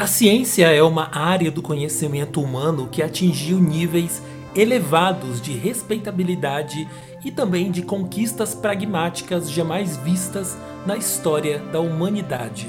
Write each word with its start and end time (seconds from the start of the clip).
A 0.00 0.06
ciência 0.06 0.64
é 0.64 0.82
uma 0.82 1.10
área 1.14 1.50
do 1.50 1.60
conhecimento 1.60 2.40
humano 2.40 2.88
que 2.90 3.02
atingiu 3.02 3.60
níveis 3.60 4.22
elevados 4.54 5.42
de 5.42 5.52
respeitabilidade 5.52 6.88
e 7.22 7.30
também 7.30 7.70
de 7.70 7.82
conquistas 7.82 8.54
pragmáticas 8.54 9.50
jamais 9.50 9.98
vistas 9.98 10.56
na 10.86 10.96
história 10.96 11.58
da 11.70 11.80
humanidade. 11.80 12.66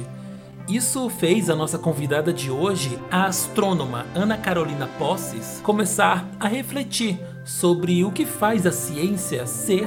Isso 0.68 1.10
fez 1.10 1.50
a 1.50 1.56
nossa 1.56 1.80
convidada 1.80 2.34
de 2.34 2.52
hoje, 2.52 3.00
a 3.10 3.28
astrônoma 3.28 4.06
Ana 4.14 4.38
Carolina 4.38 4.90
Posses, 5.00 5.62
começar 5.64 6.30
a 6.38 6.50
refletir 6.50 7.18
sobre 7.46 8.04
o 8.04 8.12
que 8.12 8.26
faz 8.26 8.68
a 8.68 8.74
ciência 8.74 9.48
ser 9.48 9.86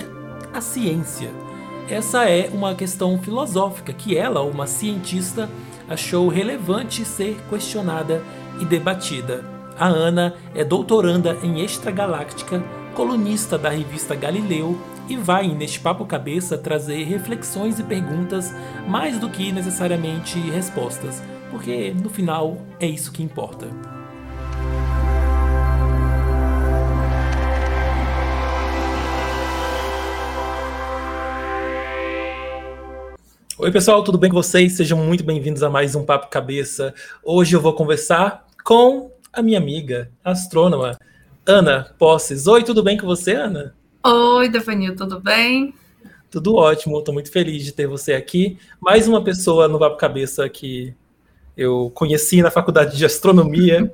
a 0.50 0.62
ciência. 0.62 1.28
Essa 1.90 2.24
é 2.24 2.48
uma 2.50 2.74
questão 2.74 3.18
filosófica 3.18 3.92
que 3.92 4.16
ela, 4.16 4.40
uma 4.40 4.66
cientista, 4.66 5.50
achou 5.88 6.28
relevante 6.28 7.04
ser 7.04 7.36
questionada 7.48 8.22
e 8.60 8.64
debatida. 8.64 9.44
A 9.78 9.86
Ana 9.86 10.34
é 10.54 10.64
doutoranda 10.64 11.36
em 11.42 11.60
extragaláctica, 11.60 12.62
colunista 12.94 13.58
da 13.58 13.70
revista 13.70 14.14
Galileu 14.14 14.78
e 15.08 15.16
vai, 15.16 15.48
neste 15.48 15.80
Papo 15.80 16.06
Cabeça, 16.06 16.56
trazer 16.56 17.04
reflexões 17.04 17.78
e 17.78 17.82
perguntas 17.82 18.54
mais 18.86 19.18
do 19.18 19.28
que 19.28 19.52
necessariamente 19.52 20.38
respostas, 20.38 21.22
porque 21.50 21.92
no 21.92 22.08
final 22.08 22.58
é 22.80 22.86
isso 22.86 23.12
que 23.12 23.22
importa. 23.22 23.68
Oi, 33.64 33.72
pessoal, 33.72 34.04
tudo 34.04 34.18
bem 34.18 34.28
com 34.28 34.36
vocês? 34.36 34.74
Sejam 34.74 34.98
muito 34.98 35.24
bem-vindos 35.24 35.62
a 35.62 35.70
mais 35.70 35.94
um 35.94 36.04
Papo 36.04 36.28
Cabeça. 36.28 36.92
Hoje 37.22 37.56
eu 37.56 37.62
vou 37.62 37.72
conversar 37.72 38.46
com 38.62 39.10
a 39.32 39.40
minha 39.40 39.56
amiga, 39.56 40.10
astrônoma, 40.22 40.98
Ana 41.46 41.90
Posses. 41.98 42.46
Oi, 42.46 42.62
tudo 42.62 42.82
bem 42.82 42.98
com 42.98 43.06
você, 43.06 43.32
Ana? 43.32 43.74
Oi, 44.04 44.50
Devanil, 44.50 44.94
tudo 44.94 45.18
bem? 45.18 45.74
Tudo 46.30 46.56
ótimo, 46.56 46.98
estou 46.98 47.14
muito 47.14 47.32
feliz 47.32 47.64
de 47.64 47.72
ter 47.72 47.86
você 47.86 48.12
aqui. 48.12 48.58
Mais 48.78 49.08
uma 49.08 49.24
pessoa 49.24 49.66
no 49.66 49.78
Papo 49.78 49.96
Cabeça 49.96 50.46
que 50.46 50.94
eu 51.56 51.90
conheci 51.94 52.42
na 52.42 52.50
faculdade 52.50 52.98
de 52.98 53.06
astronomia, 53.06 53.90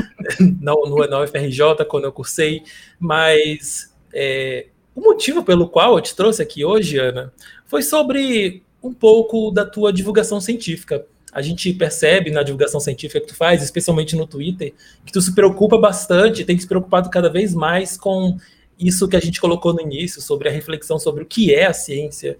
no, 0.40 0.86
no, 0.86 1.06
na 1.06 1.20
UFRJ, 1.20 1.84
quando 1.86 2.04
eu 2.04 2.12
cursei, 2.12 2.62
mas 2.98 3.94
é, 4.14 4.68
o 4.96 5.02
motivo 5.02 5.44
pelo 5.44 5.68
qual 5.68 5.96
eu 5.96 6.00
te 6.00 6.16
trouxe 6.16 6.40
aqui 6.40 6.64
hoje, 6.64 6.96
Ana, 6.96 7.30
foi 7.66 7.82
sobre 7.82 8.62
um 8.82 8.92
pouco 8.92 9.50
da 9.50 9.64
tua 9.64 9.92
divulgação 9.92 10.40
científica. 10.40 11.04
A 11.32 11.42
gente 11.42 11.72
percebe 11.72 12.30
na 12.30 12.42
divulgação 12.42 12.80
científica 12.80 13.20
que 13.20 13.28
tu 13.28 13.36
faz, 13.36 13.62
especialmente 13.62 14.16
no 14.16 14.26
Twitter, 14.26 14.74
que 15.04 15.12
tu 15.12 15.20
se 15.20 15.34
preocupa 15.34 15.78
bastante, 15.78 16.44
tem 16.44 16.58
se 16.58 16.66
preocupado 16.66 17.08
cada 17.08 17.28
vez 17.28 17.54
mais 17.54 17.96
com 17.96 18.36
isso 18.78 19.06
que 19.06 19.16
a 19.16 19.20
gente 19.20 19.40
colocou 19.40 19.72
no 19.72 19.80
início, 19.80 20.20
sobre 20.20 20.48
a 20.48 20.52
reflexão 20.52 20.98
sobre 20.98 21.22
o 21.22 21.26
que 21.26 21.54
é 21.54 21.66
a 21.66 21.72
ciência. 21.72 22.38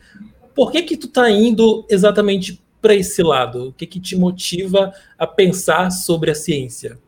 Por 0.54 0.72
que 0.72 0.82
que 0.82 0.96
tu 0.96 1.06
tá 1.06 1.30
indo 1.30 1.86
exatamente 1.88 2.60
para 2.80 2.94
esse 2.94 3.22
lado? 3.22 3.68
O 3.68 3.72
que 3.72 3.86
que 3.86 4.00
te 4.00 4.16
motiva 4.16 4.92
a 5.18 5.26
pensar 5.26 5.90
sobre 5.90 6.30
a 6.30 6.34
ciência? 6.34 6.98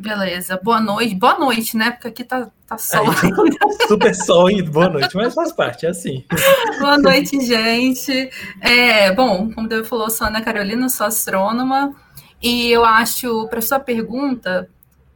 Beleza, 0.00 0.58
boa 0.62 0.80
noite. 0.80 1.14
Boa 1.14 1.38
noite, 1.38 1.76
né? 1.76 1.90
Porque 1.90 2.08
aqui 2.08 2.24
tá, 2.24 2.48
tá 2.66 2.78
sol. 2.78 3.04
super 3.86 4.14
sol 4.14 4.50
e 4.50 4.62
boa 4.62 4.88
noite, 4.88 5.14
mas 5.14 5.34
faz 5.34 5.52
parte, 5.52 5.84
é 5.84 5.90
assim. 5.90 6.24
boa 6.80 6.96
noite, 6.96 7.38
gente. 7.38 8.30
É, 8.62 9.12
bom, 9.12 9.52
como 9.52 9.68
Deus 9.68 9.86
falou, 9.86 10.08
sou 10.08 10.26
Ana 10.26 10.40
Carolina, 10.40 10.88
sou 10.88 11.06
astrônoma. 11.06 11.94
E 12.40 12.70
eu 12.70 12.82
acho, 12.82 13.46
para 13.48 13.60
sua 13.60 13.78
pergunta, 13.78 14.70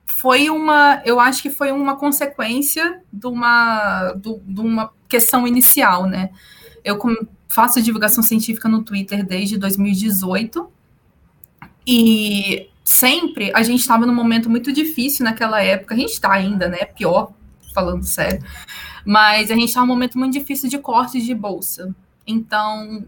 foi 0.05 0.51
uma, 0.51 1.01
eu 1.07 1.19
acho 1.19 1.41
que 1.41 1.49
foi 1.49 1.73
uma 1.73 1.97
consequência 1.97 3.01
de 3.11 3.27
uma, 3.27 4.13
de 4.15 4.61
uma 4.61 4.91
questão 5.09 5.49
inicial, 5.49 6.05
né? 6.05 6.29
Eu 6.85 6.99
faço 7.49 7.81
divulgação 7.81 8.23
científica 8.23 8.69
no 8.69 8.83
Twitter 8.83 9.25
desde 9.25 9.57
2018 9.57 10.71
e 11.87 12.69
sempre 12.85 13.51
a 13.55 13.63
gente 13.63 13.81
estava 13.81 14.05
num 14.05 14.15
momento 14.15 14.51
muito 14.51 14.71
difícil 14.71 15.25
naquela 15.25 15.63
época. 15.63 15.95
A 15.95 15.99
gente 15.99 16.13
está 16.13 16.31
ainda, 16.31 16.69
né? 16.69 16.85
Pior, 16.85 17.33
falando 17.75 18.05
sério. 18.05 18.45
Mas 19.05 19.51
a 19.51 19.55
gente 19.55 19.69
está 19.69 19.81
num 19.81 19.87
momento 19.87 20.19
muito 20.19 20.35
difícil 20.35 20.69
de 20.69 20.79
cortes 20.79 21.25
de 21.25 21.35
bolsa. 21.35 21.95
Então, 22.27 23.05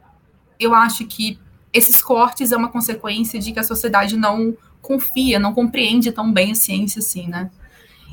eu 0.58 0.74
acho 0.74 1.06
que 1.06 1.38
esses 1.72 2.02
cortes 2.02 2.52
é 2.52 2.56
uma 2.56 2.70
consequência 2.70 3.38
de 3.38 3.52
que 3.52 3.60
a 3.60 3.62
sociedade 3.62 4.16
não 4.16 4.56
confia, 4.80 5.38
não 5.38 5.52
compreende 5.52 6.10
tão 6.10 6.32
bem 6.32 6.52
a 6.52 6.54
ciência 6.54 7.00
assim, 7.00 7.28
né? 7.28 7.50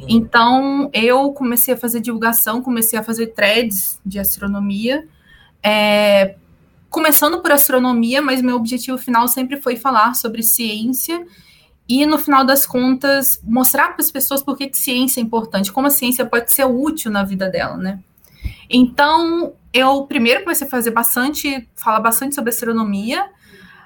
Uhum. 0.02 0.06
Então, 0.10 0.90
eu 0.92 1.32
comecei 1.32 1.74
a 1.74 1.78
fazer 1.78 2.02
divulgação, 2.02 2.62
comecei 2.62 3.00
a 3.00 3.04
fazer 3.04 3.28
threads 3.28 4.00
de 4.06 4.20
astronomia, 4.20 5.08
é, 5.62 6.36
começando 6.90 7.42
por 7.42 7.52
astronomia, 7.52 8.22
mas 8.22 8.42
meu 8.42 8.56
objetivo 8.56 8.98
final 8.98 9.28
sempre 9.28 9.62
foi 9.62 9.76
falar 9.76 10.16
sobre 10.16 10.44
ciência 10.44 11.26
e, 12.02 12.08
no 12.08 12.18
final 12.18 12.44
das 12.44 12.66
contas, 12.66 13.40
mostrar 13.44 13.90
para 13.90 14.02
as 14.02 14.10
pessoas 14.10 14.42
por 14.42 14.58
que, 14.58 14.72
ciência 14.74 15.20
é 15.20 15.24
importante, 15.24 15.72
como 15.72 15.86
a 15.86 15.92
ciência 15.92 16.26
pode 16.26 16.52
ser 16.52 16.66
útil 16.66 17.12
na 17.12 17.24
vida 17.24 17.48
dela, 17.48 17.78
né? 17.78 18.00
Então, 18.68 19.54
eu 19.72 20.04
primeiro 20.08 20.42
comecei 20.42 20.66
a 20.66 20.70
fazer 20.70 20.90
bastante, 20.90 21.70
falar 21.76 22.00
bastante 22.00 22.34
sobre 22.34 22.50
astronomia. 22.50 23.30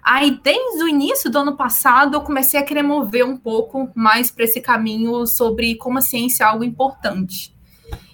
Aí, 0.02 0.40
desde 0.42 0.84
o 0.84 0.88
início 0.88 1.30
do 1.30 1.40
ano 1.40 1.58
passado, 1.58 2.16
eu 2.16 2.22
comecei 2.22 2.58
a 2.58 2.64
querer 2.64 2.82
mover 2.82 3.26
um 3.26 3.36
pouco 3.36 3.90
mais 3.94 4.32
para 4.32 4.46
esse 4.46 4.62
caminho 4.62 5.28
sobre 5.28 5.76
como 5.76 5.98
a 5.98 6.02
ciência 6.02 6.46
é 6.46 6.48
algo 6.48 6.64
importante. 6.64 7.54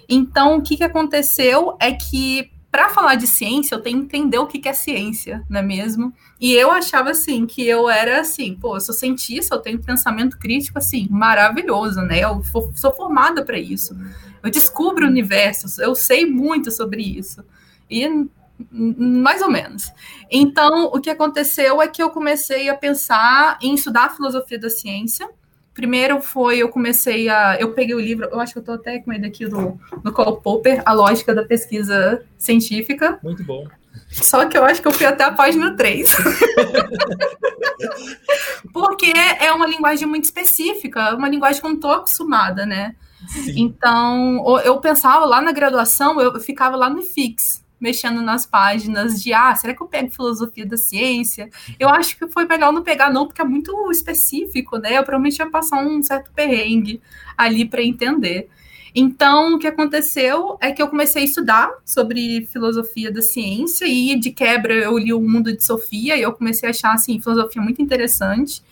Então, 0.08 0.56
o 0.56 0.62
que, 0.62 0.76
que 0.76 0.82
aconteceu 0.82 1.76
é 1.78 1.92
que 1.92 2.50
para 2.74 2.88
falar 2.88 3.14
de 3.14 3.28
ciência, 3.28 3.76
eu 3.76 3.80
tenho 3.80 4.00
que 4.00 4.16
entender 4.16 4.36
o 4.36 4.48
que, 4.48 4.68
é 4.68 4.72
ciência, 4.72 5.44
não 5.48 5.60
é 5.60 5.62
mesmo? 5.62 6.12
E 6.40 6.52
eu 6.54 6.72
achava 6.72 7.12
assim 7.12 7.46
que 7.46 7.64
eu 7.64 7.88
era 7.88 8.20
assim, 8.20 8.56
pô, 8.56 8.74
eu 8.74 8.80
sou 8.80 8.92
cientista, 8.92 9.54
eu 9.54 9.60
tenho 9.60 9.80
pensamento 9.80 10.36
crítico 10.36 10.76
assim, 10.76 11.06
maravilhoso, 11.08 12.00
né? 12.00 12.18
Eu 12.18 12.42
sou 12.74 12.92
formada 12.92 13.44
para 13.44 13.56
isso. 13.56 13.96
Eu 14.42 14.50
descubro 14.50 15.06
universos, 15.06 15.78
eu 15.78 15.94
sei 15.94 16.26
muito 16.26 16.72
sobre 16.72 17.00
isso. 17.00 17.44
E 17.88 18.26
mais 18.68 19.40
ou 19.40 19.52
menos. 19.52 19.92
Então, 20.28 20.86
o 20.86 21.00
que 21.00 21.10
aconteceu 21.10 21.80
é 21.80 21.86
que 21.86 22.02
eu 22.02 22.10
comecei 22.10 22.68
a 22.68 22.76
pensar 22.76 23.56
em 23.62 23.76
estudar 23.76 24.06
a 24.06 24.10
filosofia 24.10 24.58
da 24.58 24.68
ciência 24.68 25.30
Primeiro 25.74 26.22
foi, 26.22 26.58
eu 26.58 26.68
comecei 26.68 27.28
a. 27.28 27.56
Eu 27.58 27.72
peguei 27.72 27.96
o 27.96 28.00
livro, 28.00 28.28
eu 28.30 28.38
acho 28.38 28.52
que 28.52 28.58
eu 28.58 28.62
estou 28.62 28.76
até 28.76 29.00
com 29.00 29.12
ele 29.12 29.26
aqui 29.26 29.44
do, 29.44 29.76
do 30.02 30.12
Karl 30.12 30.36
Popper, 30.36 30.80
A 30.86 30.92
Lógica 30.92 31.34
da 31.34 31.44
Pesquisa 31.44 32.24
Científica. 32.38 33.18
Muito 33.22 33.42
bom. 33.42 33.66
Só 34.10 34.46
que 34.46 34.56
eu 34.56 34.64
acho 34.64 34.80
que 34.80 34.86
eu 34.86 34.92
fui 34.92 35.04
até 35.04 35.24
a 35.24 35.32
página 35.32 35.76
3. 35.76 36.14
Porque 38.72 39.12
é 39.40 39.52
uma 39.52 39.66
linguagem 39.66 40.06
muito 40.06 40.24
específica, 40.24 41.16
uma 41.16 41.28
linguagem 41.28 41.60
que 41.60 41.66
eu 41.66 41.70
não 41.70 41.76
estou 41.76 41.90
acostumada, 41.90 42.64
né? 42.64 42.94
Sim. 43.26 43.54
Então, 43.56 44.60
eu 44.60 44.78
pensava 44.78 45.24
lá 45.24 45.40
na 45.40 45.50
graduação, 45.50 46.20
eu 46.20 46.38
ficava 46.38 46.76
lá 46.76 46.88
no 46.88 47.02
FIX, 47.02 47.63
mexendo 47.84 48.22
nas 48.22 48.46
páginas 48.46 49.22
de 49.22 49.34
ah, 49.34 49.54
será 49.54 49.74
que 49.74 49.82
eu 49.82 49.86
pego 49.86 50.10
filosofia 50.10 50.64
da 50.64 50.78
ciência? 50.78 51.50
Eu 51.78 51.90
acho 51.90 52.16
que 52.16 52.26
foi 52.28 52.46
melhor 52.46 52.72
não 52.72 52.82
pegar, 52.82 53.12
não, 53.12 53.26
porque 53.26 53.42
é 53.42 53.44
muito 53.44 53.90
específico, 53.90 54.78
né? 54.78 54.96
Eu 54.96 55.02
provavelmente 55.02 55.38
ia 55.38 55.50
passar 55.50 55.84
um 55.84 56.02
certo 56.02 56.32
perrengue 56.32 57.02
ali 57.36 57.66
para 57.68 57.82
entender. 57.82 58.48
Então, 58.94 59.54
o 59.54 59.58
que 59.58 59.66
aconteceu 59.66 60.56
é 60.62 60.72
que 60.72 60.80
eu 60.80 60.88
comecei 60.88 61.22
a 61.22 61.24
estudar 61.26 61.70
sobre 61.84 62.48
filosofia 62.50 63.12
da 63.12 63.20
ciência 63.20 63.84
e, 63.86 64.18
de 64.18 64.30
quebra, 64.30 64.72
eu 64.72 64.96
li 64.96 65.12
O 65.12 65.20
Mundo 65.20 65.54
de 65.54 65.62
Sofia 65.62 66.16
e 66.16 66.22
eu 66.22 66.32
comecei 66.32 66.68
a 66.68 66.70
achar, 66.70 66.94
assim, 66.94 67.20
filosofia 67.20 67.60
muito 67.60 67.82
interessante. 67.82 68.62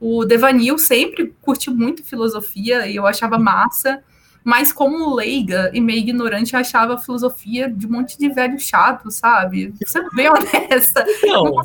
O 0.00 0.24
Devanil 0.24 0.78
sempre 0.78 1.34
curtiu 1.42 1.74
muito 1.74 2.02
filosofia 2.02 2.86
e 2.86 2.96
eu 2.96 3.06
achava 3.06 3.36
massa 3.36 4.02
mas 4.44 4.70
como 4.70 5.14
leiga 5.14 5.70
e 5.72 5.80
meio 5.80 6.00
ignorante, 6.00 6.52
eu 6.52 6.60
achava 6.60 6.94
a 6.94 6.98
filosofia 6.98 7.68
de 7.70 7.86
um 7.86 7.90
monte 7.90 8.18
de 8.18 8.28
velho 8.28 8.60
chato, 8.60 9.10
sabe? 9.10 9.72
Sendo 9.86 10.10
bem 10.10 10.28
honesta. 10.28 11.04
Não, 11.22 11.44
não, 11.44 11.62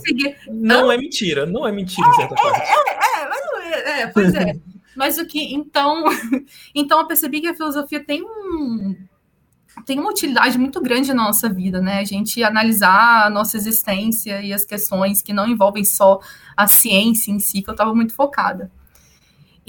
não 0.48 0.92
é 0.92 0.98
mentira, 0.98 1.46
não 1.46 1.68
é 1.68 1.72
mentira, 1.74 2.08
em 2.08 2.14
certa 2.14 2.36
é, 2.36 2.42
parte. 2.42 2.62
É, 2.62 2.74
é, 2.74 4.00
é, 4.00 4.02
é, 4.02 4.08
pois 4.08 4.34
é. 4.34 4.56
mas 4.96 5.18
o 5.18 5.26
que, 5.26 5.54
então, 5.54 6.06
então 6.74 7.00
eu 7.00 7.08
percebi 7.08 7.42
que 7.42 7.48
a 7.48 7.54
filosofia 7.54 8.02
tem 8.02 8.24
um, 8.24 8.96
tem 9.86 10.00
uma 10.00 10.10
utilidade 10.10 10.58
muito 10.58 10.82
grande 10.82 11.14
na 11.14 11.26
nossa 11.26 11.50
vida, 11.50 11.82
né? 11.82 12.00
A 12.00 12.06
gente 12.06 12.42
analisar 12.42 13.26
a 13.26 13.30
nossa 13.30 13.58
existência 13.58 14.42
e 14.42 14.54
as 14.54 14.64
questões 14.64 15.22
que 15.22 15.34
não 15.34 15.48
envolvem 15.48 15.84
só 15.84 16.20
a 16.56 16.66
ciência 16.66 17.30
em 17.30 17.40
si, 17.40 17.62
que 17.62 17.70
eu 17.70 17.74
estava 17.74 17.94
muito 17.94 18.14
focada. 18.14 18.72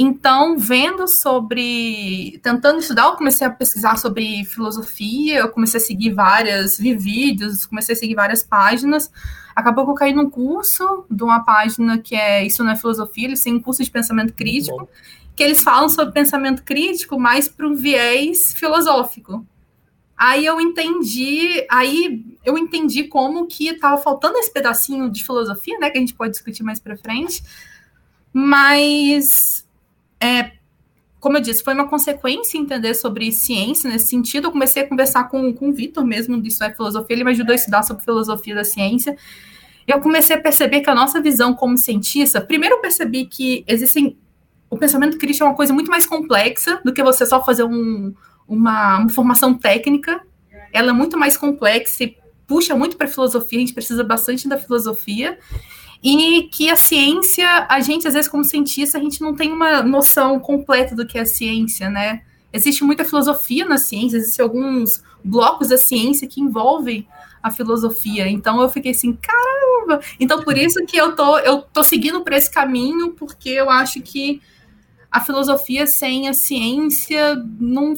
Então, 0.03 0.57
vendo 0.57 1.07
sobre. 1.07 2.41
Tentando 2.43 2.79
estudar, 2.79 3.09
eu 3.09 3.17
comecei 3.17 3.47
a 3.47 3.51
pesquisar 3.51 3.99
sobre 3.99 4.47
filosofia, 4.47 5.41
eu 5.41 5.51
comecei 5.51 5.79
a 5.79 5.85
seguir 5.85 6.15
vários 6.15 6.79
vídeos, 6.79 7.67
comecei 7.67 7.95
a 7.95 7.99
seguir 7.99 8.15
várias 8.15 8.43
páginas. 8.43 9.13
Acabou 9.55 9.85
que 9.85 9.91
eu 9.91 9.95
caí 9.95 10.15
num 10.15 10.31
curso 10.31 11.05
de 11.11 11.23
uma 11.23 11.45
página 11.45 11.99
que 11.99 12.17
é 12.17 12.47
Isso 12.47 12.65
não 12.65 12.71
é 12.71 12.77
Filosofia, 12.77 13.27
eles 13.27 13.43
têm 13.43 13.57
um 13.57 13.61
curso 13.61 13.85
de 13.85 13.91
pensamento 13.91 14.33
crítico, 14.33 14.89
que 15.37 15.43
eles 15.43 15.63
falam 15.63 15.91
sobre 15.91 16.15
pensamento 16.15 16.63
crítico, 16.63 17.21
mais 17.21 17.47
para 17.47 17.69
um 17.69 17.75
viés 17.75 18.55
filosófico. 18.55 19.47
Aí 20.17 20.47
eu 20.47 20.59
entendi, 20.63 21.67
aí 21.71 22.25
eu 22.43 22.57
entendi 22.57 23.05
como 23.05 23.47
que 23.47 23.69
estava 23.69 23.99
faltando 23.99 24.39
esse 24.39 24.51
pedacinho 24.51 25.11
de 25.11 25.23
filosofia, 25.23 25.79
né? 25.79 25.91
Que 25.91 25.99
a 25.99 26.01
gente 26.01 26.15
pode 26.15 26.31
discutir 26.31 26.63
mais 26.63 26.81
para 26.81 26.97
frente. 26.97 27.43
Mas 28.33 29.69
é, 30.23 30.53
como 31.19 31.37
eu 31.37 31.41
disse, 31.41 31.63
foi 31.63 31.75
uma 31.75 31.89
consequência 31.89 32.59
entender 32.59 32.95
sobre 32.95 33.31
ciência 33.31 33.91
nesse 33.91 34.09
sentido. 34.09 34.49
Eu 34.49 34.53
comecei 34.53 34.83
a 34.83 34.89
conversar 34.89 35.25
com, 35.25 35.53
com 35.53 35.69
o 35.69 35.73
Vitor 35.73 36.05
mesmo 36.05 36.41
disso 36.41 36.65
é 36.65 36.73
filosofia, 36.73 37.15
ele 37.15 37.25
me 37.25 37.31
ajudou 37.31 37.53
a 37.53 37.57
estudar 37.57 37.83
sobre 37.83 38.03
filosofia 38.03 38.55
da 38.55 38.65
ciência. 38.65 39.17
Eu 39.87 40.01
comecei 40.01 40.37
a 40.37 40.41
perceber 40.41 40.81
que 40.81 40.91
a 40.91 40.95
nossa 40.95 41.21
visão 41.21 41.55
como 41.55 41.77
cientista, 41.77 42.41
primeiro 42.41 42.77
eu 42.77 42.81
percebi 42.81 43.27
que 43.27 43.65
existem 43.67 44.17
o 44.71 44.79
pensamento 44.79 45.19
crítico 45.19 45.45
é 45.45 45.49
uma 45.49 45.57
coisa 45.57 45.73
muito 45.73 45.91
mais 45.91 46.07
complexa 46.07 46.81
do 46.85 46.93
que 46.93 47.03
você 47.03 47.27
só 47.27 47.45
fazer 47.45 47.65
um, 47.65 48.15
uma, 48.47 48.99
uma 49.01 49.09
formação 49.09 49.53
técnica. 49.53 50.21
Ela 50.73 50.91
é 50.91 50.93
muito 50.93 51.19
mais 51.19 51.37
complexa 51.37 52.05
e 52.05 52.17
puxa 52.47 52.77
muito 52.77 52.97
para 52.97 53.09
a 53.09 53.11
filosofia, 53.11 53.59
a 53.59 53.61
gente 53.61 53.75
precisa 53.75 54.05
bastante 54.05 54.49
da 54.49 54.57
filosofia 54.57 55.37
e 56.03 56.45
que 56.45 56.71
a 56.71 56.77
ciência, 56.77 57.67
a 57.69 57.81
gente, 57.81 58.09
às 58.09 58.15
vezes, 58.15 58.31
como 58.31 58.45
cientista, 58.45 58.97
a 58.97 59.01
gente 59.01 59.21
não 59.21 59.35
tem 59.35 59.53
uma 59.53 59.83
noção 59.83 60.41
completa 60.41 60.95
do 60.95 61.07
que 61.07 61.19
é 61.19 61.23
a 61.23 61.27
ciência, 61.27 61.91
né? 61.91 62.23
Existe 62.53 62.83
muita 62.83 63.05
filosofia 63.05 63.65
na 63.65 63.77
ciência, 63.77 64.17
existem 64.17 64.43
alguns 64.43 65.03
blocos 65.23 65.69
da 65.69 65.77
ciência 65.77 66.27
que 66.27 66.41
envolvem 66.41 67.07
a 67.43 67.51
filosofia. 67.51 68.29
Então 68.29 68.61
eu 68.61 68.69
fiquei 68.69 68.93
assim, 68.93 69.17
caramba! 69.21 70.01
Então 70.19 70.43
por 70.43 70.57
isso 70.57 70.85
que 70.87 70.97
eu 70.97 71.15
tô, 71.15 71.39
eu 71.39 71.63
tô 71.63 71.85
seguindo 71.85 72.23
por 72.23 72.33
esse 72.33 72.51
caminho, 72.51 73.13
porque 73.13 73.51
eu 73.51 73.71
acho 73.71 74.01
que 74.01 74.41
a 75.11 75.21
filosofia 75.21 75.87
sem 75.87 76.29
a 76.29 76.33
ciência 76.33 77.37
não 77.59 77.95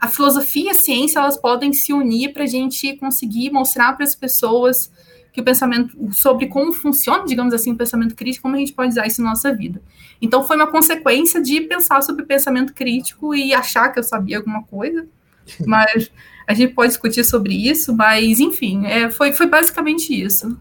a 0.00 0.08
filosofia 0.08 0.64
e 0.64 0.70
a 0.70 0.74
ciência 0.74 1.20
elas 1.20 1.36
podem 1.36 1.72
se 1.72 1.92
unir 1.92 2.32
para 2.32 2.42
a 2.42 2.48
gente 2.48 2.96
conseguir 2.96 3.50
mostrar 3.50 3.92
para 3.92 4.04
as 4.04 4.14
pessoas 4.14 4.90
que 5.38 5.42
o 5.42 5.44
pensamento 5.44 5.96
sobre 6.12 6.46
como 6.46 6.72
funciona, 6.72 7.24
digamos 7.24 7.54
assim, 7.54 7.72
o 7.72 7.76
pensamento 7.76 8.14
crítico, 8.16 8.42
como 8.42 8.56
a 8.56 8.58
gente 8.58 8.72
pode 8.72 8.90
usar 8.90 9.06
isso 9.06 9.22
na 9.22 9.30
nossa 9.30 9.54
vida. 9.54 9.80
Então 10.20 10.42
foi 10.42 10.56
uma 10.56 10.66
consequência 10.66 11.40
de 11.40 11.60
pensar 11.60 12.02
sobre 12.02 12.26
pensamento 12.26 12.74
crítico 12.74 13.34
e 13.34 13.54
achar 13.54 13.90
que 13.92 14.00
eu 14.00 14.02
sabia 14.02 14.38
alguma 14.38 14.64
coisa, 14.64 15.06
mas 15.64 16.10
a 16.46 16.54
gente 16.54 16.74
pode 16.74 16.88
discutir 16.88 17.24
sobre 17.24 17.54
isso, 17.54 17.94
mas 17.94 18.40
enfim, 18.40 18.84
é, 18.86 19.10
foi, 19.10 19.32
foi 19.32 19.46
basicamente 19.46 20.12
isso. 20.12 20.60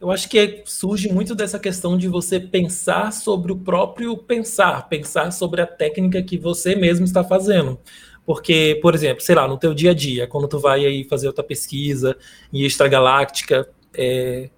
Eu 0.00 0.10
acho 0.10 0.30
que 0.30 0.62
surge 0.64 1.12
muito 1.12 1.34
dessa 1.34 1.58
questão 1.58 1.98
de 1.98 2.08
você 2.08 2.40
pensar 2.40 3.12
sobre 3.12 3.52
o 3.52 3.56
próprio 3.56 4.16
pensar, 4.16 4.88
pensar 4.88 5.30
sobre 5.30 5.60
a 5.60 5.66
técnica 5.66 6.22
que 6.22 6.38
você 6.38 6.74
mesmo 6.74 7.04
está 7.04 7.22
fazendo. 7.22 7.78
Porque, 8.24 8.78
por 8.80 8.94
exemplo, 8.94 9.22
sei 9.22 9.34
lá, 9.34 9.46
no 9.46 9.58
teu 9.58 9.74
dia 9.74 9.90
a 9.90 9.94
dia, 9.94 10.26
quando 10.26 10.48
tu 10.48 10.58
vai 10.58 10.86
aí 10.86 11.04
fazer 11.04 11.26
outra 11.26 11.44
pesquisa 11.44 12.16
em 12.50 12.62
extragaláctica, 12.62 13.68
é, 13.94 14.50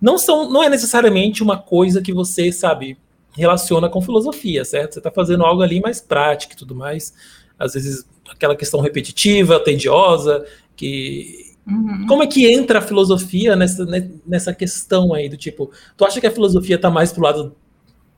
não 0.00 0.18
são, 0.18 0.50
não 0.50 0.62
é 0.62 0.68
necessariamente 0.68 1.42
uma 1.42 1.58
coisa 1.58 2.02
que 2.02 2.12
você 2.12 2.52
sabe 2.52 2.98
relaciona 3.36 3.88
com 3.88 4.00
filosofia, 4.00 4.64
certo? 4.64 4.94
Você 4.94 5.00
está 5.00 5.10
fazendo 5.10 5.44
algo 5.44 5.62
ali 5.62 5.80
mais 5.80 6.00
prático 6.00 6.54
e 6.54 6.56
tudo 6.56 6.74
mais. 6.74 7.12
Às 7.58 7.74
vezes 7.74 8.06
aquela 8.28 8.56
questão 8.56 8.80
repetitiva, 8.80 9.60
tediosa, 9.60 10.44
que 10.74 11.54
uhum. 11.66 12.06
como 12.08 12.22
é 12.22 12.26
que 12.26 12.50
entra 12.50 12.78
a 12.78 12.82
filosofia 12.82 13.54
nessa, 13.54 13.86
nessa 14.26 14.54
questão 14.54 15.12
aí 15.12 15.28
do 15.28 15.36
tipo, 15.36 15.70
tu 15.96 16.04
acha 16.04 16.20
que 16.20 16.26
a 16.26 16.30
filosofia 16.30 16.76
está 16.76 16.90
mais 16.90 17.12
pro 17.12 17.22
lado 17.22 17.54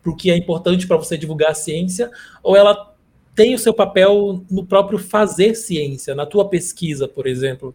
pro 0.02 0.16
que 0.16 0.30
é 0.30 0.36
importante 0.36 0.86
para 0.86 0.96
você 0.96 1.18
divulgar 1.18 1.50
a 1.50 1.54
ciência 1.54 2.10
ou 2.42 2.56
ela 2.56 2.94
tem 3.34 3.54
o 3.54 3.58
seu 3.58 3.74
papel 3.74 4.44
no 4.50 4.64
próprio 4.64 4.98
fazer 4.98 5.54
ciência, 5.54 6.14
na 6.14 6.26
tua 6.26 6.48
pesquisa, 6.48 7.06
por 7.06 7.26
exemplo? 7.26 7.74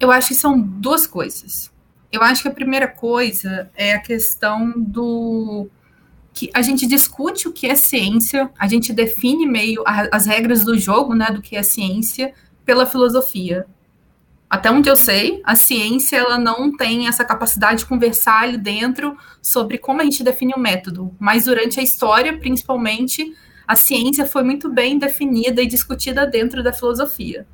Eu 0.00 0.10
acho 0.10 0.28
que 0.28 0.34
são 0.34 0.60
duas 0.60 1.06
coisas. 1.06 1.72
Eu 2.10 2.22
acho 2.22 2.42
que 2.42 2.48
a 2.48 2.52
primeira 2.52 2.88
coisa 2.88 3.70
é 3.76 3.92
a 3.92 4.00
questão 4.00 4.72
do 4.76 5.68
que 6.32 6.50
a 6.54 6.62
gente 6.62 6.86
discute 6.86 7.48
o 7.48 7.52
que 7.52 7.66
é 7.66 7.74
ciência, 7.74 8.48
a 8.56 8.68
gente 8.68 8.92
define 8.92 9.44
meio 9.44 9.82
as 9.84 10.24
regras 10.24 10.64
do 10.64 10.78
jogo, 10.78 11.12
né, 11.12 11.26
do 11.32 11.42
que 11.42 11.56
é 11.56 11.62
ciência, 11.64 12.32
pela 12.64 12.86
filosofia. 12.86 13.66
Até 14.48 14.70
onde 14.70 14.88
eu 14.88 14.94
sei, 14.94 15.42
a 15.44 15.56
ciência 15.56 16.16
ela 16.16 16.38
não 16.38 16.74
tem 16.74 17.08
essa 17.08 17.24
capacidade 17.24 17.80
de 17.80 17.86
conversar 17.86 18.44
ali 18.44 18.56
dentro 18.56 19.16
sobre 19.42 19.78
como 19.78 20.00
a 20.00 20.04
gente 20.04 20.22
define 20.22 20.54
o 20.56 20.60
método, 20.60 21.14
mas 21.18 21.44
durante 21.44 21.80
a 21.80 21.82
história, 21.82 22.38
principalmente, 22.38 23.34
a 23.66 23.74
ciência 23.74 24.24
foi 24.24 24.42
muito 24.42 24.70
bem 24.70 24.96
definida 24.96 25.60
e 25.60 25.66
discutida 25.66 26.26
dentro 26.26 26.62
da 26.62 26.72
filosofia. 26.72 27.46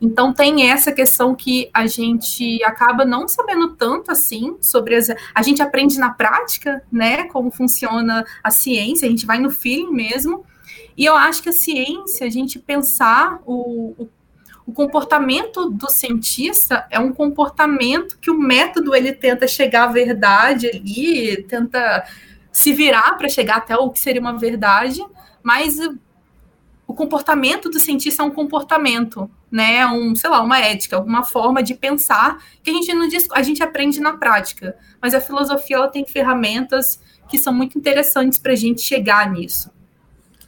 Então 0.00 0.32
tem 0.32 0.70
essa 0.70 0.92
questão 0.92 1.34
que 1.34 1.70
a 1.72 1.86
gente 1.86 2.62
acaba 2.64 3.04
não 3.04 3.26
sabendo 3.26 3.70
tanto 3.74 4.10
assim 4.10 4.56
sobre 4.60 4.94
as. 4.94 5.08
A 5.34 5.42
gente 5.42 5.62
aprende 5.62 5.98
na 5.98 6.10
prática, 6.10 6.82
né? 6.92 7.24
Como 7.24 7.50
funciona 7.50 8.24
a 8.42 8.50
ciência, 8.50 9.06
a 9.06 9.10
gente 9.10 9.26
vai 9.26 9.38
no 9.38 9.50
feeling 9.50 9.90
mesmo. 9.90 10.44
E 10.96 11.04
eu 11.04 11.14
acho 11.14 11.42
que 11.42 11.48
a 11.48 11.52
ciência, 11.52 12.26
a 12.26 12.30
gente 12.30 12.58
pensar 12.58 13.40
o, 13.46 13.94
o, 13.98 14.08
o 14.66 14.72
comportamento 14.72 15.70
do 15.70 15.90
cientista 15.90 16.86
é 16.90 16.98
um 16.98 17.12
comportamento 17.12 18.18
que 18.18 18.30
o 18.30 18.38
método 18.38 18.94
ele 18.94 19.12
tenta 19.12 19.46
chegar 19.46 19.84
à 19.84 19.92
verdade 19.92 20.68
ali, 20.68 21.42
tenta 21.44 22.04
se 22.50 22.72
virar 22.72 23.12
para 23.18 23.28
chegar 23.28 23.56
até 23.56 23.76
o 23.76 23.90
que 23.90 24.00
seria 24.00 24.20
uma 24.20 24.38
verdade, 24.38 25.04
mas 25.42 25.78
o 26.86 26.94
comportamento 26.94 27.68
do 27.68 27.78
cientista 27.78 28.22
é 28.22 28.26
um 28.26 28.30
comportamento, 28.30 29.30
né? 29.56 29.86
Um, 29.86 30.14
sei 30.14 30.28
lá, 30.28 30.42
uma 30.42 30.60
ética, 30.60 30.96
alguma 30.96 31.24
forma 31.24 31.62
de 31.62 31.72
pensar 31.72 32.44
que 32.62 32.70
a 32.70 32.74
gente 32.74 32.92
não 32.92 33.08
diz, 33.08 33.26
a 33.32 33.42
gente 33.42 33.62
aprende 33.62 33.98
na 34.00 34.18
prática. 34.18 34.76
Mas 35.00 35.14
a 35.14 35.20
filosofia 35.20 35.76
ela 35.76 35.88
tem 35.88 36.04
ferramentas 36.04 37.00
que 37.26 37.38
são 37.38 37.54
muito 37.54 37.78
interessantes 37.78 38.38
para 38.38 38.52
a 38.52 38.56
gente 38.56 38.82
chegar 38.82 39.32
nisso. 39.32 39.70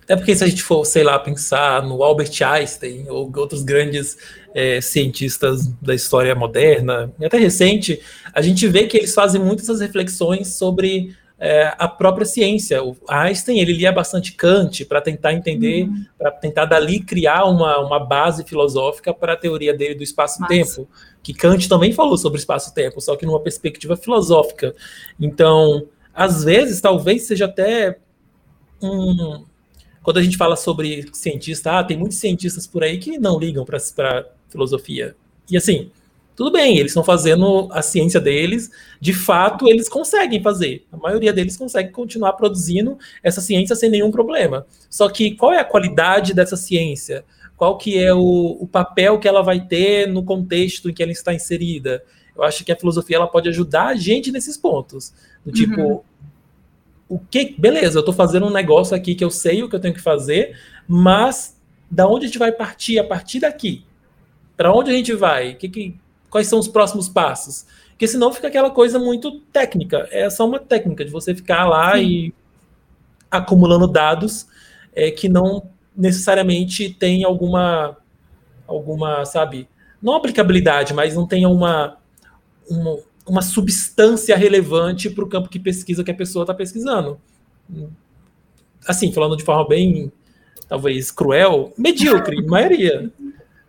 É 0.06 0.14
porque 0.14 0.37
se 0.37 0.44
a 0.44 0.46
gente 0.46 0.62
for, 0.62 0.84
sei 0.84 1.02
lá, 1.02 1.19
pensar 1.19 1.82
no 1.82 2.02
Albert 2.02 2.32
Einstein 2.43 3.08
ou 3.08 3.32
outros 3.34 3.62
grandes 3.62 4.19
é, 4.55 4.78
cientistas 4.82 5.66
da 5.81 5.94
história 5.94 6.34
moderna, 6.34 7.10
e 7.19 7.24
até 7.24 7.38
recente, 7.38 8.00
a 8.34 8.43
gente 8.43 8.67
vê 8.69 8.86
que 8.86 8.98
eles 8.98 9.15
fazem 9.15 9.41
muitas 9.41 9.81
reflexões 9.81 10.48
sobre 10.48 11.17
é, 11.39 11.73
a 11.79 11.87
própria 11.87 12.27
ciência. 12.27 12.83
O 12.83 12.97
Einstein 13.09 13.61
ele 13.61 13.73
lia 13.73 13.93
bastante 13.93 14.33
Kant 14.33 14.85
para 14.85 15.01
tentar 15.01 15.33
entender, 15.33 15.85
uhum. 15.85 16.05
para 16.19 16.31
tentar 16.33 16.65
dali 16.65 17.01
criar 17.01 17.45
uma, 17.45 17.79
uma 17.79 18.05
base 18.05 18.45
filosófica 18.45 19.15
para 19.15 19.35
a 19.35 19.37
teoria 19.37 19.73
dele 19.73 19.95
do 19.95 20.03
espaço-tempo, 20.03 20.89
que 21.23 21.33
Kant 21.33 21.69
também 21.69 21.93
falou 21.93 22.19
sobre 22.19 22.39
espaço-tempo, 22.39 23.01
só 23.01 23.15
que 23.15 23.25
numa 23.25 23.41
perspectiva 23.41 23.97
filosófica. 23.97 24.75
Então, 25.21 25.87
às 26.13 26.43
vezes, 26.43 26.81
talvez 26.81 27.27
seja 27.27 27.45
até 27.45 27.99
um. 28.83 29.45
Quando 30.03 30.19
a 30.19 30.23
gente 30.23 30.37
fala 30.37 30.57
sobre 30.57 31.09
cientista, 31.13 31.79
ah, 31.79 31.85
tem 31.85 31.97
muitos 31.97 32.19
cientistas 32.19 32.67
por 32.67 32.83
aí 32.83 32.99
que 32.99 33.19
não 33.19 33.39
ligam 33.39 33.65
para 33.65 33.79
filosofia. 34.49 35.15
E 35.51 35.57
assim, 35.57 35.91
tudo 36.39 36.53
bem, 36.53 36.79
eles 36.79 36.93
estão 36.93 37.03
fazendo 37.03 37.69
a 37.73 37.83
ciência 37.83 38.21
deles, 38.21 38.71
de 39.01 39.13
fato 39.13 39.67
eles 39.67 39.89
conseguem 39.89 40.41
fazer. 40.41 40.87
A 40.93 40.97
maioria 40.97 41.33
deles 41.33 41.57
consegue 41.57 41.91
continuar 41.91 42.35
produzindo 42.35 42.97
essa 43.25 43.41
ciência 43.41 43.75
sem 43.75 43.91
nenhum 43.91 44.13
problema. 44.13 44.65
Só 44.89 45.09
que 45.09 45.33
qual 45.35 45.53
é 45.53 45.59
a 45.59 45.65
qualidade 45.65 46.33
dessa 46.33 46.57
ciência? 46.57 47.25
Qual 47.57 47.77
que 47.77 47.99
é 47.99 48.15
o, 48.15 48.57
o 48.61 48.69
papel 48.69 49.19
que 49.19 49.27
ela 49.27 49.43
vai 49.43 49.67
ter 49.67 50.07
no 50.07 50.23
contexto 50.23 50.89
em 50.89 50.95
que 50.95 51.03
ela 51.03 51.11
está 51.11 51.35
inserida? 51.35 52.05
Eu 52.37 52.45
acho 52.45 52.65
que 52.65 52.71
a 52.71 52.77
filosofia 52.77 53.17
ela 53.17 53.27
pode 53.27 53.49
ajudar 53.49 53.89
a 53.89 53.97
gente 53.97 54.31
nesses 54.31 54.57
pontos. 54.57 55.13
Do 55.45 55.51
tipo, 55.51 55.81
uhum. 55.81 56.01
o 57.09 57.19
que, 57.19 57.57
beleza, 57.59 57.99
eu 57.99 58.03
estou 58.03 58.15
fazendo 58.15 58.47
um 58.47 58.53
negócio 58.53 58.95
aqui 58.95 59.17
que 59.17 59.25
eu 59.25 59.31
sei 59.31 59.65
o 59.65 59.69
que 59.69 59.75
eu 59.75 59.81
tenho 59.81 59.93
que 59.93 60.01
fazer, 60.01 60.57
mas 60.87 61.61
da 61.91 62.07
onde 62.07 62.27
a 62.27 62.29
gente 62.29 62.39
vai 62.39 62.53
partir 62.53 62.97
a 62.97 63.03
partir 63.03 63.41
daqui? 63.41 63.83
Para 64.57 64.73
onde 64.73 64.93
a 64.93 64.95
gente 64.95 65.13
vai? 65.15 65.55
O 65.55 65.57
que, 65.57 65.69
que 65.69 65.97
quais 66.31 66.47
são 66.47 66.58
os 66.58 66.69
próximos 66.69 67.08
passos. 67.08 67.67
Porque 67.91 68.06
senão 68.06 68.32
fica 68.32 68.49
aquela 68.49 68.70
coisa 68.70 68.99
muito 68.99 69.41
técnica. 69.53 70.08
É 70.11 70.31
só 70.31 70.47
uma 70.47 70.58
técnica 70.58 71.05
de 71.05 71.11
você 71.11 71.35
ficar 71.35 71.67
lá 71.67 71.97
Sim. 71.97 72.03
e 72.03 72.35
acumulando 73.31 73.89
dados 73.89 74.47
é, 74.94 75.11
que 75.11 75.29
não 75.29 75.69
necessariamente 75.97 76.91
tem 76.91 77.25
alguma, 77.25 77.97
alguma, 78.67 79.25
sabe, 79.25 79.69
não 80.01 80.15
aplicabilidade, 80.15 80.94
mas 80.94 81.17
não 81.17 81.27
tenha 81.27 81.49
uma, 81.49 81.97
uma, 82.70 82.99
uma 83.27 83.43
substância 83.43 84.37
relevante 84.37 85.11
para 85.11 85.25
o 85.25 85.29
campo 85.29 85.49
que 85.49 85.58
pesquisa 85.58 86.05
que 86.05 86.11
a 86.11 86.15
pessoa 86.15 86.44
está 86.44 86.55
pesquisando. 86.55 87.20
assim, 88.87 89.13
falando 89.13 89.37
de 89.37 89.43
forma 89.43 89.67
bem, 89.67 90.13
talvez, 90.69 91.11
cruel, 91.11 91.73
medíocre, 91.77 92.41
maioria. 92.47 93.11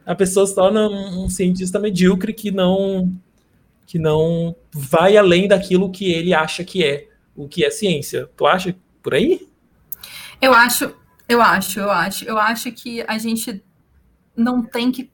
A 0.09 0.15
pessoa 0.15 0.47
se 0.47 0.55
torna 0.55 0.89
um 0.89 1.29
cientista 1.29 1.77
medíocre 1.77 2.33
que 2.33 2.49
não 2.49 3.15
que 3.85 3.99
não 3.99 4.55
vai 4.73 5.15
além 5.15 5.47
daquilo 5.47 5.91
que 5.91 6.11
ele 6.11 6.33
acha 6.33 6.63
que 6.63 6.83
é 6.83 7.07
o 7.35 7.47
que 7.47 7.63
é 7.63 7.69
ciência. 7.69 8.27
Tu 8.35 8.47
acha 8.47 8.75
por 9.03 9.13
aí? 9.13 9.47
Eu 10.41 10.51
acho, 10.51 10.95
eu 11.27 11.39
acho, 11.39 11.79
eu 11.79 11.91
acho. 11.91 12.25
Eu 12.25 12.39
acho 12.39 12.71
que 12.71 13.03
a 13.07 13.19
gente 13.19 13.63
não 14.39 14.63
tem 14.63 14.91
que. 14.91 15.09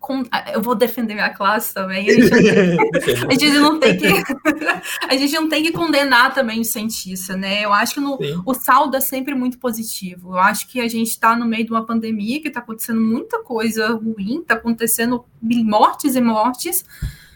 Eu 0.53 0.62
vou 0.62 0.75
defender 0.75 1.13
minha 1.13 1.29
classe 1.29 1.74
também. 1.74 2.10
A 2.10 2.13
gente, 2.13 2.34
a 3.27 3.32
gente, 3.32 3.60
não 3.60 3.79
tem 3.79 3.98
que. 3.98 4.08
a 5.10 5.17
gente 5.17 5.34
não 5.34 5.50
tem 5.50 5.63
que 5.63 5.72
condenar 5.72 6.34
também 6.34 6.62
o 6.62 6.65
cientista, 6.65 7.36
né? 7.36 7.65
Eu 7.65 7.74
acho 7.74 7.96
que 7.96 8.00
no, 8.00 8.17
o 8.46 8.53
saldo 8.53 8.96
é 8.96 9.01
sempre 9.01 9.36
muito 9.36 9.58
positivo. 9.58 10.34
Eu 10.34 10.39
acho 10.39 10.67
que 10.70 10.79
a 10.79 10.88
gente 10.88 11.10
está 11.10 11.36
no 11.36 11.46
meio 11.46 11.65
de 11.65 11.72
uma 11.72 11.86
pandemia 11.86 12.41
que 12.41 12.48
está 12.48 12.60
acontecendo 12.60 13.01
muita 13.01 13.41
coisa 13.44 13.94
ruim, 13.94 14.39
está 14.39 14.53
acontecendo 14.53 15.25
mortes 15.41 16.15
e 16.15 16.22
mortes 16.22 16.86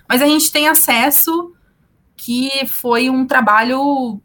mas 0.09 0.23
a 0.23 0.25
gente 0.25 0.51
tem 0.51 0.67
acesso 0.67 1.53
que 2.17 2.65
foi 2.65 3.11
um 3.11 3.27
trabalho 3.27 4.19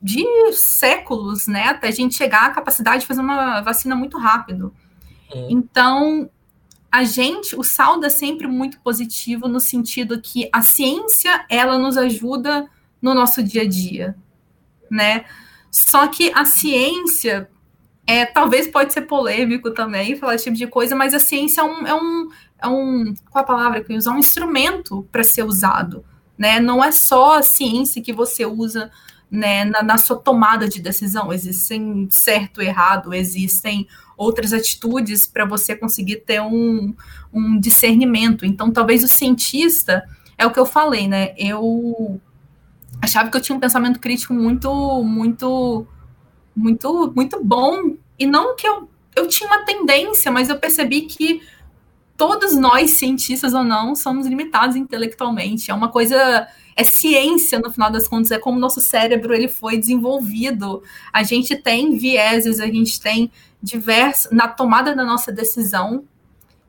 de 0.00 0.24
séculos, 0.52 1.48
né? 1.48 1.64
Até 1.64 1.88
a 1.88 1.90
gente 1.90 2.14
chegar 2.14 2.44
à 2.44 2.50
capacidade 2.50 3.00
de 3.00 3.06
fazer 3.08 3.20
uma 3.20 3.60
vacina 3.60 3.96
muito 3.96 4.16
rápido. 4.16 4.72
Uhum. 5.34 5.48
Então, 5.50 6.30
a 6.94 7.02
gente, 7.02 7.56
o 7.56 7.64
saldo 7.64 8.06
é 8.06 8.08
sempre 8.08 8.46
muito 8.46 8.78
positivo 8.78 9.48
no 9.48 9.58
sentido 9.58 10.20
que 10.20 10.48
a 10.52 10.62
ciência, 10.62 11.44
ela 11.50 11.76
nos 11.76 11.96
ajuda 11.96 12.70
no 13.02 13.12
nosso 13.12 13.42
dia 13.42 13.62
a 13.62 13.68
dia, 13.68 14.16
né? 14.88 15.24
Só 15.72 16.06
que 16.06 16.30
a 16.32 16.44
ciência, 16.44 17.50
é, 18.06 18.24
talvez 18.24 18.68
pode 18.68 18.92
ser 18.92 19.02
polêmico 19.02 19.72
também 19.72 20.14
falar 20.14 20.36
esse 20.36 20.44
tipo 20.44 20.56
de 20.56 20.68
coisa, 20.68 20.94
mas 20.94 21.12
a 21.14 21.18
ciência 21.18 21.62
é 21.62 21.64
um, 21.64 21.84
é 21.84 21.94
um, 21.94 22.28
é 22.62 22.68
um 22.68 23.14
qual 23.28 23.42
a 23.42 23.46
palavra 23.46 23.82
que 23.82 23.92
eu 23.92 23.96
uso? 23.96 24.10
É 24.10 24.12
um 24.12 24.18
instrumento 24.18 25.04
para 25.10 25.24
ser 25.24 25.42
usado, 25.42 26.04
né? 26.38 26.60
Não 26.60 26.82
é 26.82 26.92
só 26.92 27.38
a 27.38 27.42
ciência 27.42 28.00
que 28.00 28.12
você 28.12 28.46
usa 28.46 28.88
né, 29.28 29.64
na, 29.64 29.82
na, 29.82 29.98
sua 29.98 30.16
tomada 30.16 30.68
de 30.68 30.80
decisão. 30.80 31.32
Existem 31.32 32.06
certo 32.08 32.62
e 32.62 32.66
errado, 32.66 33.12
existem 33.12 33.88
outras 34.16 34.52
atitudes 34.52 35.26
para 35.26 35.44
você 35.44 35.74
conseguir 35.74 36.16
ter 36.16 36.40
um, 36.40 36.94
um 37.32 37.58
discernimento. 37.58 38.44
Então, 38.46 38.70
talvez 38.70 39.02
o 39.02 39.08
cientista 39.08 40.04
é 40.36 40.46
o 40.46 40.50
que 40.50 40.58
eu 40.58 40.66
falei, 40.66 41.08
né? 41.08 41.34
Eu 41.36 42.20
achava 43.00 43.30
que 43.30 43.36
eu 43.36 43.40
tinha 43.40 43.56
um 43.56 43.60
pensamento 43.60 44.00
crítico 44.00 44.32
muito, 44.32 45.02
muito, 45.02 45.86
muito, 46.54 47.12
muito 47.14 47.44
bom. 47.44 47.96
E 48.18 48.26
não 48.26 48.56
que 48.56 48.66
eu, 48.66 48.88
eu 49.16 49.28
tinha 49.28 49.48
uma 49.48 49.64
tendência, 49.64 50.30
mas 50.30 50.48
eu 50.48 50.58
percebi 50.58 51.02
que 51.02 51.42
todos 52.16 52.56
nós, 52.56 52.98
cientistas 52.98 53.54
ou 53.54 53.64
não, 53.64 53.94
somos 53.94 54.26
limitados 54.26 54.76
intelectualmente. 54.76 55.70
É 55.70 55.74
uma 55.74 55.88
coisa, 55.88 56.46
é 56.76 56.84
ciência 56.84 57.58
no 57.58 57.70
final 57.70 57.90
das 57.90 58.08
contas, 58.08 58.30
é 58.30 58.38
como 58.38 58.58
nosso 58.58 58.80
cérebro 58.80 59.34
ele 59.34 59.48
foi 59.48 59.78
desenvolvido. 59.78 60.82
A 61.12 61.22
gente 61.22 61.56
tem 61.56 61.96
vieses, 61.96 62.60
a 62.60 62.66
gente 62.66 63.00
tem 63.00 63.30
diversos 63.62 64.30
na 64.30 64.48
tomada 64.48 64.94
da 64.94 65.04
nossa 65.04 65.30
decisão 65.32 66.04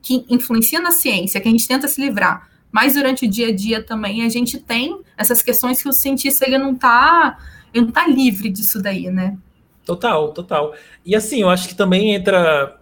que 0.01 0.25
influencia 0.29 0.79
na 0.79 0.91
ciência, 0.91 1.41
que 1.41 1.47
a 1.47 1.51
gente 1.51 1.67
tenta 1.67 1.87
se 1.87 1.99
livrar. 1.99 2.49
Mas 2.71 2.93
durante 2.93 3.25
o 3.25 3.29
dia 3.29 3.47
a 3.47 3.55
dia 3.55 3.81
também 3.81 4.23
a 4.23 4.29
gente 4.29 4.59
tem 4.59 4.99
essas 5.17 5.41
questões 5.41 5.81
que 5.81 5.89
o 5.89 5.93
cientista 5.93 6.45
ele 6.45 6.57
não 6.57 6.73
está 6.73 7.37
ele 7.73 7.85
não 7.85 7.91
tá 7.91 8.07
livre 8.07 8.49
disso 8.49 8.81
daí, 8.81 9.09
né? 9.09 9.37
Total, 9.85 10.31
total. 10.31 10.73
E 11.05 11.15
assim, 11.15 11.41
eu 11.41 11.49
acho 11.49 11.67
que 11.67 11.75
também 11.75 12.15
entra 12.15 12.81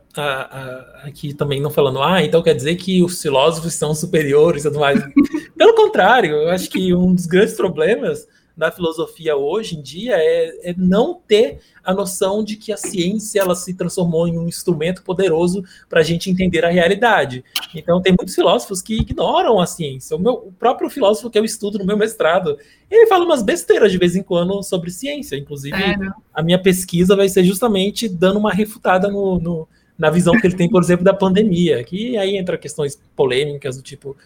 aqui 1.04 1.34
também 1.34 1.62
não 1.62 1.72
falando, 1.72 2.02
ah, 2.02 2.24
então 2.24 2.44
quer 2.44 2.54
dizer 2.54 2.76
que 2.76 3.02
os 3.02 3.22
filósofos 3.22 3.74
são 3.74 3.96
superiores 3.96 4.64
e 4.64 4.68
tudo 4.68 4.80
mais. 4.80 5.00
Pelo 5.58 5.74
contrário, 5.74 6.32
eu 6.32 6.50
acho 6.50 6.70
que 6.70 6.94
um 6.94 7.14
dos 7.14 7.26
grandes 7.26 7.56
problemas 7.56 8.28
da 8.56 8.72
filosofia 8.72 9.36
hoje 9.36 9.76
em 9.76 9.82
dia 9.82 10.16
é, 10.16 10.70
é, 10.70 10.76
não 10.78 11.20
ter 11.28 11.60
a 11.84 11.92
noção 11.92 12.44
de 12.44 12.56
que 12.56 12.72
a 12.72 12.78
ciência 12.78 13.42
ela 13.42 13.56
se 13.56 13.74
transformou 13.74 14.28
em 14.28 14.38
um 14.38 14.48
instrumento 14.48 15.02
poderoso 15.04 15.64
para 15.90 16.02
a 16.02 16.04
gente 16.04 16.30
entender 16.30 16.64
a 16.64 16.70
realidade. 16.70 17.44
Então 17.74 18.02
tem 18.02 18.14
muitos 18.14 18.36
filósofos 18.36 18.82
que 18.82 18.96
ignoram 18.96 19.60
a 19.60 19.66
ciência. 19.66 20.16
O, 20.16 20.20
meu, 20.20 20.34
o 20.34 20.52
próprio 20.52 20.90
filósofo 20.90 21.30
que 21.30 21.40
eu 21.40 21.44
estudo 21.44 21.80
no 21.80 21.86
meu 21.86 21.98
mestrado, 21.98 22.58
ele 22.90 23.08
fala 23.08 23.26
umas 23.26 23.42
besteiras 23.42 23.92
de 23.92 23.98
vez 23.98 24.16
em 24.16 24.22
quando 24.22 24.62
sobre 24.62 24.92
ciência. 24.92 25.36
Inclusive, 25.36 25.76
é, 25.76 25.96
a 26.34 26.44
minha 26.44 26.62
pesquisa 26.62 27.16
vai 27.16 27.28
ser 27.30 27.44
justamente 27.44 28.08
dando 28.08 28.38
uma 28.38 28.54
refutada 28.54 29.08
no, 29.08 29.40
no 29.40 29.68
na 29.98 30.10
visão 30.10 30.34
que 30.40 30.48
ele 30.48 30.56
tem, 30.56 30.70
por 30.70 30.82
exemplo, 30.82 31.04
da 31.04 31.14
pandemia, 31.14 31.84
que 31.84 32.18
aí 32.18 32.36
entra 32.36 32.58
questões 32.58 33.00
polêmicas 33.16 33.78
do 33.78 33.84
tipo, 33.84 34.18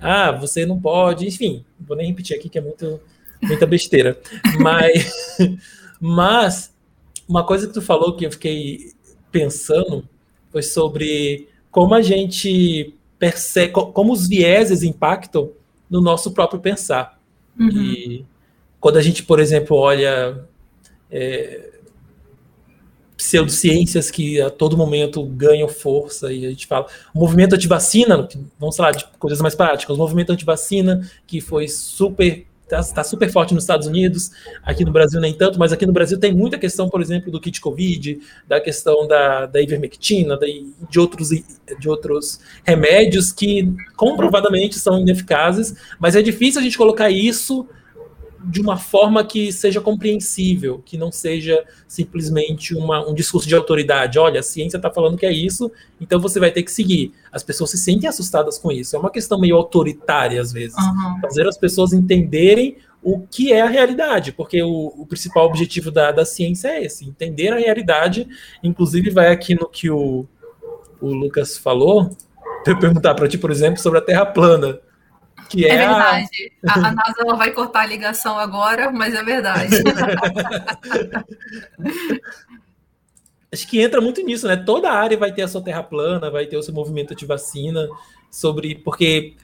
ah, 0.00 0.32
você 0.32 0.64
não 0.64 0.80
pode, 0.80 1.26
enfim, 1.26 1.64
vou 1.78 1.96
nem 1.96 2.06
repetir 2.08 2.36
aqui 2.36 2.48
que 2.48 2.58
é 2.58 2.60
muito, 2.60 3.00
muita 3.42 3.66
besteira. 3.66 4.18
Mas, 4.58 5.38
mas 6.00 6.74
uma 7.28 7.44
coisa 7.44 7.66
que 7.66 7.74
tu 7.74 7.82
falou 7.82 8.16
que 8.16 8.26
eu 8.26 8.32
fiquei 8.32 8.92
pensando 9.30 10.08
foi 10.50 10.62
sobre 10.62 11.48
como 11.70 11.94
a 11.94 12.02
gente 12.02 12.94
percebe, 13.18 13.72
como 13.72 14.12
os 14.12 14.26
vieses 14.26 14.82
impactam 14.82 15.52
no 15.88 16.00
nosso 16.00 16.32
próprio 16.32 16.60
pensar. 16.60 17.20
Uhum. 17.58 17.68
E 17.70 18.26
quando 18.80 18.96
a 18.96 19.02
gente, 19.02 19.22
por 19.22 19.38
exemplo, 19.38 19.76
olha 19.76 20.44
é, 21.10 21.69
pseudociências 23.20 24.10
que 24.10 24.40
a 24.40 24.48
todo 24.48 24.76
momento 24.76 25.22
ganham 25.24 25.68
força 25.68 26.32
e 26.32 26.46
a 26.46 26.50
gente 26.50 26.66
fala. 26.66 26.86
O 27.14 27.18
movimento 27.18 27.54
anti-vacina, 27.54 28.28
vamos 28.58 28.76
falar 28.76 28.92
de 28.92 29.04
coisas 29.18 29.40
mais 29.40 29.54
práticas, 29.54 29.94
o 29.94 29.98
movimento 29.98 30.32
anti-vacina 30.32 31.06
que 31.26 31.40
foi 31.40 31.68
super 31.68 32.46
está 32.64 32.82
tá 32.94 33.04
super 33.04 33.28
forte 33.30 33.52
nos 33.52 33.64
Estados 33.64 33.88
Unidos, 33.88 34.30
aqui 34.62 34.84
no 34.84 34.92
Brasil 34.92 35.20
nem 35.20 35.34
tanto, 35.34 35.58
mas 35.58 35.72
aqui 35.72 35.84
no 35.84 35.92
Brasil 35.92 36.18
tem 36.20 36.32
muita 36.32 36.56
questão, 36.56 36.88
por 36.88 37.02
exemplo, 37.02 37.30
do 37.32 37.40
kit 37.40 37.60
Covid, 37.60 38.20
da 38.46 38.60
questão 38.60 39.08
da, 39.08 39.46
da 39.46 39.60
ivermectina, 39.60 40.36
da, 40.36 40.46
de, 40.46 41.00
outros, 41.00 41.30
de 41.30 41.88
outros 41.88 42.38
remédios 42.62 43.32
que 43.32 43.74
comprovadamente 43.96 44.78
são 44.78 45.00
ineficazes, 45.00 45.74
mas 45.98 46.14
é 46.14 46.22
difícil 46.22 46.60
a 46.60 46.62
gente 46.62 46.78
colocar 46.78 47.10
isso 47.10 47.66
de 48.44 48.60
uma 48.60 48.76
forma 48.76 49.22
que 49.22 49.52
seja 49.52 49.80
compreensível, 49.80 50.80
que 50.84 50.96
não 50.96 51.12
seja 51.12 51.62
simplesmente 51.86 52.74
uma, 52.74 53.06
um 53.06 53.12
discurso 53.12 53.46
de 53.46 53.54
autoridade. 53.54 54.18
Olha, 54.18 54.40
a 54.40 54.42
ciência 54.42 54.76
está 54.76 54.90
falando 54.90 55.18
que 55.18 55.26
é 55.26 55.32
isso, 55.32 55.70
então 56.00 56.18
você 56.18 56.40
vai 56.40 56.50
ter 56.50 56.62
que 56.62 56.72
seguir. 56.72 57.12
As 57.30 57.42
pessoas 57.42 57.70
se 57.70 57.78
sentem 57.78 58.08
assustadas 58.08 58.58
com 58.58 58.72
isso. 58.72 58.96
É 58.96 58.98
uma 58.98 59.10
questão 59.10 59.38
meio 59.38 59.56
autoritária, 59.56 60.40
às 60.40 60.52
vezes. 60.52 60.76
Uhum. 60.76 61.20
Fazer 61.20 61.46
as 61.46 61.58
pessoas 61.58 61.92
entenderem 61.92 62.76
o 63.02 63.20
que 63.20 63.52
é 63.52 63.60
a 63.60 63.68
realidade, 63.68 64.32
porque 64.32 64.62
o, 64.62 64.92
o 64.96 65.06
principal 65.06 65.46
objetivo 65.46 65.90
da, 65.90 66.12
da 66.12 66.24
ciência 66.24 66.68
é 66.68 66.84
esse, 66.84 67.06
entender 67.06 67.52
a 67.52 67.58
realidade. 67.58 68.28
Inclusive, 68.62 69.10
vai 69.10 69.32
aqui 69.32 69.54
no 69.54 69.68
que 69.68 69.90
o, 69.90 70.26
o 71.00 71.08
Lucas 71.08 71.56
falou, 71.58 72.10
eu 72.66 72.78
perguntar 72.78 73.14
para 73.14 73.28
ti, 73.28 73.38
por 73.38 73.50
exemplo, 73.50 73.80
sobre 73.80 73.98
a 73.98 74.02
Terra 74.02 74.26
plana. 74.26 74.80
Que 75.50 75.66
é, 75.66 75.74
é 75.74 75.78
verdade. 75.78 76.52
A... 76.64 76.74
a, 76.74 76.92
NASA 76.92 77.36
vai 77.36 77.50
cortar 77.50 77.80
a 77.80 77.86
ligação 77.86 78.38
agora, 78.38 78.92
mas 78.92 79.12
é 79.14 79.22
verdade. 79.24 79.76
Acho 83.52 83.66
que 83.66 83.80
entra 83.80 84.00
muito 84.00 84.22
nisso, 84.22 84.46
né? 84.46 84.56
Toda 84.56 84.92
área 84.92 85.18
vai 85.18 85.32
ter 85.32 85.42
a 85.42 85.48
sua 85.48 85.60
terra 85.60 85.82
plana, 85.82 86.30
vai 86.30 86.46
ter 86.46 86.56
o 86.56 86.62
seu 86.62 86.72
movimento 86.72 87.16
de 87.16 87.26
vacina, 87.26 87.88
sobre. 88.30 88.76
Porque 88.76 89.34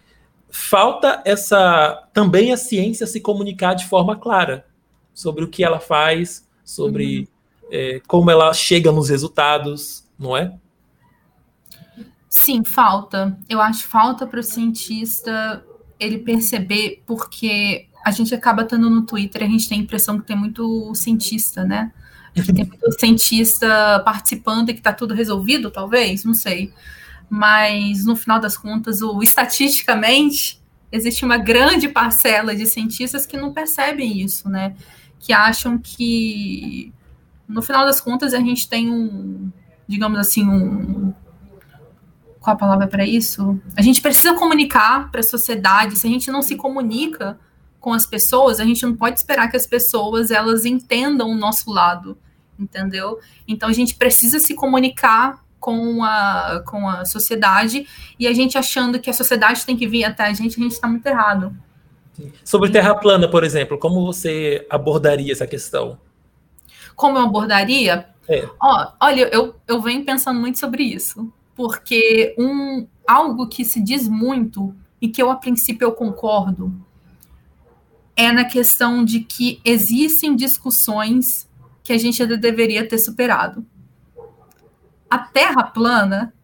falta 0.49 1.21
essa. 1.25 2.09
Também 2.15 2.53
a 2.53 2.57
ciência 2.57 3.05
se 3.05 3.21
comunicar 3.21 3.75
de 3.75 3.89
forma 3.89 4.15
clara 4.15 4.65
sobre 5.13 5.43
o 5.43 5.49
que 5.49 5.65
ela 5.65 5.81
faz, 5.81 6.47
sobre 6.65 7.19
uhum. 7.19 7.69
é, 7.73 8.01
como 8.07 8.31
ela 8.31 8.55
chega 8.55 8.93
nos 8.93 9.09
resultados, 9.09 10.05
não 10.17 10.37
é? 10.37 10.57
Sim, 12.29 12.65
falta. 12.65 13.37
Eu 13.49 13.61
acho 13.61 13.89
falta 13.89 14.25
para 14.25 14.39
o 14.39 14.43
cientista 14.45 15.65
ele 15.99 16.19
perceber, 16.19 17.03
porque 17.07 17.87
a 18.05 18.11
gente 18.11 18.35
acaba 18.35 18.63
estando 18.63 18.89
no 18.89 19.03
Twitter, 19.03 19.43
a 19.43 19.49
gente 19.49 19.69
tem 19.69 19.81
a 19.81 19.83
impressão 19.83 20.19
que 20.19 20.27
tem 20.27 20.37
muito 20.37 20.95
cientista, 20.95 21.65
né? 21.65 21.93
Que 22.37 22.53
tem 22.53 22.67
muito 22.67 22.93
cientista 23.01 24.03
participando 24.05 24.69
e 24.69 24.75
que 24.75 24.81
está 24.81 24.93
tudo 24.93 25.15
resolvido, 25.15 25.71
talvez, 25.71 26.23
não 26.23 26.35
sei. 26.35 26.71
Mas 27.31 28.05
no 28.05 28.15
final 28.15 28.39
das 28.39 28.59
contas, 28.59 29.01
o, 29.01 29.23
estatisticamente, 29.23 30.61
existe 30.93 31.25
uma 31.25 31.39
grande 31.39 31.89
parcela 31.89 32.55
de 32.55 32.67
cientistas 32.67 33.25
que 33.25 33.39
não 33.39 33.55
percebem 33.55 34.21
isso, 34.21 34.51
né? 34.51 34.77
Que 35.19 35.33
acham 35.33 35.79
que 35.79 36.93
no 37.49 37.63
final 37.63 37.87
das 37.87 38.01
contas 38.01 38.35
a 38.35 38.39
gente 38.39 38.69
tem 38.69 38.91
um, 38.93 39.51
digamos 39.89 40.19
assim, 40.19 40.47
um, 40.47 41.15
qual 42.47 42.55
a 42.55 42.59
palavra 42.59 42.87
para 42.87 43.05
isso? 43.05 43.61
A 43.77 43.83
gente 43.83 44.01
precisa 44.01 44.33
comunicar 44.35 45.11
para 45.11 45.19
a 45.19 45.25
sociedade. 45.25 45.99
Se 45.99 46.07
a 46.07 46.11
gente 46.11 46.31
não 46.31 46.43
se 46.43 46.55
comunica 46.55 47.37
com 47.81 47.93
as 47.93 48.07
pessoas, 48.07 48.61
a 48.61 48.65
gente 48.65 48.87
não 48.87 48.95
pode 48.95 49.19
esperar 49.19 49.51
que 49.51 49.57
as 49.57 49.67
pessoas 49.67 50.31
elas 50.31 50.65
entendam 50.65 51.29
o 51.29 51.35
nosso 51.35 51.73
lado. 51.73 52.17
entendeu? 52.57 53.19
Então 53.49 53.69
a 53.69 53.73
gente 53.73 53.97
precisa 53.97 54.39
se 54.39 54.55
comunicar 54.55 55.45
com 55.59 56.05
a, 56.05 56.63
com 56.65 56.89
a 56.89 57.05
sociedade 57.05 57.89
e 58.17 58.29
a 58.29 58.33
gente 58.33 58.57
achando 58.57 59.01
que 59.01 59.11
a 59.11 59.13
sociedade 59.13 59.67
tem 59.67 59.77
que 59.77 59.89
vir 59.89 60.05
até 60.05 60.23
a 60.27 60.33
gente, 60.33 60.57
a 60.59 60.63
gente 60.63 60.73
está 60.73 60.87
muito 60.87 61.05
errado. 61.05 61.53
Sobre 62.45 62.71
terra 62.71 62.95
plana, 62.95 63.29
por 63.29 63.43
exemplo, 63.43 63.77
como 63.77 64.07
você 64.07 64.65
abordaria 64.71 65.33
essa 65.33 65.49
questão? 65.49 65.99
Como 66.95 67.19
eu 67.19 67.25
abordaria? 67.25 68.07
É. 68.29 68.49
Ó, 68.63 68.93
olha, 69.01 69.29
eu, 69.33 69.57
eu 69.67 69.83
venho 69.83 70.05
pensando 70.05 70.39
muito 70.39 70.59
sobre 70.59 70.85
isso, 70.85 71.31
porque 71.57 72.37
um, 72.39 72.87
algo 73.09 73.49
que 73.49 73.65
se 73.65 73.81
diz 73.81 74.07
muito 74.07 74.77
e 75.01 75.09
que 75.09 75.21
eu, 75.21 75.31
a 75.31 75.37
princípio, 75.37 75.87
eu 75.87 75.93
concordo, 75.93 76.73
é 78.15 78.31
na 78.31 78.45
questão 78.45 79.05
de 79.05 79.21
que 79.21 79.61
existem 79.65 80.37
discussões 80.37 81.49
que 81.83 81.93
a 81.93 81.99
gente 81.99 82.23
ainda 82.23 82.37
deveria 82.37 82.87
ter 82.87 82.99
superado. 82.99 83.67
A 85.09 85.19
Terra 85.19 85.63
plana 85.65 86.35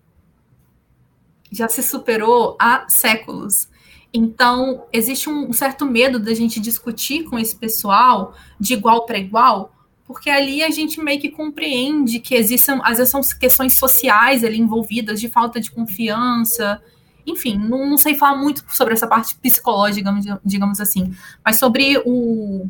já 1.50 1.68
se 1.68 1.82
superou 1.82 2.56
há 2.58 2.86
séculos. 2.88 3.68
Então, 4.14 4.86
existe 4.92 5.28
um 5.28 5.52
certo 5.52 5.84
medo 5.84 6.18
da 6.18 6.32
gente 6.32 6.60
discutir 6.60 7.24
com 7.24 7.38
esse 7.38 7.56
pessoal 7.56 8.34
de 8.58 8.74
igual 8.74 9.04
para 9.04 9.18
igual, 9.18 9.74
porque 10.12 10.28
ali 10.28 10.62
a 10.62 10.70
gente 10.70 11.02
meio 11.02 11.18
que 11.18 11.30
compreende 11.30 12.20
que 12.20 12.34
existem, 12.34 12.78
às 12.84 12.98
vezes 12.98 13.10
são 13.10 13.22
questões 13.40 13.74
sociais 13.74 14.44
ali 14.44 14.58
envolvidas, 14.58 15.18
de 15.18 15.28
falta 15.28 15.58
de 15.58 15.70
confiança, 15.70 16.82
enfim, 17.26 17.56
não, 17.56 17.88
não 17.88 17.96
sei 17.96 18.14
falar 18.14 18.36
muito 18.36 18.62
sobre 18.68 18.92
essa 18.92 19.06
parte 19.06 19.34
psicológica, 19.36 20.12
digamos, 20.44 20.80
assim, 20.80 21.14
mas 21.42 21.56
sobre 21.56 21.96
o, 22.04 22.68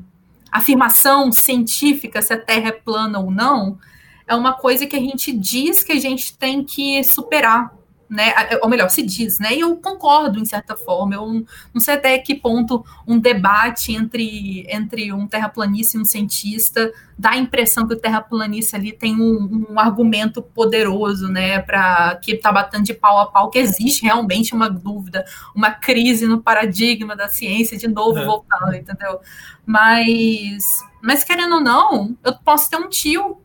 a 0.53 0.59
afirmação 0.59 1.33
científica, 1.33 2.23
se 2.23 2.33
a 2.33 2.39
Terra 2.39 2.69
é 2.69 2.73
plana 2.73 3.19
ou 3.19 3.29
não, 3.29 3.77
é 4.25 4.37
uma 4.37 4.53
coisa 4.53 4.87
que 4.87 4.95
a 4.95 5.01
gente 5.01 5.33
diz 5.33 5.83
que 5.83 5.91
a 5.91 6.01
gente 6.01 6.39
tem 6.39 6.63
que 6.63 7.03
superar, 7.03 7.75
né? 8.13 8.35
Ou 8.61 8.69
melhor, 8.69 8.91
se 8.91 9.03
diz, 9.03 9.39
né? 9.39 9.55
E 9.55 9.61
eu 9.61 9.75
concordo 9.77 10.39
em 10.39 10.45
certa 10.45 10.77
forma. 10.77 11.15
Eu 11.15 11.47
não 11.73 11.81
sei 11.81 11.95
até 11.95 12.19
que 12.19 12.35
ponto 12.35 12.85
um 13.09 13.19
debate 13.19 13.95
entre, 13.95 14.67
entre 14.69 15.11
um 15.15 15.27
terraplanista 15.27 15.97
e 15.97 16.01
um 16.01 16.05
cientista 16.05 16.93
dá 17.19 17.31
a 17.31 17.37
impressão 17.39 17.87
que 17.87 17.95
o 17.95 17.99
terraplanista 17.99 18.77
ali 18.77 18.93
tem 18.93 19.19
um, 19.19 19.67
um 19.71 19.81
argumento 19.81 20.43
poderoso, 20.43 21.27
né? 21.29 21.59
Para 21.61 22.17
que 22.17 22.33
está 22.33 22.53
batendo 22.53 22.85
de 22.85 22.93
pau 22.93 23.19
a 23.19 23.27
pau, 23.31 23.49
que 23.49 23.59
existe 23.59 24.03
realmente 24.03 24.55
uma 24.55 24.69
dúvida, 24.69 25.25
uma 25.57 25.71
crise 25.71 26.27
no 26.27 26.43
paradigma 26.43 27.17
da 27.17 27.29
ciência, 27.29 27.79
de 27.79 27.89
novo 27.89 28.19
é. 28.19 28.27
voltando, 28.27 28.75
entendeu? 28.75 29.21
Mas, 29.65 30.63
mas 31.03 31.25
querendo 31.25 31.55
ou 31.55 31.61
não, 31.63 32.15
eu 32.23 32.35
posso 32.45 32.69
ter 32.69 32.77
um 32.77 32.91
tio 32.91 33.42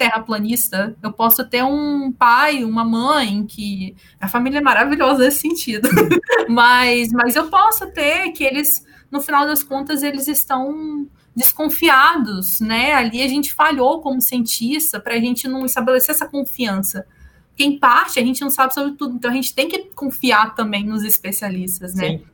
terraplanista, 0.00 0.96
eu 1.02 1.12
posso 1.12 1.44
ter 1.44 1.62
um 1.62 2.10
pai, 2.10 2.64
uma 2.64 2.82
mãe, 2.82 3.44
que 3.44 3.94
a 4.18 4.26
família 4.26 4.56
é 4.56 4.62
maravilhosa 4.62 5.24
nesse 5.24 5.40
sentido, 5.40 5.90
mas, 6.48 7.12
mas 7.12 7.36
eu 7.36 7.50
posso 7.50 7.86
ter 7.92 8.32
que 8.32 8.42
eles, 8.42 8.82
no 9.10 9.20
final 9.20 9.46
das 9.46 9.62
contas, 9.62 10.02
eles 10.02 10.26
estão 10.26 11.06
desconfiados, 11.36 12.60
né? 12.60 12.94
Ali 12.94 13.20
a 13.20 13.28
gente 13.28 13.52
falhou 13.52 14.00
como 14.00 14.22
cientista 14.22 14.98
para 14.98 15.14
a 15.14 15.20
gente 15.20 15.46
não 15.46 15.66
estabelecer 15.66 16.14
essa 16.14 16.26
confiança. 16.26 17.06
Porque, 17.50 17.64
em 17.64 17.78
parte, 17.78 18.18
a 18.18 18.24
gente 18.24 18.40
não 18.40 18.48
sabe 18.48 18.72
sobre 18.72 18.92
tudo, 18.92 19.16
então 19.16 19.30
a 19.30 19.34
gente 19.34 19.54
tem 19.54 19.68
que 19.68 19.90
confiar 19.94 20.54
também 20.54 20.82
nos 20.82 21.04
especialistas, 21.04 21.94
né? 21.94 22.08
Sim. 22.08 22.24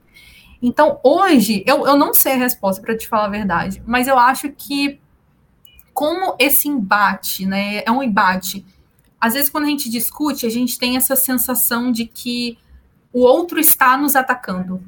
Então, 0.62 1.00
hoje, 1.02 1.64
eu, 1.66 1.84
eu 1.84 1.96
não 1.96 2.14
sei 2.14 2.34
a 2.34 2.36
resposta, 2.36 2.80
para 2.80 2.96
te 2.96 3.08
falar 3.08 3.26
a 3.26 3.30
verdade, 3.30 3.82
mas 3.84 4.06
eu 4.06 4.16
acho 4.16 4.50
que 4.52 5.00
como 5.96 6.36
esse 6.38 6.68
embate, 6.68 7.46
né? 7.46 7.82
É 7.86 7.90
um 7.90 8.02
embate. 8.02 8.66
Às 9.18 9.32
vezes, 9.32 9.48
quando 9.48 9.64
a 9.64 9.68
gente 9.68 9.88
discute, 9.88 10.44
a 10.44 10.50
gente 10.50 10.78
tem 10.78 10.94
essa 10.94 11.16
sensação 11.16 11.90
de 11.90 12.04
que 12.04 12.58
o 13.10 13.20
outro 13.20 13.58
está 13.58 13.96
nos 13.96 14.14
atacando. 14.14 14.84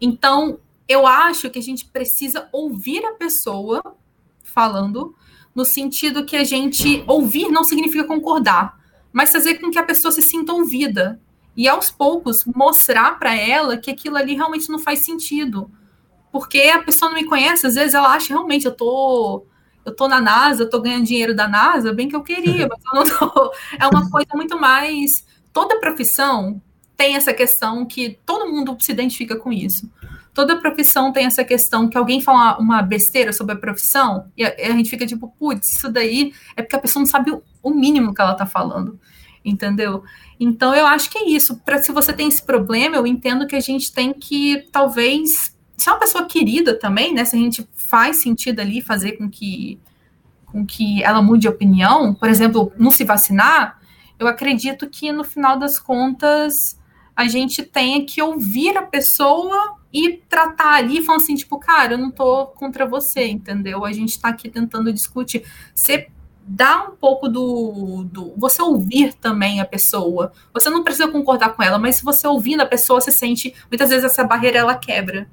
Então, 0.00 0.58
eu 0.88 1.06
acho 1.06 1.50
que 1.50 1.58
a 1.58 1.62
gente 1.62 1.84
precisa 1.84 2.48
ouvir 2.50 3.04
a 3.04 3.12
pessoa 3.12 3.94
falando, 4.42 5.14
no 5.54 5.66
sentido 5.66 6.24
que 6.24 6.34
a 6.34 6.44
gente 6.44 7.04
ouvir 7.06 7.50
não 7.50 7.62
significa 7.62 8.04
concordar, 8.04 8.80
mas 9.12 9.32
fazer 9.32 9.56
com 9.56 9.70
que 9.70 9.78
a 9.78 9.84
pessoa 9.84 10.10
se 10.10 10.22
sinta 10.22 10.54
ouvida 10.54 11.20
e 11.54 11.68
aos 11.68 11.90
poucos 11.90 12.46
mostrar 12.46 13.18
para 13.18 13.36
ela 13.36 13.76
que 13.76 13.90
aquilo 13.90 14.16
ali 14.16 14.34
realmente 14.34 14.70
não 14.70 14.78
faz 14.78 15.00
sentido 15.00 15.70
porque 16.32 16.62
a 16.62 16.82
pessoa 16.82 17.10
não 17.10 17.20
me 17.20 17.26
conhece, 17.26 17.66
às 17.66 17.74
vezes 17.74 17.94
ela 17.94 18.12
acha 18.12 18.34
realmente 18.34 18.66
eu 18.66 18.74
tô 18.74 19.46
eu 19.84 19.94
tô 19.94 20.06
na 20.06 20.20
NASA, 20.20 20.62
eu 20.62 20.70
tô 20.70 20.80
ganhando 20.80 21.04
dinheiro 21.04 21.34
da 21.34 21.48
NASA, 21.48 21.92
bem 21.92 22.08
que 22.08 22.14
eu 22.14 22.22
queria, 22.22 22.66
mas 22.70 22.80
eu 22.84 22.94
não 22.94 23.04
tô. 23.04 23.52
É 23.78 23.86
uma 23.86 24.08
coisa 24.10 24.30
muito 24.34 24.58
mais 24.58 25.24
toda 25.52 25.78
profissão 25.78 26.60
tem 26.96 27.16
essa 27.16 27.32
questão 27.32 27.84
que 27.84 28.18
todo 28.24 28.50
mundo 28.50 28.76
se 28.80 28.92
identifica 28.92 29.36
com 29.36 29.52
isso. 29.52 29.90
Toda 30.32 30.60
profissão 30.60 31.12
tem 31.12 31.26
essa 31.26 31.44
questão 31.44 31.88
que 31.88 31.98
alguém 31.98 32.20
fala 32.20 32.58
uma 32.58 32.80
besteira 32.80 33.32
sobre 33.32 33.54
a 33.54 33.58
profissão 33.58 34.30
e 34.36 34.44
a, 34.44 34.48
a 34.48 34.70
gente 34.70 34.88
fica 34.88 35.06
tipo, 35.06 35.28
putz, 35.38 35.72
isso 35.72 35.90
daí 35.90 36.32
é 36.56 36.62
porque 36.62 36.76
a 36.76 36.78
pessoa 36.78 37.00
não 37.00 37.06
sabe 37.06 37.30
o, 37.30 37.42
o 37.62 37.70
mínimo 37.70 38.14
que 38.14 38.22
ela 38.22 38.34
tá 38.34 38.46
falando, 38.46 38.98
entendeu? 39.44 40.02
Então 40.40 40.74
eu 40.74 40.86
acho 40.86 41.10
que 41.10 41.18
é 41.18 41.28
isso. 41.28 41.56
Para 41.58 41.82
se 41.82 41.92
você 41.92 42.12
tem 42.12 42.28
esse 42.28 42.42
problema, 42.42 42.96
eu 42.96 43.06
entendo 43.06 43.46
que 43.46 43.56
a 43.56 43.60
gente 43.60 43.92
tem 43.92 44.12
que 44.12 44.68
talvez 44.72 45.51
se 45.82 45.88
é 45.88 45.92
uma 45.92 45.98
pessoa 45.98 46.26
querida 46.26 46.78
também, 46.78 47.12
né? 47.12 47.24
Se 47.24 47.34
a 47.34 47.38
gente 47.38 47.68
faz 47.74 48.22
sentido 48.22 48.60
ali 48.60 48.80
fazer 48.80 49.12
com 49.12 49.28
que, 49.28 49.80
com 50.46 50.64
que 50.64 51.02
ela 51.02 51.20
mude 51.20 51.42
de 51.42 51.48
opinião, 51.48 52.14
por 52.14 52.28
exemplo, 52.28 52.72
não 52.78 52.92
se 52.92 53.02
vacinar, 53.02 53.80
eu 54.16 54.28
acredito 54.28 54.88
que 54.88 55.10
no 55.10 55.24
final 55.24 55.58
das 55.58 55.80
contas 55.80 56.78
a 57.16 57.26
gente 57.26 57.64
tenha 57.64 58.06
que 58.06 58.22
ouvir 58.22 58.76
a 58.76 58.82
pessoa 58.82 59.76
e 59.92 60.22
tratar 60.28 60.74
ali, 60.74 61.02
falando 61.02 61.22
assim, 61.22 61.34
tipo, 61.34 61.58
cara, 61.58 61.94
eu 61.94 61.98
não 61.98 62.12
tô 62.12 62.46
contra 62.46 62.86
você, 62.86 63.26
entendeu? 63.26 63.84
A 63.84 63.92
gente 63.92 64.20
tá 64.20 64.28
aqui 64.28 64.48
tentando 64.48 64.92
discutir. 64.92 65.44
Você 65.74 66.08
dá 66.46 66.84
um 66.84 66.94
pouco 66.94 67.28
do, 67.28 68.04
do. 68.04 68.34
Você 68.36 68.62
ouvir 68.62 69.14
também 69.14 69.60
a 69.60 69.64
pessoa. 69.64 70.32
Você 70.54 70.70
não 70.70 70.84
precisa 70.84 71.08
concordar 71.08 71.56
com 71.56 71.62
ela, 71.62 71.76
mas 71.76 71.96
se 71.96 72.04
você 72.04 72.24
ouvindo 72.26 72.60
a 72.60 72.66
pessoa, 72.66 73.00
você 73.00 73.10
sente. 73.10 73.52
Muitas 73.68 73.90
vezes 73.90 74.04
essa 74.04 74.22
barreira 74.22 74.58
ela 74.58 74.76
quebra 74.76 75.28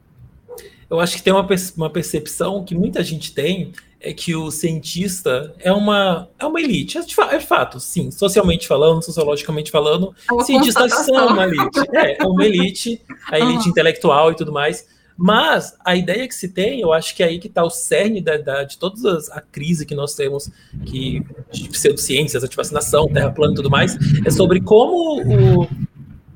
eu 0.90 1.00
acho 1.00 1.18
que 1.18 1.24
tem 1.24 1.34
uma, 1.34 1.48
uma 1.78 1.90
percepção 1.90 2.64
que 2.64 2.76
muita 2.76 3.04
gente 3.04 3.34
tem 3.34 3.72
é 4.02 4.14
que 4.14 4.34
o 4.34 4.50
cientista 4.50 5.54
é 5.60 5.72
uma, 5.74 6.30
é 6.40 6.46
uma 6.46 6.60
elite. 6.60 6.98
É, 6.98 7.02
de, 7.02 7.16
é 7.32 7.40
fato, 7.40 7.80
sim. 7.80 8.10
Socialmente 8.12 8.68
falando, 8.68 9.04
sociologicamente 9.04 9.70
falando, 9.70 10.16
é 10.32 10.44
cientistas 10.44 10.94
são 11.06 11.28
uma 11.28 11.44
elite. 11.44 11.80
É, 11.94 12.24
é 12.24 12.26
uma 12.26 12.46
elite, 12.46 13.02
a 13.30 13.38
elite 13.38 13.66
uhum. 13.66 13.70
intelectual 13.72 14.32
e 14.32 14.36
tudo 14.36 14.54
mais. 14.54 14.88
Mas 15.22 15.76
a 15.84 15.98
ideia 15.98 16.26
que 16.26 16.34
se 16.34 16.48
tem, 16.48 16.80
eu 16.80 16.94
acho 16.94 17.14
que 17.14 17.22
é 17.22 17.26
aí 17.26 17.40
que 17.40 17.48
está 17.48 17.62
o 17.62 17.70
cerne 17.70 18.22
da, 18.22 18.38
da, 18.38 18.64
de 18.64 18.78
toda 18.78 19.20
a 19.34 19.42
crise 19.42 19.86
que 19.86 19.94
nós 19.94 20.16
temos 20.16 20.50
que, 20.86 21.22
de 21.52 21.68
pseudociências, 21.68 22.42
antivacinação, 22.42 23.10
terra 23.10 23.30
plana 23.30 23.52
e 23.52 23.56
tudo 23.58 23.70
mais, 23.70 23.98
é 24.26 24.30
sobre 24.30 24.62
como 24.62 25.22
o, 25.22 25.68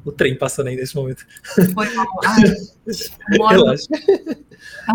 o 0.05 0.11
trem 0.11 0.37
passando 0.37 0.67
aí 0.67 0.75
nesse 0.75 0.95
momento. 0.95 1.25
Foi 1.73 1.93
mal. 1.93 2.07
Relaxa. 3.49 3.87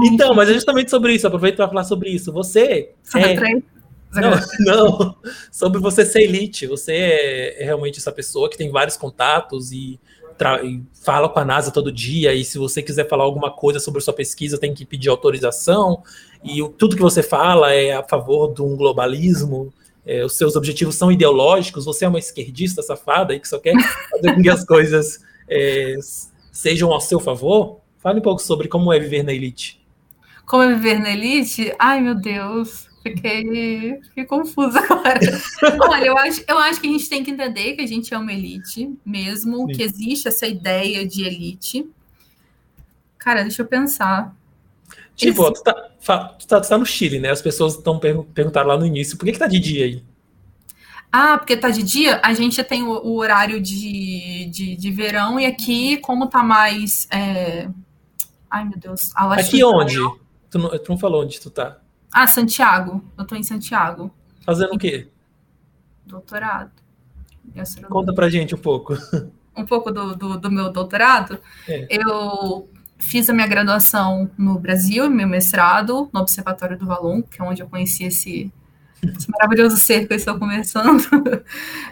Então, 0.02 0.34
mas 0.34 0.48
é 0.48 0.54
justamente 0.54 0.90
sobre 0.90 1.14
isso. 1.14 1.26
Aproveito 1.26 1.56
para 1.56 1.68
falar 1.68 1.84
sobre 1.84 2.10
isso. 2.10 2.32
Você. 2.32 2.92
Sobre 3.02 3.32
é... 3.32 3.36
trem? 3.36 3.64
Não, 4.12 4.30
não, 4.60 5.16
sobre 5.50 5.80
você 5.80 6.04
ser 6.04 6.22
elite. 6.22 6.66
Você 6.66 6.92
é, 6.92 7.62
é, 7.62 7.64
realmente 7.64 7.98
essa 7.98 8.12
pessoa 8.12 8.48
que 8.48 8.56
tem 8.56 8.70
vários 8.70 8.96
contatos 8.96 9.72
e, 9.72 10.00
e, 10.64 10.82
fala 11.02 11.28
com 11.28 11.38
a 11.38 11.44
NASA 11.44 11.70
todo 11.70 11.92
dia. 11.92 12.34
E 12.34 12.44
se 12.44 12.58
você 12.58 12.82
quiser 12.82 13.08
falar 13.08 13.24
alguma 13.24 13.50
coisa 13.50 13.78
sobre 13.78 14.00
sua 14.00 14.14
pesquisa, 14.14 14.58
tem 14.58 14.74
que 14.74 14.84
pedir 14.84 15.08
autorização. 15.08 16.02
E 16.42 16.62
o, 16.62 16.68
tudo 16.68 16.96
que 16.96 17.02
você 17.02 17.22
fala 17.22 17.72
é 17.72 17.92
a 17.92 18.02
favor 18.02 18.52
de 18.54 18.62
um 18.62 18.76
globalismo 18.76 19.72
é, 20.08 20.24
os 20.24 20.38
seus 20.38 20.56
objetivos 20.56 20.94
são 20.94 21.12
ideológicos, 21.12 21.84
você 21.84 22.06
é 22.06 22.08
uma 22.08 22.18
esquerdista 22.18 22.80
safada 22.82 23.34
e 23.34 23.38
que 23.38 23.46
só 23.46 23.58
quer 23.58 23.74
fazer 24.10 24.34
com 24.34 24.42
que 24.42 24.48
as 24.48 24.64
coisas 24.64 25.22
é, 25.46 25.96
sejam 26.50 26.90
ao 26.90 27.00
seu 27.00 27.20
favor, 27.20 27.80
fale 27.98 28.18
um 28.18 28.22
pouco 28.22 28.40
sobre 28.40 28.68
como 28.68 28.90
é 28.90 28.98
viver 28.98 29.22
na 29.22 29.34
elite. 29.34 29.78
Como 30.46 30.62
é 30.62 30.74
viver 30.74 30.98
na 30.98 31.10
elite? 31.10 31.74
Ai, 31.78 32.00
meu 32.00 32.14
Deus, 32.14 32.88
fiquei, 33.02 34.00
fiquei 34.00 34.24
confusa 34.24 34.80
agora. 34.88 35.20
Olha, 35.90 36.06
eu 36.06 36.16
acho, 36.16 36.42
eu 36.48 36.56
acho 36.56 36.80
que 36.80 36.88
a 36.88 36.90
gente 36.90 37.10
tem 37.10 37.22
que 37.22 37.30
entender 37.30 37.74
que 37.74 37.82
a 37.82 37.86
gente 37.86 38.14
é 38.14 38.16
uma 38.16 38.32
elite 38.32 38.90
mesmo, 39.04 39.66
Sim. 39.66 39.72
que 39.74 39.82
existe 39.82 40.26
essa 40.26 40.46
ideia 40.46 41.06
de 41.06 41.22
elite. 41.22 41.86
Cara, 43.18 43.42
deixa 43.42 43.60
eu 43.60 43.66
pensar. 43.66 44.34
Tipo, 45.18 45.52
tu 45.52 45.62
tá, 45.64 45.74
tu, 45.74 46.46
tá, 46.46 46.60
tu 46.60 46.68
tá 46.68 46.78
no 46.78 46.86
Chile, 46.86 47.18
né? 47.18 47.30
As 47.30 47.42
pessoas 47.42 47.74
estão 47.74 47.98
perguntando 47.98 48.68
lá 48.68 48.78
no 48.78 48.86
início, 48.86 49.18
por 49.18 49.24
que, 49.24 49.32
que 49.32 49.38
tá 49.38 49.48
de 49.48 49.58
dia 49.58 49.84
aí? 49.84 50.04
Ah, 51.10 51.36
porque 51.36 51.56
tá 51.56 51.70
de 51.70 51.82
dia, 51.82 52.20
a 52.22 52.32
gente 52.34 52.62
tem 52.62 52.84
o, 52.84 52.90
o 52.90 53.16
horário 53.16 53.60
de, 53.60 54.46
de, 54.46 54.76
de, 54.76 54.90
verão 54.92 55.40
e 55.40 55.44
aqui, 55.44 55.96
como 55.96 56.28
tá 56.28 56.42
mais. 56.44 57.08
É... 57.10 57.68
Ai, 58.48 58.64
meu 58.64 58.78
Deus. 58.78 59.10
aqui 59.16 59.64
onde? 59.64 59.96
Tu 60.48 60.58
não, 60.58 60.70
tu 60.70 60.90
não 60.90 60.98
falou 60.98 61.24
onde 61.24 61.40
tu 61.40 61.50
tá. 61.50 61.78
Ah, 62.12 62.26
Santiago. 62.28 63.02
Eu 63.18 63.26
tô 63.26 63.34
em 63.34 63.42
Santiago. 63.42 64.12
Fazendo 64.46 64.74
o 64.74 64.78
quê? 64.78 65.08
Doutorado. 66.06 66.70
Conta 67.88 68.14
pra 68.14 68.28
gente 68.28 68.54
um 68.54 68.58
pouco. 68.58 68.94
Um 69.56 69.66
pouco 69.66 69.90
do, 69.90 70.14
do, 70.14 70.38
do 70.38 70.52
meu 70.52 70.70
doutorado. 70.70 71.40
É. 71.68 71.88
Eu 71.90 72.68
fiz 72.98 73.30
a 73.30 73.32
minha 73.32 73.46
graduação 73.46 74.30
no 74.36 74.58
Brasil 74.58 75.08
meu 75.08 75.28
mestrado 75.28 76.10
no 76.12 76.20
Observatório 76.20 76.78
do 76.78 76.86
Valon, 76.86 77.22
que 77.22 77.40
é 77.40 77.44
onde 77.44 77.62
eu 77.62 77.68
conheci 77.68 78.04
esse, 78.04 78.52
esse 79.02 79.30
maravilhoso 79.30 79.76
ser 79.76 80.06
que 80.06 80.12
eu 80.12 80.16
estou 80.16 80.38
conversando. 80.38 81.02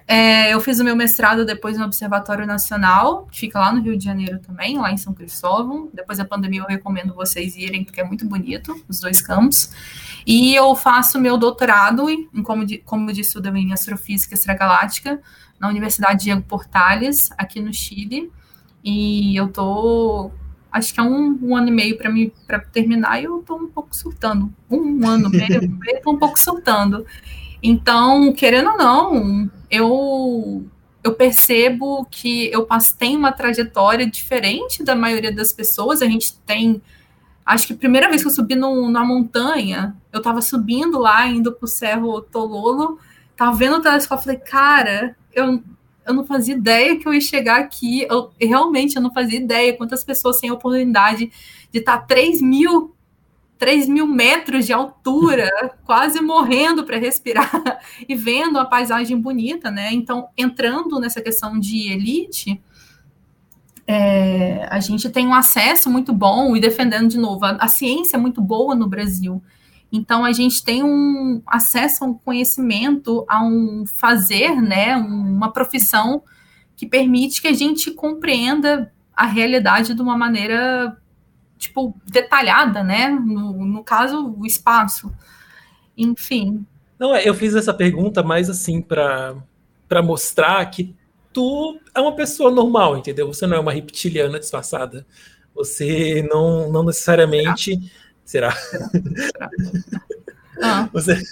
É, 0.09 0.55
eu 0.55 0.61
fiz 0.61 0.79
o 0.79 0.85
meu 0.85 0.95
mestrado 0.95 1.45
depois 1.45 1.77
no 1.77 1.85
Observatório 1.85 2.47
Nacional, 2.47 3.27
que 3.27 3.41
fica 3.41 3.59
lá 3.59 3.73
no 3.73 3.83
Rio 3.83 3.99
de 3.99 4.05
Janeiro 4.05 4.39
também, 4.39 4.79
lá 4.79 4.93
em 4.93 4.97
São 4.97 5.13
Cristóvão. 5.13 5.91
Depois 5.93 6.19
da 6.19 6.25
pandemia 6.25 6.61
eu 6.61 6.67
recomendo 6.67 7.13
vocês 7.13 7.57
irem, 7.57 7.83
porque 7.83 8.01
é 8.01 8.05
muito 8.05 8.25
bonito, 8.25 8.81
os 8.89 9.01
dois 9.01 9.21
campos. 9.21 9.69
E 10.25 10.55
eu 10.55 10.77
faço 10.77 11.19
meu 11.19 11.37
doutorado 11.37 12.09
em, 12.09 12.29
como, 12.45 12.65
como 12.85 13.13
de 13.13 13.23
estudo 13.23 13.49
em 13.57 13.73
astrofísica 13.73 14.35
extragaláctica 14.35 15.21
na 15.59 15.69
Universidade 15.69 16.23
Diego 16.23 16.43
Portales, 16.43 17.31
aqui 17.37 17.61
no 17.61 17.75
Chile. 17.75 18.31
E 18.85 19.35
eu 19.35 19.49
tô 19.49 20.31
acho 20.77 20.93
que 20.93 21.01
é 21.01 21.03
um, 21.03 21.39
um 21.43 21.57
ano 21.57 21.69
e 21.69 21.73
meio 21.73 21.97
para 21.97 22.11
mim 22.11 22.31
para 22.47 22.61
terminar 22.61 23.21
e 23.21 23.25
eu 23.25 23.41
estou 23.41 23.59
um 23.59 23.69
pouco 23.69 23.97
surtando. 23.97 24.53
Um 24.71 25.07
ano 25.07 25.31
meio, 25.31 25.63
eu 25.89 25.97
estou 25.97 26.15
um 26.15 26.19
pouco 26.19 26.39
surtando. 26.39 27.07
Então, 27.63 28.33
querendo 28.33 28.71
ou 28.71 28.77
não, 28.77 29.51
eu 29.71 30.67
eu 31.03 31.15
percebo 31.15 32.05
que 32.11 32.51
eu 32.53 32.67
tenho 32.99 33.19
uma 33.19 33.31
trajetória 33.31 34.11
diferente 34.11 34.83
da 34.83 34.97
maioria 34.97 35.33
das 35.33 35.53
pessoas. 35.53 36.03
A 36.03 36.07
gente 36.07 36.37
tem. 36.39 36.83
Acho 37.45 37.69
que 37.69 37.73
a 37.75 37.77
primeira 37.77 38.09
vez 38.09 38.23
que 38.23 38.29
eu 38.29 38.33
subi 38.33 38.57
no, 38.57 38.91
na 38.91 39.05
montanha, 39.05 39.97
eu 40.13 40.19
estava 40.19 40.43
subindo 40.43 40.99
lá, 40.99 41.29
indo 41.29 41.53
para 41.53 41.65
o 41.65 41.69
Cerro 41.69 42.21
Tololo, 42.21 42.99
tava 43.37 43.57
vendo 43.57 43.77
o 43.77 43.81
telescópio 43.81 44.23
e 44.23 44.25
falei, 44.25 44.39
cara, 44.41 45.17
eu, 45.33 45.63
eu 46.07 46.15
não 46.15 46.25
fazia 46.25 46.55
ideia 46.55 46.99
que 46.99 47.07
eu 47.07 47.13
ia 47.13 47.21
chegar 47.21 47.59
aqui. 47.59 48.07
Eu, 48.09 48.31
realmente, 48.41 48.97
eu 48.97 49.03
não 49.03 49.13
fazia 49.13 49.39
ideia 49.39 49.77
quantas 49.77 50.05
pessoas 50.05 50.39
têm 50.39 50.51
a 50.51 50.55
oportunidade 50.55 51.31
de 51.71 51.79
estar 51.79 51.99
3 51.99 52.41
mil, 52.41 52.95
3 53.59 53.89
mil 53.89 54.07
metros 54.07 54.67
de 54.67 54.73
altura, 54.73 55.51
quase 55.85 56.21
morrendo 56.21 56.85
para 56.85 56.99
respirar 56.99 57.51
e 58.09 58.15
vendo 58.15 58.59
a 58.59 58.65
paisagem 58.65 59.19
bonita, 59.19 59.71
né? 59.71 59.93
Então, 59.93 60.29
entrando 60.37 61.01
nessa 61.01 61.21
questão 61.21 61.59
de 61.59 61.93
elite, 61.93 62.61
é, 63.87 64.67
a 64.71 64.81
gente 64.81 65.09
tem 65.11 65.27
um 65.27 65.35
acesso 65.35 65.89
muito 65.89 66.13
bom 66.13 66.57
e 66.57 66.61
defendendo 66.61 67.09
de 67.09 67.19
novo, 67.19 67.45
a, 67.45 67.51
a 67.53 67.69
ciência 67.69 68.17
é 68.17 68.21
muito 68.21 68.41
boa 68.41 68.75
no 68.75 68.89
Brasil. 68.89 69.43
Então 69.91 70.25
a 70.25 70.33
gente 70.33 70.65
tem 70.65 70.83
um 70.83 71.43
acesso 71.47 72.05
a 72.05 72.07
um 72.07 72.15
conhecimento, 72.15 73.25
a 73.29 73.43
um 73.43 73.85
fazer, 73.87 74.61
né, 74.61 74.97
uma 74.97 75.53
profissão 75.53 76.23
que 76.77 76.87
permite 76.87 77.41
que 77.41 77.49
a 77.49 77.53
gente 77.53 77.91
compreenda 77.91 78.93
a 79.15 79.27
realidade 79.27 79.95
de 79.95 80.03
uma 80.03 80.17
maneira 80.17 80.97
tipo 81.57 81.95
detalhada, 82.05 82.85
né? 82.85 83.09
No, 83.09 83.65
no 83.65 83.83
caso, 83.83 84.35
o 84.39 84.45
espaço. 84.45 85.11
Enfim. 85.97 86.67
Não, 86.99 87.15
é, 87.15 87.27
eu 87.27 87.35
fiz 87.35 87.55
essa 87.55 87.73
pergunta 87.73 88.23
mais 88.23 88.51
assim 88.51 88.83
para 88.83 89.35
para 89.89 90.03
mostrar 90.03 90.65
que 90.67 90.95
tu 91.33 91.79
é 91.95 92.01
uma 92.01 92.15
pessoa 92.17 92.51
normal, 92.51 92.99
entendeu? 92.99 93.29
Você 93.29 93.47
não 93.47 93.57
é 93.57 93.61
uma 93.61 93.73
reptiliana 93.73 94.39
disfarçada. 94.39 95.07
Você 95.55 96.27
não, 96.29 96.71
não 96.71 96.85
necessariamente 96.85 97.77
Será? 97.77 98.06
Será? 98.27 98.53
Será? 98.53 98.91
Ah. 100.61 100.89
Você, 100.93 101.23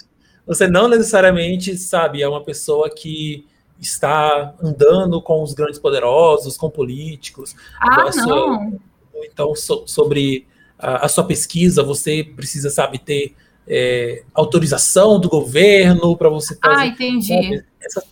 você 0.45 0.67
não 0.67 0.87
necessariamente, 0.87 1.75
sabe, 1.77 2.21
é 2.21 2.27
uma 2.27 2.43
pessoa 2.43 2.87
que 2.89 3.45
está 3.79 4.53
andando 4.61 5.19
com 5.21 5.41
os 5.41 5.53
grandes 5.53 5.79
poderosos, 5.79 6.55
com 6.55 6.69
políticos. 6.69 7.55
Ah, 7.81 8.09
não. 8.15 8.79
então, 9.15 9.55
so, 9.55 9.83
sobre 9.87 10.45
a, 10.77 11.05
a, 11.05 11.07
sua 11.07 11.23
pesquisa, 11.23 11.81
você 11.81 12.23
precisa, 12.23 12.69
sabe, 12.69 12.99
ter 12.99 13.33
é, 13.67 14.23
autorização 14.33 15.19
do 15.19 15.27
governo 15.27 16.15
para 16.15 16.29
você 16.29 16.55
fazer. 16.55 16.81
Ah, 16.81 16.85
entendi. 16.85 17.63
Essa, 17.81 18.03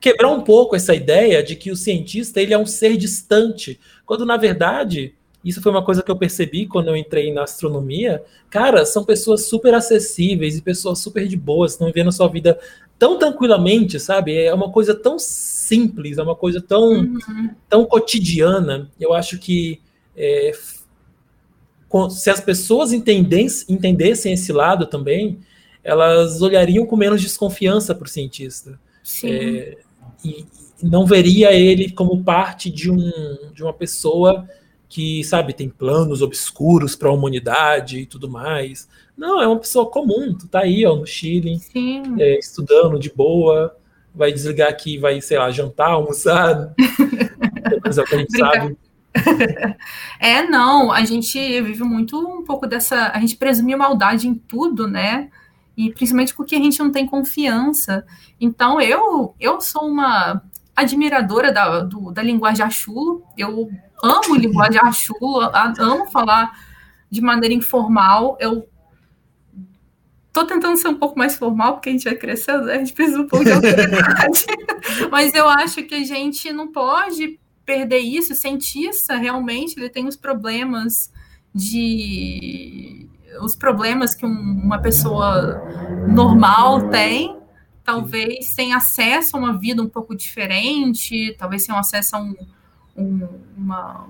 quebrar 0.00 0.30
um 0.30 0.40
pouco 0.40 0.74
essa 0.74 0.94
ideia 0.94 1.42
de 1.42 1.54
que 1.54 1.70
o 1.70 1.76
cientista 1.76 2.40
ele 2.40 2.54
é 2.54 2.58
um 2.58 2.66
ser 2.66 2.96
distante, 2.96 3.78
quando 4.06 4.24
na 4.24 4.38
verdade 4.38 5.14
isso 5.48 5.62
foi 5.62 5.72
uma 5.72 5.82
coisa 5.84 6.02
que 6.02 6.10
eu 6.10 6.16
percebi 6.16 6.66
quando 6.66 6.88
eu 6.88 6.96
entrei 6.96 7.32
na 7.32 7.44
astronomia. 7.44 8.22
Cara, 8.50 8.84
são 8.84 9.02
pessoas 9.02 9.46
super 9.46 9.72
acessíveis 9.72 10.56
e 10.56 10.62
pessoas 10.62 10.98
super 10.98 11.26
de 11.26 11.36
boas, 11.36 11.72
estão 11.72 11.86
vivendo 11.86 12.08
a 12.08 12.12
sua 12.12 12.28
vida 12.28 12.58
tão 12.98 13.18
tranquilamente, 13.18 13.98
sabe? 13.98 14.36
É 14.36 14.52
uma 14.52 14.70
coisa 14.70 14.94
tão 14.94 15.18
simples, 15.18 16.18
é 16.18 16.22
uma 16.22 16.36
coisa 16.36 16.60
tão, 16.60 16.90
uhum. 16.90 17.50
tão 17.68 17.86
cotidiana. 17.86 18.90
Eu 19.00 19.14
acho 19.14 19.38
que 19.38 19.80
é, 20.14 20.52
se 22.10 22.28
as 22.28 22.40
pessoas 22.40 22.92
entendessem, 22.92 23.74
entendessem 23.74 24.34
esse 24.34 24.52
lado 24.52 24.84
também, 24.84 25.38
elas 25.82 26.42
olhariam 26.42 26.84
com 26.84 26.94
menos 26.94 27.22
desconfiança 27.22 27.94
para 27.94 28.04
o 28.04 28.10
cientista. 28.10 28.78
É, 29.24 29.78
e 30.22 30.44
não 30.82 31.06
veria 31.06 31.52
ele 31.52 31.90
como 31.90 32.22
parte 32.22 32.70
de, 32.70 32.90
um, 32.90 33.10
de 33.54 33.62
uma 33.62 33.72
pessoa 33.72 34.46
que, 34.88 35.22
sabe, 35.24 35.52
tem 35.52 35.68
planos 35.68 36.22
obscuros 36.22 36.96
para 36.96 37.08
a 37.08 37.12
humanidade 37.12 37.98
e 37.98 38.06
tudo 38.06 38.28
mais. 38.28 38.88
Não, 39.16 39.40
é 39.40 39.46
uma 39.46 39.58
pessoa 39.58 39.90
comum, 39.90 40.34
tu 40.34 40.48
tá 40.48 40.60
aí, 40.60 40.86
ó, 40.86 40.96
no 40.96 41.06
Chile, 41.06 41.60
é, 42.18 42.38
estudando 42.38 42.98
de 42.98 43.10
boa, 43.10 43.76
vai 44.14 44.32
desligar 44.32 44.68
aqui, 44.68 44.96
vai, 44.96 45.20
sei 45.20 45.38
lá, 45.38 45.50
jantar, 45.50 45.90
almoçar, 45.90 46.72
é 46.78 48.00
o 48.00 48.04
que 48.04 48.14
a 48.14 48.18
gente 48.18 48.36
sabe. 48.36 48.76
É, 50.20 50.42
não, 50.42 50.92
a 50.92 51.04
gente 51.04 51.38
vive 51.62 51.82
muito 51.82 52.16
um 52.18 52.44
pouco 52.44 52.66
dessa. 52.68 53.10
A 53.12 53.18
gente 53.18 53.36
presume 53.36 53.74
maldade 53.74 54.28
em 54.28 54.34
tudo, 54.34 54.86
né? 54.86 55.28
E 55.76 55.90
principalmente 55.90 56.34
porque 56.34 56.54
a 56.54 56.58
gente 56.58 56.78
não 56.78 56.92
tem 56.92 57.06
confiança. 57.06 58.04
Então, 58.40 58.80
eu, 58.80 59.34
eu 59.40 59.60
sou 59.60 59.88
uma 59.88 60.42
admiradora 60.76 61.50
da, 61.50 61.80
do, 61.80 62.12
da 62.12 62.22
linguagem 62.22 62.64
achulo. 62.64 63.24
Eu 63.36 63.70
amo 64.02 64.36
linguagem 64.36 64.80
achulo, 64.80 65.50
amo 65.78 66.06
falar 66.06 66.52
de 67.10 67.20
maneira 67.20 67.54
informal. 67.54 68.36
Eu 68.40 68.68
tô 70.32 70.46
tentando 70.46 70.76
ser 70.76 70.88
um 70.88 70.98
pouco 70.98 71.18
mais 71.18 71.36
formal, 71.36 71.74
porque 71.74 71.88
a 71.88 71.92
gente 71.92 72.04
vai 72.04 72.14
crescendo, 72.14 72.64
né? 72.64 72.74
a 72.74 72.78
gente 72.78 72.92
precisa 72.92 73.20
um 73.20 73.26
pouco 73.26 73.44
de 73.44 73.52
autoridade. 73.52 74.46
Mas 75.10 75.34
eu 75.34 75.48
acho 75.48 75.82
que 75.82 75.94
a 75.94 76.04
gente 76.04 76.52
não 76.52 76.70
pode 76.70 77.38
perder 77.64 77.98
isso. 77.98 78.32
O 78.32 78.36
cientista, 78.36 79.16
realmente, 79.16 79.78
ele 79.78 79.90
tem 79.90 80.06
os 80.06 80.16
problemas 80.16 81.12
de... 81.54 83.08
Os 83.42 83.54
problemas 83.54 84.14
que 84.14 84.24
um, 84.24 84.30
uma 84.30 84.80
pessoa 84.80 85.62
normal 86.08 86.88
tem, 86.88 87.38
talvez 87.84 88.52
sem 88.54 88.72
acesso 88.72 89.36
a 89.36 89.38
uma 89.40 89.58
vida 89.58 89.82
um 89.82 89.88
pouco 89.88 90.14
diferente, 90.14 91.36
talvez 91.38 91.64
sem 91.64 91.74
acesso 91.74 92.16
a 92.16 92.20
um, 92.20 92.34
um, 92.98 93.28
uma, 93.56 94.08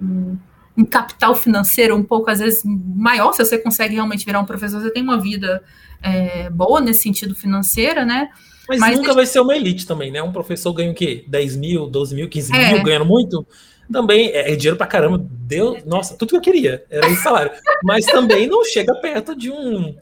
um, 0.00 0.36
um, 0.76 0.84
capital 0.84 1.34
financeiro 1.34 1.96
um 1.96 2.02
pouco, 2.02 2.30
às 2.30 2.38
vezes, 2.38 2.62
maior, 2.64 3.32
se 3.32 3.44
você 3.44 3.58
consegue 3.58 3.94
realmente 3.94 4.24
virar 4.24 4.40
um 4.40 4.44
professor, 4.44 4.80
você 4.80 4.90
tem 4.90 5.02
uma 5.02 5.20
vida 5.20 5.62
é, 6.02 6.48
boa 6.50 6.80
nesse 6.80 7.02
sentido 7.02 7.34
financeira, 7.34 8.04
né? 8.04 8.30
Mas, 8.68 8.80
Mas 8.80 8.98
nunca 8.98 9.14
vai 9.14 9.26
ser 9.26 9.40
uma 9.40 9.56
elite 9.56 9.86
também, 9.86 10.10
né? 10.10 10.22
Um 10.22 10.32
professor 10.32 10.72
ganha 10.72 10.90
o 10.90 10.94
quê? 10.94 11.24
10 11.26 11.56
mil, 11.56 11.86
12 11.86 12.14
mil, 12.14 12.28
15 12.28 12.54
é. 12.54 12.72
mil, 12.74 12.82
ganhando 12.82 13.06
muito? 13.06 13.46
Também 13.90 14.28
é, 14.28 14.52
é 14.52 14.56
dinheiro 14.56 14.76
pra 14.76 14.86
caramba. 14.86 15.26
Deu, 15.30 15.78
nossa, 15.86 16.14
tudo 16.14 16.30
que 16.30 16.36
eu 16.36 16.40
queria 16.40 16.84
era 16.90 17.08
esse 17.08 17.22
salário. 17.22 17.50
Mas 17.82 18.04
também 18.04 18.46
não 18.46 18.62
chega 18.64 18.94
perto 18.96 19.34
de 19.34 19.50
um 19.50 19.96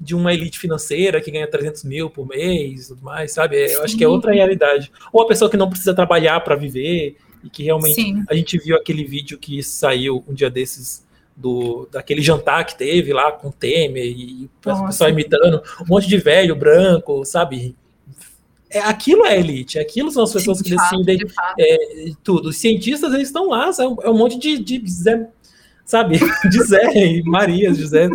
de 0.00 0.14
uma 0.14 0.32
elite 0.32 0.58
financeira 0.58 1.20
que 1.20 1.30
ganha 1.30 1.50
300 1.50 1.82
mil 1.82 2.08
por 2.08 2.26
mês 2.26 2.84
e 2.84 2.88
tudo 2.88 3.02
mais, 3.02 3.32
sabe? 3.32 3.56
É, 3.56 3.74
eu 3.74 3.82
acho 3.82 3.96
que 3.96 4.04
é 4.04 4.08
outra 4.08 4.32
realidade. 4.32 4.92
Ou 5.12 5.22
a 5.22 5.26
pessoa 5.26 5.50
que 5.50 5.56
não 5.56 5.68
precisa 5.68 5.92
trabalhar 5.92 6.40
para 6.40 6.54
viver 6.54 7.16
e 7.44 7.50
que 7.50 7.62
realmente 7.62 7.94
Sim. 7.94 8.24
a 8.28 8.34
gente 8.34 8.58
viu 8.58 8.76
aquele 8.76 9.04
vídeo 9.04 9.38
que 9.38 9.62
saiu 9.62 10.24
um 10.28 10.34
dia 10.34 10.50
desses 10.50 11.06
do 11.36 11.88
daquele 11.92 12.20
jantar 12.20 12.64
que 12.64 12.76
teve 12.76 13.12
lá 13.12 13.30
com 13.30 13.48
o 13.48 13.52
Temer 13.52 14.04
e 14.04 14.50
o 14.66 14.86
pessoal 14.86 15.10
imitando 15.10 15.62
um 15.80 15.86
monte 15.86 16.08
de 16.08 16.16
velho 16.18 16.56
branco, 16.56 17.24
sabe? 17.24 17.76
É, 18.70 18.80
aquilo 18.80 19.24
é 19.24 19.38
elite, 19.38 19.78
aquilo 19.78 20.10
são 20.10 20.24
as 20.24 20.32
pessoas 20.32 20.58
Sim, 20.58 20.64
que 20.64 20.70
decidem 20.76 21.16
de 21.16 21.26
é, 21.58 22.10
tudo. 22.22 22.50
Os 22.50 22.58
cientistas 22.58 23.14
eles 23.14 23.28
estão 23.28 23.48
lá, 23.48 23.70
é 23.78 23.86
um, 23.86 23.96
é 24.02 24.10
um 24.10 24.18
monte 24.18 24.38
de, 24.38 24.58
de 24.58 24.78
de 24.78 24.90
Zé 24.90 25.28
e 26.94 27.22
Marias, 27.22 27.78
de 27.78 27.86
Zé, 27.86 28.08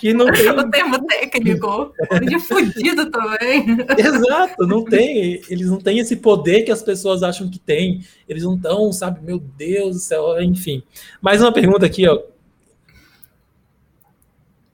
que 0.00 0.14
não 0.14 0.32
tem... 0.32 0.48
O 0.58 0.70
termo 0.70 1.06
técnico, 1.06 1.92
de 2.26 2.38
fudido 2.40 3.10
também. 3.10 3.66
Exato, 3.98 4.66
não 4.66 4.82
tem, 4.82 5.42
eles 5.48 5.68
não 5.68 5.78
têm 5.78 5.98
esse 5.98 6.16
poder 6.16 6.62
que 6.62 6.72
as 6.72 6.82
pessoas 6.82 7.22
acham 7.22 7.50
que 7.50 7.58
tem, 7.58 8.02
eles 8.26 8.42
não 8.42 8.56
estão, 8.56 8.90
sabe, 8.92 9.20
meu 9.22 9.38
Deus 9.38 9.96
do 9.96 10.00
céu, 10.00 10.42
enfim. 10.42 10.82
Mais 11.20 11.42
uma 11.42 11.52
pergunta 11.52 11.84
aqui, 11.84 12.08
ó. 12.08 12.18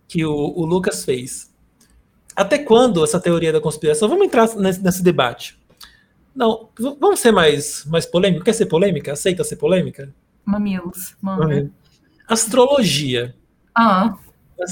que 0.06 0.24
o, 0.24 0.32
o 0.32 0.64
Lucas 0.64 1.04
fez. 1.04 1.52
Até 2.36 2.58
quando 2.58 3.02
essa 3.02 3.20
teoria 3.20 3.52
da 3.52 3.60
conspiração? 3.60 4.08
Vamos 4.08 4.26
entrar 4.26 4.54
nesse, 4.56 4.82
nesse 4.82 5.02
debate. 5.02 5.58
Não, 6.34 6.68
vamos 6.78 7.20
ser 7.20 7.32
mais, 7.32 7.84
mais 7.86 8.06
polêmico. 8.06 8.44
Quer 8.44 8.54
ser 8.54 8.66
polêmica? 8.66 9.12
Aceita 9.12 9.44
ser 9.44 9.56
polêmica? 9.56 10.12
Mamilos, 10.44 11.16
manda. 11.20 11.70
Astrologia. 12.28 13.34
Ah. 13.74 14.16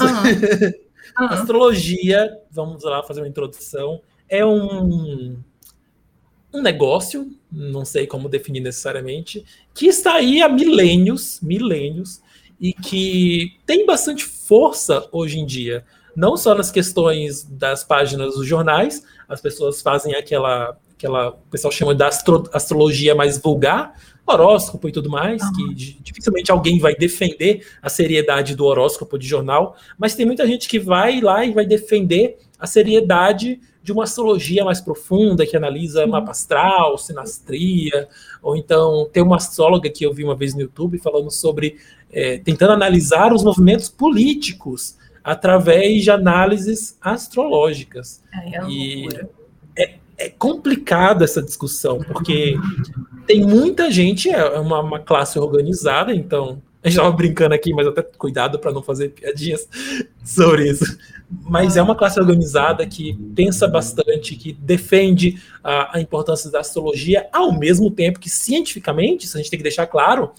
ah. 1.17 1.35
Astrologia, 1.35 2.39
vamos 2.51 2.83
lá 2.85 3.03
fazer 3.03 3.21
uma 3.21 3.29
introdução, 3.29 4.01
é 4.29 4.45
um, 4.45 5.37
um 6.53 6.63
negócio, 6.63 7.31
não 7.51 7.85
sei 7.85 8.07
como 8.07 8.29
definir 8.29 8.61
necessariamente, 8.61 9.45
que 9.75 9.87
está 9.87 10.15
aí 10.15 10.41
há 10.41 10.49
milênios, 10.49 11.41
milênios, 11.43 12.23
e 12.61 12.73
que 12.73 13.59
tem 13.67 13.85
bastante 13.85 14.25
força 14.25 15.09
hoje 15.11 15.41
em 15.41 15.45
dia. 15.45 15.85
Não 16.15 16.37
só 16.37 16.55
nas 16.55 16.71
questões 16.71 17.43
das 17.43 17.83
páginas 17.83 18.35
dos 18.35 18.47
jornais, 18.47 19.03
as 19.29 19.41
pessoas 19.41 19.83
fazem 19.83 20.15
aquela, 20.15 20.79
aquela 20.93 21.31
o 21.31 21.51
pessoal 21.51 21.73
chama 21.73 21.95
de 21.95 22.05
astro, 22.05 22.49
astrologia 22.53 23.15
mais 23.15 23.37
vulgar, 23.37 23.99
horóscopo 24.33 24.89
e 24.89 24.93
tudo 24.93 25.11
mais, 25.11 25.43
que 25.51 25.75
dificilmente 26.01 26.51
alguém 26.51 26.79
vai 26.79 26.95
defender 26.95 27.67
a 27.81 27.89
seriedade 27.89 28.55
do 28.55 28.65
horóscopo 28.65 29.19
de 29.19 29.27
jornal, 29.27 29.77
mas 29.99 30.15
tem 30.15 30.27
muita 30.27 30.47
gente 30.47 30.69
que 30.69 30.79
vai 30.79 31.21
lá 31.21 31.45
e 31.45 31.53
vai 31.53 31.67
defender 31.67 32.39
a 32.59 32.67
seriedade 32.67 33.61
de 33.83 33.93
uma 33.93 34.05
astrologia 34.05 34.65
mais 34.65 34.81
profunda, 34.81 35.45
que 35.45 35.57
analisa 35.57 36.07
mapa 36.07 36.31
astral, 36.31 36.97
sinastria, 36.97 38.09
ou 38.41 38.57
então 38.57 39.09
tem 39.13 39.23
uma 39.23 39.37
astróloga 39.37 39.91
que 39.91 40.05
eu 40.05 40.15
vi 40.15 40.23
uma 40.23 40.37
vez 40.37 40.55
no 40.55 40.61
YouTube 40.61 40.99
falando 40.99 41.31
sobre 41.31 41.77
é, 42.13 42.39
tentando 42.39 42.73
analisar 42.73 43.33
os 43.33 43.43
movimentos 43.43 43.89
políticos 43.89 44.97
através 45.25 46.03
de 46.03 46.11
análises 46.11 46.97
astrológicas. 47.01 48.23
É, 48.33 48.57
é 48.59 48.69
e 48.69 49.09
é, 49.77 49.95
é 50.23 50.29
complicada 50.31 51.25
essa 51.25 51.43
discussão, 51.43 51.99
porque 51.99 52.57
tem 53.27 53.45
muita 53.45 53.91
gente, 53.91 54.31
é 54.31 54.59
uma, 54.59 54.81
uma 54.81 55.01
classe 55.01 55.39
organizada, 55.39 56.15
então 56.15 56.63
a 56.83 56.89
gente 56.89 56.99
estava 56.99 57.15
brincando 57.15 57.55
aqui, 57.55 57.73
mas 57.73 57.87
até 57.87 58.03
cuidado 58.03 58.59
para 58.59 58.73
não 58.73 58.83
fazer 58.83 59.11
piadinhas 59.11 59.69
sobre 60.25 60.71
isso. 60.71 60.99
Mas 61.49 61.77
é 61.77 61.83
uma 61.83 61.95
classe 61.95 62.21
organizada 62.21 62.87
que 62.87 63.15
pensa 63.35 63.67
bastante, 63.69 64.37
que 64.37 64.53
defende 64.53 65.41
a, 65.63 65.97
a, 65.97 66.01
importância 66.01 66.51
da 66.51 66.61
astrologia, 66.61 67.29
ao 67.33 67.57
mesmo 67.57 67.91
tempo 67.91 68.21
que, 68.21 68.29
cientificamente, 68.29 69.27
isso 69.27 69.37
a 69.37 69.41
gente 69.41 69.51
tem 69.51 69.59
que 69.59 69.65
deixar 69.65 69.87
claro, 69.87 70.33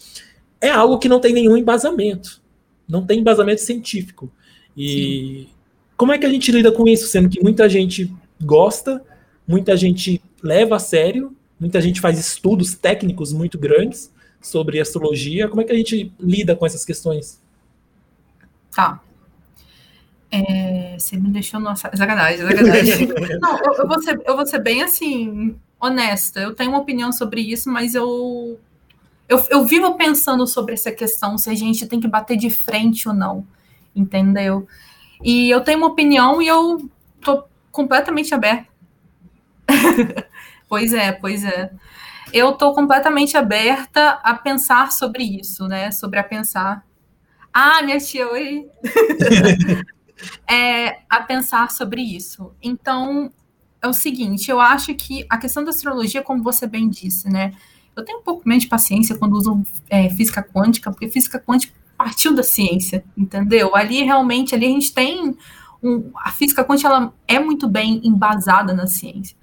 é 0.62 0.70
algo 0.70 1.00
que 1.00 1.10
não 1.10 1.20
tem 1.20 1.34
nenhum 1.34 1.58
embasamento. 1.58 2.42
Não 2.88 3.06
tem 3.06 3.20
embasamento 3.20 3.62
científico. 3.62 4.30
E 4.76 5.48
Sim. 5.48 5.54
como 5.96 6.12
é 6.12 6.18
que 6.18 6.26
a 6.26 6.30
gente 6.30 6.52
lida 6.52 6.72
com 6.72 6.88
isso? 6.88 7.08
Sendo 7.08 7.30
que 7.30 7.42
muita 7.42 7.70
gente 7.70 8.14
gosta, 8.44 9.02
muita 9.48 9.76
gente 9.78 10.22
leva 10.42 10.76
a 10.76 10.80
sério, 10.80 11.36
muita 11.60 11.82
gente 11.82 12.02
faz 12.02 12.20
estudos 12.20 12.76
técnicos 12.76 13.32
muito 13.32 13.58
grandes 13.58 14.12
sobre 14.42 14.80
astrologia. 14.80 15.48
Como 15.48 15.62
é 15.62 15.64
que 15.64 15.72
a 15.72 15.76
gente 15.76 16.14
lida 16.20 16.56
com 16.56 16.66
essas 16.66 16.84
questões? 16.84 17.42
Tá. 18.76 19.02
É, 20.32 20.96
você 20.98 21.16
me 21.16 21.30
deixou 21.30 21.60
nossa. 21.60 21.92
Sacanagem, 21.96 22.46
sacanagem. 22.46 23.08
Não, 23.40 23.58
eu, 23.60 23.74
eu, 23.74 23.88
vou 23.88 24.02
ser, 24.02 24.22
eu 24.26 24.36
vou 24.36 24.46
ser 24.46 24.60
bem 24.60 24.82
assim, 24.82 25.56
honesta. 25.80 26.40
Eu 26.40 26.56
tenho 26.56 26.72
uma 26.72 26.80
opinião 26.80 27.12
sobre 27.12 27.42
isso, 27.42 27.70
mas 27.70 27.94
eu 27.94 28.60
eu, 29.28 29.44
eu 29.50 29.66
vivo 29.66 29.96
pensando 29.96 30.46
sobre 30.46 30.74
essa 30.74 30.92
questão, 30.92 31.38
se 31.38 31.50
a 31.50 31.56
gente 31.56 31.88
tem 31.88 32.00
que 32.00 32.08
bater 32.08 32.38
de 32.38 32.50
frente 32.50 33.08
ou 33.08 33.16
não, 33.16 33.46
entendeu? 33.96 34.68
E 35.24 35.50
eu 35.50 35.62
tenho 35.62 35.78
uma 35.78 35.88
opinião 35.88 36.42
e 36.42 36.48
eu 36.48 36.90
tô 37.22 37.44
completamente 37.72 38.34
aberta. 38.34 38.68
pois 40.68 40.94
é, 40.94 41.12
pois 41.12 41.44
é. 41.44 41.72
Eu 42.32 42.54
tô 42.54 42.74
completamente 42.74 43.38
aberta 43.38 44.20
a 44.24 44.34
pensar 44.34 44.92
sobre 44.92 45.24
isso, 45.24 45.68
né? 45.68 45.92
Sobre 45.92 46.20
a 46.20 46.24
pensar. 46.24 46.84
Ah, 47.54 47.82
minha 47.84 48.00
tia, 48.00 48.28
oi! 48.32 48.66
é, 50.50 51.00
a 51.10 51.22
pensar 51.22 51.70
sobre 51.72 52.02
isso. 52.02 52.52
Então, 52.62 53.32
é 53.82 53.88
o 53.88 53.94
seguinte, 53.94 54.50
eu 54.50 54.60
acho 54.60 54.96
que 54.96 55.26
a 55.30 55.38
questão 55.38 55.64
da 55.64 55.70
astrologia, 55.70 56.24
como 56.24 56.42
você 56.42 56.66
bem 56.66 56.90
disse, 56.90 57.30
né? 57.30 57.54
Eu 57.96 58.04
tenho 58.04 58.20
um 58.20 58.24
pouco 58.24 58.48
menos 58.48 58.64
de 58.64 58.70
paciência 58.70 59.16
quando 59.16 59.34
usam 59.34 59.64
é, 59.90 60.10
física 60.10 60.42
quântica, 60.42 60.90
porque 60.90 61.10
física 61.10 61.40
quântica 61.40 61.74
partiu 61.98 62.34
da 62.34 62.42
ciência, 62.42 63.04
entendeu? 63.16 63.76
Ali 63.76 64.02
realmente, 64.04 64.56
ali 64.56 64.66
a 64.66 64.70
gente 64.70 64.94
tem 64.94 65.38
um, 65.84 66.12
a 66.16 66.32
física 66.32 66.64
quântica 66.64 66.88
ela 66.88 67.14
é 67.28 67.40
muito 67.40 67.68
bem 67.68 68.02
embasada 68.04 68.74
na 68.74 68.88
ciência. 68.88 69.38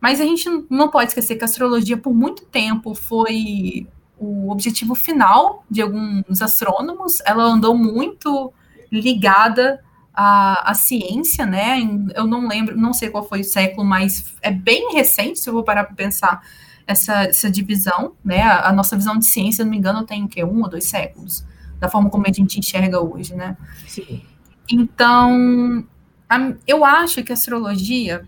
Mas 0.00 0.20
a 0.20 0.24
gente 0.24 0.48
não 0.70 0.88
pode 0.88 1.10
esquecer 1.10 1.36
que 1.36 1.44
a 1.44 1.46
astrologia 1.46 1.96
por 1.96 2.14
muito 2.14 2.44
tempo 2.44 2.94
foi 2.94 3.86
o 4.16 4.50
objetivo 4.50 4.94
final 4.94 5.64
de 5.70 5.82
alguns 5.82 6.40
astrônomos. 6.40 7.18
Ela 7.24 7.44
andou 7.44 7.76
muito 7.76 8.52
ligada 8.90 9.82
à, 10.14 10.70
à 10.70 10.74
ciência, 10.74 11.46
né? 11.46 11.78
Eu 12.14 12.26
não 12.26 12.48
lembro, 12.48 12.76
não 12.76 12.92
sei 12.92 13.10
qual 13.10 13.26
foi 13.26 13.40
o 13.40 13.44
século, 13.44 13.86
mas 13.86 14.34
é 14.42 14.50
bem 14.50 14.92
recente, 14.92 15.38
se 15.38 15.48
eu 15.48 15.54
vou 15.54 15.62
parar 15.62 15.84
para 15.84 15.94
pensar 15.94 16.42
essa, 16.86 17.24
essa 17.24 17.50
divisão, 17.50 18.14
né? 18.24 18.42
A, 18.42 18.68
a, 18.68 18.72
nossa 18.72 18.96
visão 18.96 19.16
de 19.18 19.26
ciência, 19.26 19.58
se 19.58 19.64
não 19.64 19.70
me 19.70 19.76
engano, 19.76 20.04
tem 20.04 20.24
o 20.24 20.28
quê? 20.28 20.42
Um 20.44 20.62
ou 20.62 20.68
dois 20.68 20.84
séculos, 20.84 21.44
da 21.78 21.88
forma 21.88 22.08
como 22.10 22.24
a 22.26 22.32
gente 22.32 22.58
enxerga 22.58 23.00
hoje, 23.00 23.34
né? 23.34 23.56
Sim. 23.86 24.22
Então, 24.70 25.84
a, 26.28 26.52
eu 26.66 26.84
acho 26.84 27.22
que 27.22 27.32
a 27.32 27.34
astrologia 27.34 28.26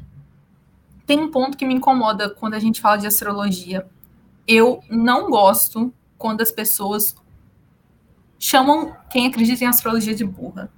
tem 1.10 1.18
um 1.18 1.28
ponto 1.28 1.56
que 1.56 1.66
me 1.66 1.74
incomoda 1.74 2.30
quando 2.30 2.54
a 2.54 2.60
gente 2.60 2.80
fala 2.80 2.96
de 2.96 3.04
astrologia. 3.04 3.84
Eu 4.46 4.80
não 4.88 5.28
gosto 5.28 5.92
quando 6.16 6.40
as 6.40 6.52
pessoas 6.52 7.16
chamam 8.38 8.94
quem 9.10 9.26
acredita 9.26 9.64
em 9.64 9.66
astrologia 9.66 10.14
de 10.14 10.24
burra. 10.24 10.70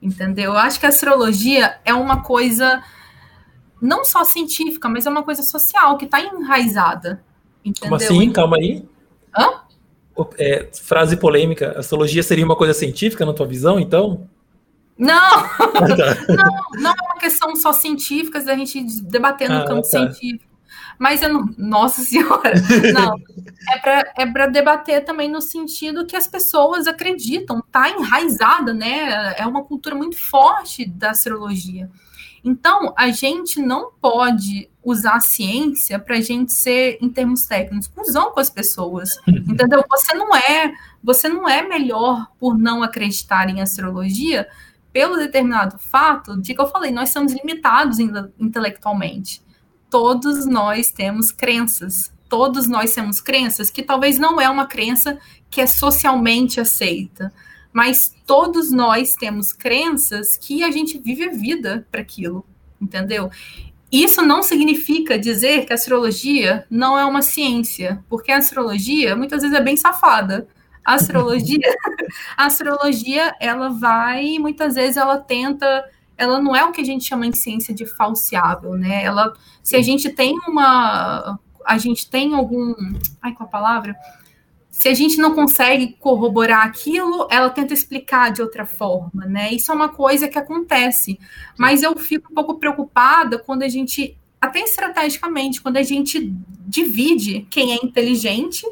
Entendeu? 0.00 0.52
Eu 0.52 0.56
acho 0.56 0.80
que 0.80 0.86
a 0.86 0.88
astrologia 0.88 1.78
é 1.84 1.92
uma 1.92 2.22
coisa 2.22 2.82
não 3.78 4.02
só 4.02 4.24
científica, 4.24 4.88
mas 4.88 5.04
é 5.04 5.10
uma 5.10 5.22
coisa 5.22 5.42
social 5.42 5.98
que 5.98 6.06
está 6.06 6.22
enraizada. 6.22 7.22
Entendeu? 7.62 7.90
Como 7.90 7.96
assim? 7.96 8.32
Calma 8.32 8.56
aí. 8.56 8.82
Hã? 9.38 9.60
É, 10.38 10.70
frase 10.72 11.18
polêmica. 11.18 11.78
Astrologia 11.78 12.22
seria 12.22 12.46
uma 12.46 12.56
coisa 12.56 12.72
científica 12.72 13.26
na 13.26 13.34
tua 13.34 13.46
visão, 13.46 13.78
então? 13.78 14.26
Não! 14.98 15.42
não, 16.28 16.80
não 16.80 16.90
é 16.90 17.02
uma 17.02 17.18
questão 17.18 17.54
só 17.56 17.72
científica, 17.72 18.40
da 18.40 18.56
gente 18.56 18.82
debater 19.02 19.48
no 19.48 19.58
ah, 19.58 19.66
campo 19.66 19.82
tá. 19.82 19.88
científico. 19.88 20.56
Mas 20.98 21.22
eu 21.22 21.32
não. 21.32 21.54
Nossa 21.58 22.02
Senhora! 22.02 22.54
Não. 22.92 23.16
É 23.68 23.78
para 23.78 24.12
é 24.16 24.26
pra 24.26 24.46
debater 24.46 25.04
também 25.04 25.28
no 25.28 25.40
sentido 25.40 26.06
que 26.06 26.14
as 26.14 26.28
pessoas 26.28 26.86
acreditam, 26.86 27.60
tá 27.72 27.90
enraizada, 27.90 28.72
né? 28.72 29.34
É 29.36 29.44
uma 29.44 29.64
cultura 29.64 29.92
muito 29.92 30.16
forte 30.16 30.84
da 30.84 31.10
astrologia. 31.10 31.90
Então, 32.44 32.94
a 32.96 33.08
gente 33.08 33.60
não 33.60 33.90
pode 34.00 34.70
usar 34.84 35.16
a 35.16 35.20
ciência 35.20 35.98
para 35.98 36.14
a 36.14 36.20
gente 36.20 36.52
ser, 36.52 36.96
em 37.02 37.08
termos 37.08 37.44
técnicos, 37.44 37.88
cuzão 37.88 38.30
com 38.30 38.38
as 38.38 38.48
pessoas. 38.48 39.10
Entendeu? 39.26 39.84
Você 39.90 40.14
não 40.14 40.32
é, 40.36 40.72
você 41.02 41.28
não 41.28 41.48
é 41.48 41.66
melhor 41.66 42.28
por 42.38 42.56
não 42.56 42.84
acreditar 42.84 43.50
em 43.50 43.60
astrologia 43.60 44.46
pelo 44.96 45.18
determinado 45.18 45.78
fato 45.78 46.40
de 46.40 46.54
que 46.54 46.60
eu 46.62 46.68
falei, 46.68 46.90
nós 46.90 47.10
somos 47.10 47.30
limitados 47.34 47.98
intelectualmente. 48.38 49.42
Todos 49.90 50.46
nós 50.46 50.90
temos 50.90 51.30
crenças. 51.30 52.10
Todos 52.30 52.66
nós 52.66 52.94
temos 52.94 53.20
crenças 53.20 53.68
que 53.68 53.82
talvez 53.82 54.18
não 54.18 54.40
é 54.40 54.48
uma 54.48 54.64
crença 54.64 55.18
que 55.50 55.60
é 55.60 55.66
socialmente 55.66 56.58
aceita 56.58 57.30
mas 57.76 58.10
todos 58.24 58.72
nós 58.72 59.12
temos 59.12 59.52
crenças 59.52 60.34
que 60.38 60.64
a 60.64 60.70
gente 60.70 60.96
vive 60.96 61.24
a 61.24 61.30
vida 61.30 61.86
para 61.92 62.00
aquilo, 62.00 62.42
entendeu? 62.80 63.30
Isso 63.92 64.22
não 64.22 64.42
significa 64.42 65.18
dizer 65.18 65.66
que 65.66 65.74
a 65.74 65.76
astrologia 65.76 66.64
não 66.70 66.98
é 66.98 67.04
uma 67.04 67.20
ciência, 67.20 68.02
porque 68.08 68.32
a 68.32 68.38
astrologia 68.38 69.14
muitas 69.14 69.42
vezes 69.42 69.54
é 69.54 69.60
bem 69.60 69.76
safada. 69.76 70.48
A 70.86 70.94
astrologia, 70.94 71.76
a 72.36 72.46
astrologia, 72.46 73.34
ela 73.40 73.70
vai, 73.70 74.38
muitas 74.38 74.74
vezes 74.76 74.96
ela 74.96 75.18
tenta, 75.18 75.84
ela 76.16 76.40
não 76.40 76.54
é 76.54 76.64
o 76.64 76.72
que 76.72 76.80
a 76.80 76.84
gente 76.84 77.04
chama 77.04 77.26
em 77.26 77.32
ciência 77.32 77.74
de 77.74 77.84
falseável, 77.84 78.74
né? 78.74 79.02
Ela, 79.02 79.34
se 79.62 79.74
a 79.74 79.82
gente 79.82 80.08
tem 80.10 80.38
uma, 80.46 81.38
a 81.64 81.78
gente 81.78 82.08
tem 82.08 82.34
algum, 82.34 82.74
ai, 83.20 83.32
qual 83.32 83.48
a 83.48 83.50
palavra? 83.50 83.96
se 84.76 84.90
a 84.90 84.94
gente 84.94 85.16
não 85.16 85.34
consegue 85.34 85.96
corroborar 85.98 86.66
aquilo, 86.66 87.26
ela 87.30 87.48
tenta 87.48 87.72
explicar 87.72 88.30
de 88.30 88.42
outra 88.42 88.66
forma, 88.66 89.24
né? 89.24 89.50
Isso 89.50 89.72
é 89.72 89.74
uma 89.74 89.88
coisa 89.88 90.28
que 90.28 90.38
acontece. 90.38 91.18
Mas 91.58 91.82
eu 91.82 91.96
fico 91.96 92.30
um 92.30 92.34
pouco 92.34 92.58
preocupada 92.58 93.38
quando 93.38 93.62
a 93.62 93.68
gente, 93.68 94.18
até 94.38 94.60
estrategicamente, 94.60 95.62
quando 95.62 95.78
a 95.78 95.82
gente 95.82 96.30
divide 96.68 97.46
quem 97.48 97.72
é 97.72 97.76
inteligente, 97.76 98.66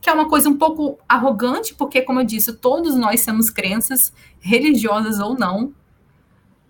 que 0.00 0.08
é 0.08 0.12
uma 0.12 0.28
coisa 0.28 0.48
um 0.48 0.56
pouco 0.56 0.98
arrogante, 1.08 1.74
porque, 1.74 2.00
como 2.02 2.20
eu 2.20 2.24
disse, 2.24 2.52
todos 2.52 2.94
nós 2.94 3.24
temos 3.24 3.50
crenças, 3.50 4.12
religiosas 4.40 5.18
ou 5.20 5.38
não, 5.38 5.72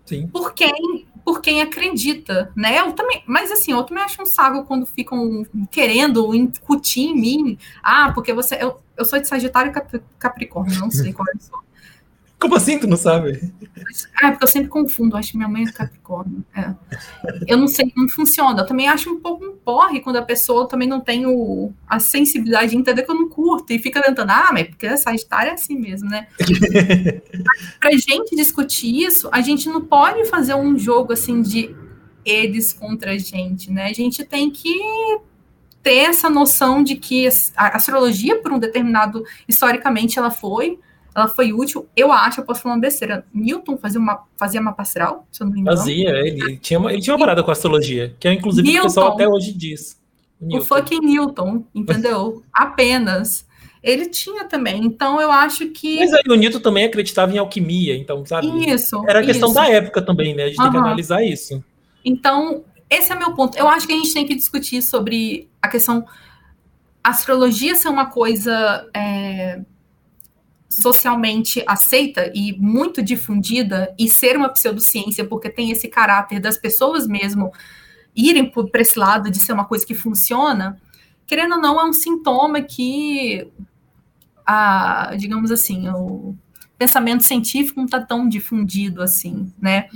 Sim. 0.05 0.27
por 0.27 0.53
quem 0.53 1.07
por 1.23 1.41
quem 1.41 1.61
acredita, 1.61 2.51
né? 2.55 2.79
Eu 2.79 2.93
também, 2.93 3.23
mas 3.27 3.51
assim, 3.51 3.71
eu 3.71 3.83
também 3.83 4.03
acho 4.03 4.21
um 4.21 4.25
saco 4.25 4.65
quando 4.65 4.85
ficam 4.85 5.45
querendo 5.69 6.33
incutir 6.33 7.09
em 7.09 7.15
mim. 7.15 7.57
Ah, 7.83 8.11
porque 8.13 8.33
você. 8.33 8.55
Eu, 8.55 8.79
eu 8.97 9.05
sou 9.05 9.19
de 9.19 9.27
Sagitário 9.27 9.71
e 9.71 10.01
Capricórnio, 10.17 10.79
não 10.79 10.89
sei 10.91 11.13
qual 11.13 11.27
é 11.27 11.35
eu 11.35 11.39
sou. 11.39 11.63
Como 12.41 12.55
assim 12.55 12.79
tu 12.79 12.87
não 12.87 12.97
sabe? 12.97 13.53
Ah, 14.19 14.31
porque 14.31 14.43
eu 14.43 14.47
sempre 14.47 14.67
confundo, 14.67 15.15
acho 15.15 15.31
que 15.31 15.37
minha 15.37 15.47
mãe 15.47 15.63
é 15.63 15.71
Capricórnio. 15.71 16.43
É. 16.55 16.73
Eu 17.45 17.55
não 17.55 17.67
sei 17.67 17.91
como 17.91 18.09
funciona. 18.09 18.61
Eu 18.61 18.65
também 18.65 18.87
acho 18.87 19.11
um 19.11 19.19
pouco 19.19 19.45
um 19.45 19.55
porre 19.55 19.99
quando 19.99 20.15
a 20.15 20.23
pessoa 20.23 20.67
também 20.67 20.87
não 20.87 20.99
tem 20.99 21.27
o, 21.27 21.71
a 21.87 21.99
sensibilidade 21.99 22.71
de 22.71 22.77
entender 22.77 23.03
que 23.03 23.11
eu 23.11 23.15
não 23.15 23.29
curto 23.29 23.71
e 23.71 23.77
fica 23.77 24.01
tentando, 24.01 24.31
ah, 24.31 24.49
mas 24.51 24.69
porque 24.69 24.97
Sagitário 24.97 25.51
é 25.51 25.53
assim 25.53 25.77
mesmo, 25.77 26.09
né? 26.09 26.25
pra 27.79 27.91
gente 27.91 28.35
discutir 28.35 29.03
isso, 29.03 29.29
a 29.31 29.41
gente 29.41 29.69
não 29.69 29.81
pode 29.81 30.25
fazer 30.25 30.55
um 30.55 30.75
jogo 30.79 31.13
assim 31.13 31.43
de 31.43 31.75
eles 32.25 32.73
contra 32.73 33.11
a 33.11 33.17
gente, 33.19 33.71
né? 33.71 33.85
A 33.85 33.93
gente 33.93 34.25
tem 34.25 34.49
que 34.49 34.73
ter 35.83 35.97
essa 35.97 36.27
noção 36.27 36.83
de 36.83 36.95
que 36.95 37.29
a 37.55 37.77
astrologia, 37.77 38.41
por 38.41 38.51
um 38.51 38.57
determinado, 38.57 39.23
historicamente, 39.47 40.17
ela 40.17 40.31
foi 40.31 40.79
ela 41.13 41.27
foi 41.27 41.51
útil, 41.51 41.87
eu 41.95 42.11
acho, 42.11 42.39
eu 42.39 42.45
posso 42.45 42.61
falar 42.61 42.75
uma 42.75 42.81
besteira. 42.81 43.25
Newton 43.33 43.77
fazia 43.77 43.99
uma, 43.99 44.23
fazia 44.37 44.61
mapa 44.61 44.81
astral, 44.81 45.27
se 45.29 45.43
eu 45.43 45.47
não 45.47 45.53
me 45.53 45.59
engano. 45.59 45.77
Fazia, 45.77 46.09
ele 46.09 46.57
tinha 46.57 46.79
uma, 46.79 46.91
ele 46.91 47.01
tinha 47.01 47.13
uma 47.13 47.19
parada 47.19 47.43
com 47.43 47.51
astrologia, 47.51 48.15
que 48.19 48.27
é 48.27 48.33
inclusive 48.33 48.65
Newton, 48.65 48.79
o 48.79 48.83
pessoal 48.83 49.13
até 49.13 49.27
hoje 49.27 49.51
diz. 49.53 49.99
O, 50.39 50.57
o 50.57 50.61
fucking 50.63 51.01
Newton, 51.01 51.65
entendeu? 51.75 52.41
Apenas. 52.53 53.45
Ele 53.83 54.05
tinha 54.05 54.45
também, 54.45 54.85
então 54.85 55.19
eu 55.19 55.31
acho 55.31 55.67
que. 55.71 55.97
Mas 55.97 56.13
aí 56.13 56.21
o 56.29 56.35
Newton 56.35 56.59
também 56.59 56.85
acreditava 56.85 57.33
em 57.33 57.39
alquimia, 57.39 57.95
então, 57.97 58.23
sabe? 58.25 58.47
Isso. 58.69 59.03
Era 59.07 59.23
questão 59.23 59.49
isso. 59.49 59.55
da 59.55 59.67
época 59.67 60.01
também, 60.03 60.35
né? 60.35 60.43
A 60.43 60.47
gente 60.47 60.59
uhum. 60.59 60.65
tem 60.65 60.71
que 60.71 60.77
analisar 60.77 61.23
isso. 61.23 61.63
Então, 62.05 62.63
esse 62.89 63.11
é 63.11 63.15
meu 63.15 63.33
ponto. 63.33 63.57
Eu 63.57 63.67
acho 63.67 63.87
que 63.87 63.93
a 63.93 63.95
gente 63.97 64.13
tem 64.13 64.25
que 64.25 64.35
discutir 64.35 64.83
sobre 64.83 65.49
a 65.59 65.67
questão. 65.67 66.05
Astrologia 67.03 67.73
ser 67.73 67.89
uma 67.89 68.05
coisa. 68.05 68.87
É 68.93 69.61
socialmente 70.71 71.63
aceita 71.67 72.31
e 72.33 72.53
muito 72.57 73.03
difundida 73.03 73.93
e 73.99 74.09
ser 74.09 74.37
uma 74.37 74.49
pseudociência, 74.49 75.25
porque 75.25 75.49
tem 75.49 75.69
esse 75.69 75.87
caráter 75.87 76.39
das 76.39 76.57
pessoas 76.57 77.05
mesmo 77.05 77.51
irem 78.15 78.49
para 78.49 78.81
esse 78.81 78.97
lado 78.97 79.29
de 79.29 79.39
ser 79.39 79.53
uma 79.53 79.65
coisa 79.65 79.85
que 79.85 79.93
funciona, 79.93 80.81
querendo 81.27 81.55
ou 81.55 81.61
não, 81.61 81.79
é 81.79 81.85
um 81.85 81.93
sintoma 81.93 82.61
que, 82.61 83.47
a, 84.45 85.13
digamos 85.17 85.51
assim, 85.51 85.89
o 85.89 86.35
pensamento 86.77 87.23
científico 87.23 87.79
não 87.79 87.85
está 87.85 88.01
tão 88.01 88.27
difundido 88.27 89.01
assim, 89.01 89.51
né? 89.61 89.87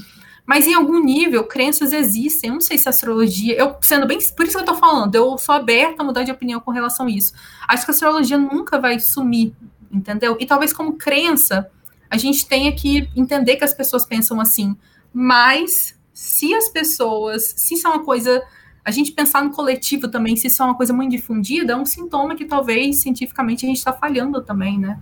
Mas 0.45 0.67
em 0.67 0.75
algum 0.75 1.03
nível, 1.03 1.43
crenças 1.43 1.91
existem. 1.91 2.49
Eu 2.49 2.53
não 2.53 2.61
sei 2.61 2.77
se 2.77 2.87
a 2.87 2.91
astrologia. 2.91 3.55
Eu, 3.55 3.75
sendo 3.81 4.05
bem. 4.05 4.19
Por 4.37 4.45
isso 4.45 4.55
que 4.55 4.61
eu 4.61 4.65
tô 4.65 4.75
falando, 4.75 5.15
eu 5.15 5.35
sou 5.39 5.55
aberta 5.55 6.03
a 6.03 6.05
mudar 6.05 6.23
de 6.23 6.31
opinião 6.31 6.59
com 6.59 6.69
relação 6.69 7.07
a 7.07 7.09
isso. 7.09 7.33
Acho 7.67 7.83
que 7.83 7.91
a 7.91 7.93
astrologia 7.93 8.37
nunca 8.37 8.79
vai 8.79 8.99
sumir 8.99 9.55
entendeu? 9.91 10.37
E 10.39 10.45
talvez 10.45 10.73
como 10.73 10.93
crença, 10.93 11.69
a 12.09 12.17
gente 12.17 12.47
tenha 12.47 12.71
que 12.73 13.09
entender 13.15 13.55
que 13.55 13.63
as 13.63 13.73
pessoas 13.73 14.05
pensam 14.05 14.39
assim, 14.39 14.75
mas 15.13 15.95
se 16.13 16.53
as 16.53 16.69
pessoas, 16.69 17.53
se 17.57 17.75
isso 17.75 17.87
é 17.87 17.89
uma 17.89 18.03
coisa, 18.03 18.41
a 18.83 18.91
gente 18.91 19.11
pensar 19.11 19.43
no 19.43 19.51
coletivo 19.51 20.07
também, 20.07 20.35
se 20.35 20.47
isso 20.47 20.61
é 20.61 20.65
uma 20.65 20.75
coisa 20.75 20.93
muito 20.93 21.11
difundida, 21.11 21.73
é 21.73 21.75
um 21.75 21.85
sintoma 21.85 22.35
que 22.35 22.45
talvez 22.45 23.01
cientificamente 23.01 23.65
a 23.65 23.67
gente 23.67 23.77
está 23.77 23.91
falhando 23.91 24.41
também, 24.41 24.79
né? 24.79 24.99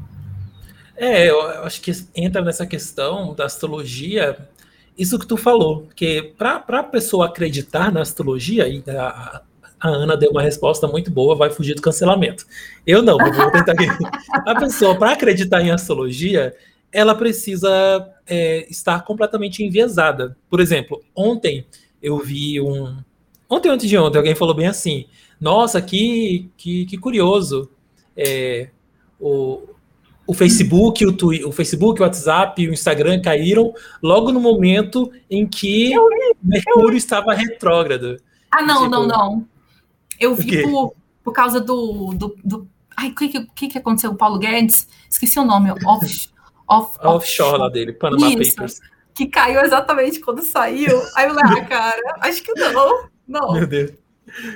É, 0.96 1.30
eu 1.30 1.42
acho 1.64 1.82
que 1.82 1.92
entra 2.16 2.42
nessa 2.42 2.66
questão 2.66 3.34
da 3.34 3.46
astrologia, 3.46 4.48
isso 4.98 5.18
que 5.18 5.26
tu 5.26 5.36
falou, 5.36 5.88
que 5.96 6.34
para 6.38 6.64
a 6.68 6.84
pessoa 6.84 7.26
acreditar 7.26 7.92
na 7.92 8.02
astrologia, 8.02 8.68
e 8.68 8.84
a, 8.90 9.42
a 9.84 9.90
Ana 9.90 10.16
deu 10.16 10.32
uma 10.32 10.42
resposta 10.42 10.88
muito 10.88 11.12
boa, 11.12 11.36
vai 11.36 11.50
fugir 11.50 11.76
do 11.76 11.82
cancelamento. 11.82 12.46
Eu 12.88 13.02
não, 13.02 13.18
vou 13.18 13.52
tentar 13.52 13.74
aqui. 13.74 13.86
A 14.32 14.56
pessoa, 14.56 14.96
para 14.98 15.12
acreditar 15.12 15.62
em 15.62 15.72
astrologia, 15.72 16.56
ela 16.90 17.14
precisa 17.14 18.10
é, 18.26 18.66
estar 18.72 19.04
completamente 19.04 19.62
enviesada. 19.62 20.38
Por 20.50 20.62
exemplo, 20.62 21.04
ontem 21.14 21.66
eu 22.02 22.18
vi 22.18 22.62
um. 22.62 22.96
Ontem, 23.50 23.70
antes 23.70 23.90
de 23.90 23.98
ontem, 23.98 24.18
alguém 24.18 24.36
falou 24.36 24.56
bem 24.56 24.68
assim: 24.68 25.06
Nossa, 25.40 25.82
que, 25.82 26.50
que, 26.56 26.86
que 26.86 26.98
curioso. 26.98 27.70
É, 28.16 28.70
o, 29.20 29.64
o 30.26 30.34
Facebook, 30.34 31.06
o, 31.06 31.12
Twitter, 31.12 31.46
o 31.46 31.52
Facebook, 31.52 32.00
o 32.00 32.06
WhatsApp, 32.06 32.70
o 32.70 32.74
Instagram 32.74 33.22
caíram 33.22 33.74
logo 34.02 34.32
no 34.32 34.40
momento 34.40 35.12
em 35.30 35.46
que 35.46 35.92
Mercúrio 36.42 36.96
estava 36.96 37.34
retrógrado. 37.34 38.16
Ah, 38.50 38.62
não, 38.62 38.84
tipo, 38.84 38.90
não, 38.90 39.08
não. 39.08 39.53
Eu 40.20 40.36
vi 40.36 40.64
por, 40.64 40.94
por 41.24 41.34
causa 41.34 41.60
do, 41.60 42.14
do, 42.14 42.36
do 42.44 42.68
Ai, 42.96 43.10
o 43.10 43.16
que, 43.16 43.46
que, 43.48 43.68
que 43.68 43.78
aconteceu 43.78 44.12
com 44.12 44.16
o 44.16 44.20
Paulo 44.20 44.40
Guedes? 44.40 44.88
Esqueci 45.10 45.40
o 45.40 45.46
nome. 45.46 45.72
Off, 45.72 45.84
off, 46.68 46.98
offshore, 47.00 47.16
offshore 47.16 47.58
lá 47.58 47.70
dele, 47.70 47.94
Panama 47.94 48.28
Isso, 48.30 48.56
Papers. 48.56 48.80
Que 49.14 49.28
caiu 49.28 49.62
exatamente 49.62 50.20
quando 50.20 50.44
saiu. 50.44 51.02
Aí 51.16 51.28
eu 51.28 51.34
falei, 51.34 51.62
ah, 51.62 51.66
cara, 51.66 52.02
acho 52.22 52.44
que 52.44 52.54
não. 52.54 53.10
Não. 53.28 53.54
Meu 53.54 53.68
Deus. 53.68 53.92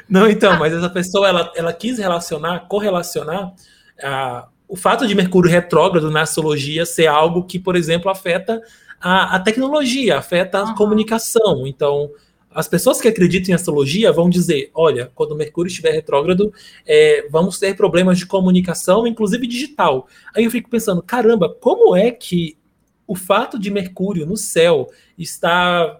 Não, 0.09 0.27
então, 0.27 0.53
ah. 0.53 0.57
mas 0.57 0.73
essa 0.73 0.89
pessoa, 0.89 1.27
ela, 1.27 1.51
ela 1.55 1.73
quis 1.73 1.99
relacionar, 1.99 2.67
correlacionar 2.67 3.53
ah, 4.01 4.47
o 4.67 4.75
fato 4.75 5.07
de 5.07 5.15
Mercúrio 5.15 5.51
retrógrado 5.51 6.09
na 6.09 6.21
astrologia 6.21 6.85
ser 6.85 7.07
algo 7.07 7.43
que, 7.43 7.59
por 7.59 7.75
exemplo, 7.75 8.09
afeta 8.09 8.61
a, 8.99 9.35
a 9.35 9.39
tecnologia, 9.39 10.17
afeta 10.17 10.59
a 10.59 10.63
uhum. 10.65 10.75
comunicação. 10.75 11.67
Então, 11.67 12.11
as 12.57 12.67
pessoas 12.67 12.99
que 12.99 13.07
acreditam 13.07 13.51
em 13.51 13.53
astrologia 13.53 14.11
vão 14.11 14.27
dizer: 14.27 14.71
olha, 14.73 15.11
quando 15.13 15.35
Mercúrio 15.35 15.69
estiver 15.69 15.91
retrógrado, 15.91 16.51
é, 16.87 17.27
vamos 17.29 17.59
ter 17.59 17.75
problemas 17.75 18.17
de 18.17 18.25
comunicação, 18.25 19.05
inclusive 19.05 19.45
digital. 19.45 20.07
Aí 20.35 20.43
eu 20.43 20.49
fico 20.49 20.67
pensando: 20.67 21.03
caramba, 21.03 21.55
como 21.61 21.95
é 21.95 22.09
que 22.09 22.57
o 23.05 23.15
fato 23.15 23.59
de 23.59 23.69
Mercúrio 23.69 24.25
no 24.25 24.35
céu 24.35 24.89
está 25.15 25.99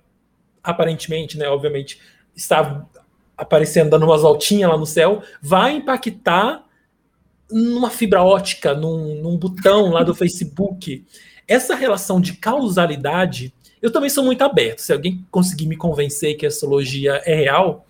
aparentemente, 0.64 1.38
né, 1.38 1.48
obviamente, 1.48 2.00
está 2.36 2.88
aparecendo, 3.38 3.92
dando 3.92 4.08
umas 4.08 4.24
voltinhas 4.24 4.72
lá 4.72 4.78
no 4.78 4.86
céu, 4.86 5.22
vai 5.40 5.76
impactar 5.76 6.66
numa 7.52 7.92
fibra 7.92 8.24
ótica, 8.24 8.74
num, 8.74 9.22
num 9.22 9.38
botão 9.38 9.92
lá 9.92 10.02
do 10.02 10.16
Facebook. 10.16 11.06
Essa 11.48 11.76
relação 11.76 12.20
de 12.20 12.34
causalidade 12.34 13.54
eu 13.88 13.92
também 13.92 14.10
sou 14.10 14.24
muito 14.24 14.42
aberto. 14.42 14.80
Se 14.80 14.94
alguém 14.94 15.26
conseguir 15.32 15.68
me 15.68 15.76
convencer 15.76 16.36
que 16.36 16.46
a 16.46 16.50
astrologia 16.50 17.22
é 17.26 17.36
real, 17.36 17.86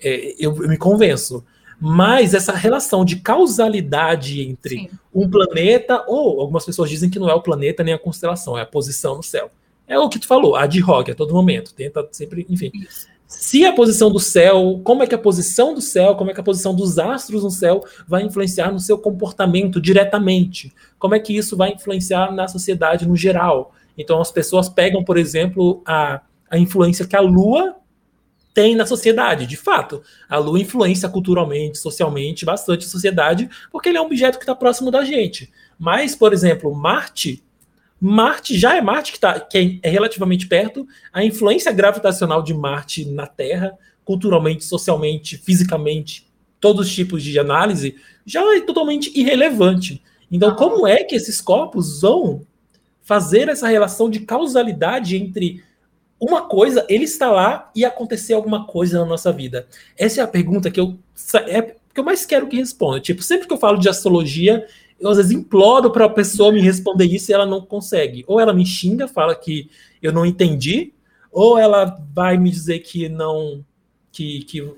é, 0.00 0.34
eu, 0.38 0.56
eu, 0.62 0.68
me 0.68 0.76
convenço. 0.76 1.44
Mas 1.80 2.32
essa 2.32 2.52
relação 2.52 3.04
de 3.04 3.16
causalidade 3.16 4.40
entre 4.40 4.76
Sim. 4.76 4.90
um 5.12 5.28
planeta, 5.28 6.04
ou 6.06 6.40
algumas 6.40 6.64
pessoas 6.64 6.88
dizem 6.88 7.10
que 7.10 7.18
não 7.18 7.28
é 7.28 7.34
o 7.34 7.42
planeta 7.42 7.82
nem 7.82 7.92
a 7.92 7.98
constelação, 7.98 8.56
é 8.56 8.62
a 8.62 8.66
posição 8.66 9.16
no 9.16 9.22
céu. 9.22 9.50
É 9.86 9.98
o 9.98 10.08
que 10.08 10.20
tu 10.20 10.28
falou, 10.28 10.54
ad 10.54 10.80
hoc, 10.82 11.10
a 11.10 11.14
todo 11.14 11.34
momento. 11.34 11.74
Tenta 11.74 12.06
sempre, 12.12 12.46
enfim. 12.48 12.70
Isso. 12.72 13.08
Se 13.26 13.64
a 13.64 13.72
posição 13.72 14.12
do 14.12 14.20
céu, 14.20 14.80
como 14.84 15.02
é 15.02 15.06
que 15.06 15.14
a 15.14 15.18
posição 15.18 15.74
do 15.74 15.80
céu, 15.80 16.14
como 16.14 16.30
é 16.30 16.34
que 16.34 16.40
a 16.40 16.44
posição 16.44 16.74
dos 16.74 16.98
astros 16.98 17.42
no 17.42 17.50
céu 17.50 17.82
vai 18.06 18.22
influenciar 18.22 18.70
no 18.70 18.78
seu 18.78 18.98
comportamento 18.98 19.80
diretamente? 19.80 20.72
Como 20.98 21.14
é 21.14 21.18
que 21.18 21.36
isso 21.36 21.56
vai 21.56 21.72
influenciar 21.72 22.30
na 22.30 22.46
sociedade 22.46 23.08
no 23.08 23.16
geral? 23.16 23.74
Então 23.96 24.20
as 24.20 24.30
pessoas 24.30 24.68
pegam, 24.68 25.04
por 25.04 25.16
exemplo, 25.16 25.82
a, 25.86 26.20
a 26.50 26.58
influência 26.58 27.06
que 27.06 27.16
a 27.16 27.20
Lua 27.20 27.76
tem 28.54 28.74
na 28.74 28.86
sociedade. 28.86 29.46
De 29.46 29.56
fato, 29.56 30.02
a 30.28 30.38
Lua 30.38 30.60
influencia 30.60 31.08
culturalmente, 31.08 31.78
socialmente, 31.78 32.44
bastante 32.44 32.86
a 32.86 32.88
sociedade, 32.88 33.48
porque 33.70 33.88
ele 33.88 33.98
é 33.98 34.00
um 34.00 34.06
objeto 34.06 34.38
que 34.38 34.44
está 34.44 34.54
próximo 34.54 34.90
da 34.90 35.04
gente. 35.04 35.50
Mas, 35.78 36.14
por 36.14 36.32
exemplo, 36.32 36.74
Marte, 36.74 37.42
Marte 38.00 38.58
já 38.58 38.76
é 38.76 38.80
Marte 38.80 39.12
que, 39.12 39.20
tá, 39.20 39.38
que 39.40 39.80
é 39.82 39.88
relativamente 39.88 40.46
perto. 40.46 40.86
A 41.12 41.24
influência 41.24 41.72
gravitacional 41.72 42.42
de 42.42 42.52
Marte 42.52 43.04
na 43.04 43.26
Terra, 43.26 43.72
culturalmente, 44.04 44.64
socialmente, 44.64 45.38
fisicamente, 45.38 46.26
todos 46.60 46.86
os 46.86 46.94
tipos 46.94 47.22
de 47.22 47.38
análise, 47.38 47.96
já 48.26 48.40
é 48.56 48.60
totalmente 48.60 49.12
irrelevante. 49.18 50.02
Então, 50.30 50.54
como 50.54 50.86
é 50.86 51.04
que 51.04 51.14
esses 51.14 51.40
corpos 51.40 52.00
vão 52.00 52.46
fazer 53.02 53.48
essa 53.48 53.68
relação 53.68 54.08
de 54.08 54.20
causalidade 54.20 55.16
entre 55.16 55.62
uma 56.18 56.42
coisa, 56.42 56.86
ele 56.88 57.04
está 57.04 57.30
lá 57.30 57.70
e 57.74 57.84
acontecer 57.84 58.32
alguma 58.32 58.64
coisa 58.64 59.00
na 59.00 59.04
nossa 59.04 59.32
vida. 59.32 59.66
Essa 59.98 60.20
é 60.20 60.24
a 60.24 60.28
pergunta 60.28 60.70
que 60.70 60.78
eu, 60.78 60.96
é, 61.48 61.62
que 61.62 61.98
eu 61.98 62.04
mais 62.04 62.24
quero 62.24 62.46
que 62.46 62.56
responda. 62.56 63.00
Tipo, 63.00 63.22
sempre 63.22 63.48
que 63.48 63.52
eu 63.52 63.58
falo 63.58 63.76
de 63.76 63.88
astrologia, 63.88 64.64
eu 65.00 65.10
às 65.10 65.16
vezes 65.16 65.32
imploro 65.32 65.90
para 65.90 66.04
a 66.04 66.08
pessoa 66.08 66.52
me 66.52 66.60
responder 66.60 67.06
isso 67.06 67.30
e 67.30 67.34
ela 67.34 67.44
não 67.44 67.60
consegue. 67.60 68.24
Ou 68.28 68.38
ela 68.38 68.52
me 68.52 68.64
xinga, 68.64 69.08
fala 69.08 69.34
que 69.34 69.68
eu 70.00 70.12
não 70.12 70.24
entendi, 70.24 70.92
ou 71.32 71.58
ela 71.58 72.00
vai 72.14 72.38
me 72.38 72.50
dizer 72.50 72.78
que 72.78 73.08
não. 73.08 73.64
que, 74.12 74.44
que 74.44 74.72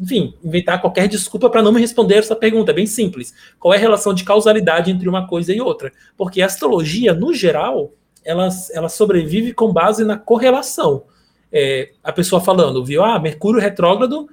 enfim, 0.00 0.34
inventar 0.42 0.80
qualquer 0.80 1.06
desculpa 1.06 1.50
para 1.50 1.62
não 1.62 1.72
me 1.72 1.80
responder 1.80 2.14
essa 2.14 2.34
pergunta. 2.34 2.70
É 2.70 2.74
bem 2.74 2.86
simples. 2.86 3.34
Qual 3.58 3.74
é 3.74 3.76
a 3.76 3.80
relação 3.80 4.14
de 4.14 4.24
causalidade 4.24 4.90
entre 4.90 5.08
uma 5.08 5.26
coisa 5.26 5.52
e 5.52 5.60
outra? 5.60 5.92
Porque 6.16 6.40
a 6.40 6.46
astrologia, 6.46 7.12
no 7.12 7.34
geral, 7.34 7.92
ela, 8.24 8.48
ela 8.72 8.88
sobrevive 8.88 9.52
com 9.52 9.72
base 9.72 10.02
na 10.02 10.16
correlação. 10.16 11.04
É, 11.52 11.92
a 12.02 12.12
pessoa 12.12 12.40
falando, 12.40 12.82
viu? 12.82 13.04
Ah, 13.04 13.18
Mercúrio 13.18 13.60
retrógrado, 13.60 14.26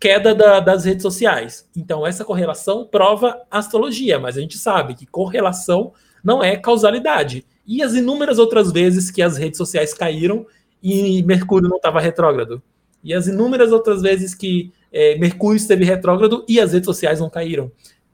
queda 0.00 0.34
da, 0.34 0.58
das 0.58 0.84
redes 0.84 1.02
sociais. 1.02 1.68
Então, 1.76 2.04
essa 2.04 2.24
correlação 2.24 2.84
prova 2.86 3.40
astrologia, 3.48 4.18
mas 4.18 4.36
a 4.36 4.40
gente 4.40 4.58
sabe 4.58 4.94
que 4.94 5.06
correlação 5.06 5.92
não 6.24 6.42
é 6.42 6.56
causalidade. 6.56 7.46
E 7.64 7.82
as 7.84 7.94
inúmeras 7.94 8.40
outras 8.40 8.72
vezes 8.72 9.12
que 9.12 9.22
as 9.22 9.36
redes 9.36 9.58
sociais 9.58 9.94
caíram 9.94 10.44
e 10.82 11.22
Mercúrio 11.22 11.68
não 11.68 11.76
estava 11.76 12.00
retrógrado. 12.00 12.60
E 13.06 13.14
as 13.14 13.28
inúmeras 13.28 13.70
outras 13.70 14.02
vezes 14.02 14.34
que 14.34 14.72
é, 14.92 15.16
Mercúrio 15.16 15.56
esteve 15.56 15.84
retrógrado 15.84 16.44
e 16.48 16.58
as 16.58 16.72
redes 16.72 16.86
sociais 16.86 17.20
não 17.20 17.30
caíram. 17.30 17.70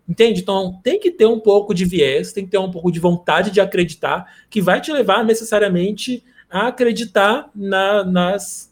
Entende? 0.07 0.43
Então 0.43 0.79
tem 0.85 1.01
que 1.01 1.11
ter 1.11 1.25
um 1.25 1.41
pouco 1.41 1.73
de 1.73 1.87
viés, 1.87 2.31
tem 2.31 2.45
que 2.45 2.51
ter 2.51 2.59
um 2.59 2.71
pouco 2.71 2.93
de 2.93 3.01
vontade 3.01 3.51
de 3.51 3.59
acreditar, 3.59 4.31
que 4.51 4.61
vai 4.61 4.83
te 4.83 4.93
levar 4.93 5.25
necessariamente 5.25 6.23
a 6.51 6.67
acreditar 6.67 7.49
na, 7.55 8.05
nas, 8.05 8.71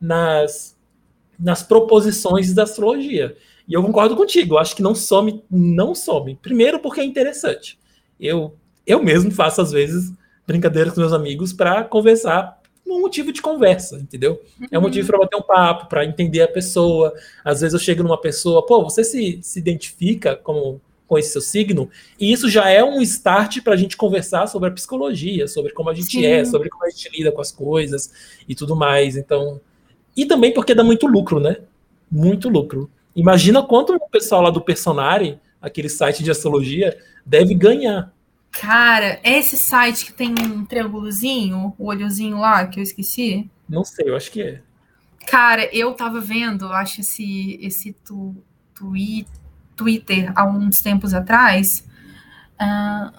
nas, 0.00 0.74
nas 1.38 1.62
proposições 1.62 2.54
da 2.54 2.62
astrologia. 2.62 3.36
E 3.68 3.74
eu 3.74 3.82
concordo 3.82 4.16
contigo, 4.16 4.56
acho 4.56 4.74
que 4.74 4.82
não 4.82 4.94
some, 4.94 5.44
não 5.50 5.94
some. 5.94 6.34
Primeiro 6.40 6.78
porque 6.78 7.02
é 7.02 7.04
interessante. 7.04 7.78
Eu, 8.18 8.54
eu 8.86 9.04
mesmo 9.04 9.30
faço, 9.30 9.60
às 9.60 9.70
vezes, 9.70 10.10
brincadeiras 10.46 10.94
com 10.94 11.00
meus 11.00 11.12
amigos 11.12 11.52
para 11.52 11.84
conversar 11.84 12.57
um 12.88 13.00
motivo 13.00 13.32
de 13.32 13.42
conversa, 13.42 13.96
entendeu? 13.96 14.40
É 14.70 14.78
um 14.78 14.82
motivo 14.82 15.06
para 15.08 15.18
bater 15.18 15.36
um 15.36 15.42
papo, 15.42 15.88
para 15.88 16.04
entender 16.04 16.42
a 16.42 16.48
pessoa. 16.48 17.12
Às 17.44 17.60
vezes 17.60 17.74
eu 17.74 17.80
chego 17.80 18.02
numa 18.02 18.20
pessoa, 18.20 18.64
pô, 18.64 18.82
você 18.82 19.04
se, 19.04 19.38
se 19.42 19.58
identifica 19.58 20.36
como 20.36 20.80
com 21.06 21.16
esse 21.16 21.30
seu 21.30 21.40
signo, 21.40 21.88
e 22.20 22.30
isso 22.30 22.50
já 22.50 22.68
é 22.68 22.84
um 22.84 23.00
start 23.00 23.62
para 23.62 23.72
a 23.72 23.76
gente 23.76 23.96
conversar 23.96 24.46
sobre 24.46 24.68
a 24.68 24.72
psicologia, 24.72 25.48
sobre 25.48 25.72
como 25.72 25.88
a 25.88 25.94
gente 25.94 26.10
Sim. 26.10 26.26
é, 26.26 26.44
sobre 26.44 26.68
como 26.68 26.84
a 26.84 26.90
gente 26.90 27.08
lida 27.16 27.32
com 27.32 27.40
as 27.40 27.50
coisas 27.50 28.12
e 28.46 28.54
tudo 28.54 28.76
mais. 28.76 29.16
Então, 29.16 29.58
e 30.14 30.26
também 30.26 30.52
porque 30.52 30.74
dá 30.74 30.84
muito 30.84 31.06
lucro, 31.06 31.40
né? 31.40 31.56
Muito 32.10 32.50
lucro. 32.50 32.90
Imagina 33.16 33.62
quanto 33.62 33.94
o 33.94 34.10
pessoal 34.10 34.42
lá 34.42 34.50
do 34.50 34.60
Personari, 34.60 35.38
aquele 35.62 35.88
site 35.88 36.22
de 36.22 36.30
astrologia, 36.30 36.96
deve 37.24 37.54
ganhar 37.54 38.12
Cara, 38.50 39.20
é 39.22 39.38
esse 39.38 39.56
site 39.56 40.06
que 40.06 40.12
tem 40.12 40.34
um 40.38 40.64
triângulozinho, 40.64 41.74
o 41.78 41.86
olhozinho 41.86 42.38
lá, 42.38 42.66
que 42.66 42.80
eu 42.80 42.82
esqueci? 42.82 43.48
Não 43.68 43.84
sei, 43.84 44.08
eu 44.08 44.16
acho 44.16 44.30
que 44.30 44.42
é. 44.42 44.62
Cara, 45.26 45.68
eu 45.74 45.92
tava 45.92 46.20
vendo, 46.20 46.66
acho 46.72 47.02
esse, 47.02 47.58
esse 47.60 47.92
tu, 48.04 48.34
twi, 48.74 49.26
Twitter 49.76 50.32
há 50.34 50.44
uns 50.44 50.80
tempos 50.80 51.14
atrás. 51.14 51.86
Uh... 52.60 53.12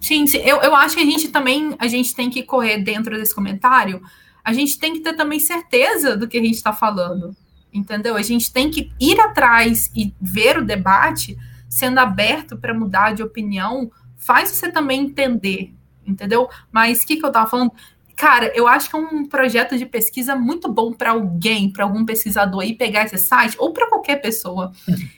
Sim, 0.00 0.24
eu, 0.44 0.58
eu 0.58 0.74
acho 0.76 0.96
que 0.96 1.02
a 1.02 1.06
gente 1.06 1.28
também 1.28 1.74
a 1.78 1.88
gente 1.88 2.14
tem 2.14 2.30
que 2.30 2.42
correr 2.42 2.78
dentro 2.78 3.16
desse 3.16 3.34
comentário. 3.34 4.02
A 4.44 4.52
gente 4.52 4.78
tem 4.78 4.92
que 4.92 5.00
ter 5.00 5.14
também 5.14 5.40
certeza 5.40 6.16
do 6.16 6.28
que 6.28 6.36
a 6.36 6.42
gente 6.42 6.54
está 6.54 6.72
falando, 6.72 7.34
entendeu? 7.72 8.14
A 8.14 8.22
gente 8.22 8.52
tem 8.52 8.70
que 8.70 8.92
ir 9.00 9.18
atrás 9.18 9.90
e 9.94 10.14
ver 10.20 10.58
o 10.58 10.64
debate 10.64 11.36
sendo 11.74 11.98
aberto 11.98 12.56
para 12.56 12.72
mudar 12.72 13.14
de 13.14 13.22
opinião, 13.22 13.90
faz 14.16 14.50
você 14.50 14.70
também 14.70 15.06
entender, 15.06 15.74
entendeu? 16.06 16.48
Mas 16.70 17.02
o 17.02 17.06
que, 17.06 17.16
que 17.16 17.26
eu 17.26 17.32
tava 17.32 17.50
falando? 17.50 17.72
Cara, 18.14 18.52
eu 18.54 18.68
acho 18.68 18.88
que 18.88 18.94
é 18.94 18.98
um 19.00 19.26
projeto 19.26 19.76
de 19.76 19.84
pesquisa 19.84 20.36
muito 20.36 20.72
bom 20.72 20.92
para 20.92 21.10
alguém, 21.10 21.68
para 21.68 21.82
algum 21.82 22.04
pesquisador 22.04 22.62
aí 22.62 22.76
pegar 22.76 23.06
esse 23.06 23.18
site, 23.18 23.56
ou 23.58 23.72
para 23.72 23.88
qualquer 23.88 24.22
pessoa. 24.22 24.70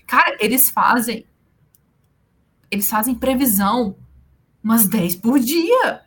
Cara, 0.07 0.35
eles 0.41 0.71
fazem. 0.71 1.27
Eles 2.71 2.89
fazem 2.89 3.15
previsão 3.15 3.95
umas 4.65 4.89
10 4.89 5.17
por 5.17 5.39
dia. 5.39 6.01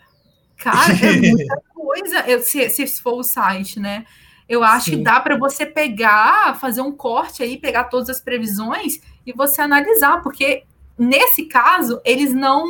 Cara, 0.57 0.93
é 0.93 1.13
muita 1.29 1.61
coisa. 1.75 2.21
Eu, 2.21 2.41
se, 2.41 2.67
se 2.71 2.87
for 2.87 3.19
o 3.19 3.23
site, 3.23 3.79
né? 3.79 4.03
Eu 4.47 4.63
acho 4.63 4.85
Sim. 4.85 4.97
que 4.97 5.03
dá 5.03 5.19
para 5.19 5.37
você 5.37 5.63
pegar, 5.63 6.57
fazer 6.59 6.81
um 6.81 6.91
corte 6.91 7.43
aí, 7.43 7.55
pegar 7.55 7.83
todas 7.83 8.09
as 8.09 8.19
previsões 8.19 8.99
e 9.25 9.33
você 9.33 9.61
analisar, 9.61 10.21
porque 10.21 10.63
nesse 10.97 11.45
caso 11.45 12.01
eles 12.03 12.33
não 12.33 12.65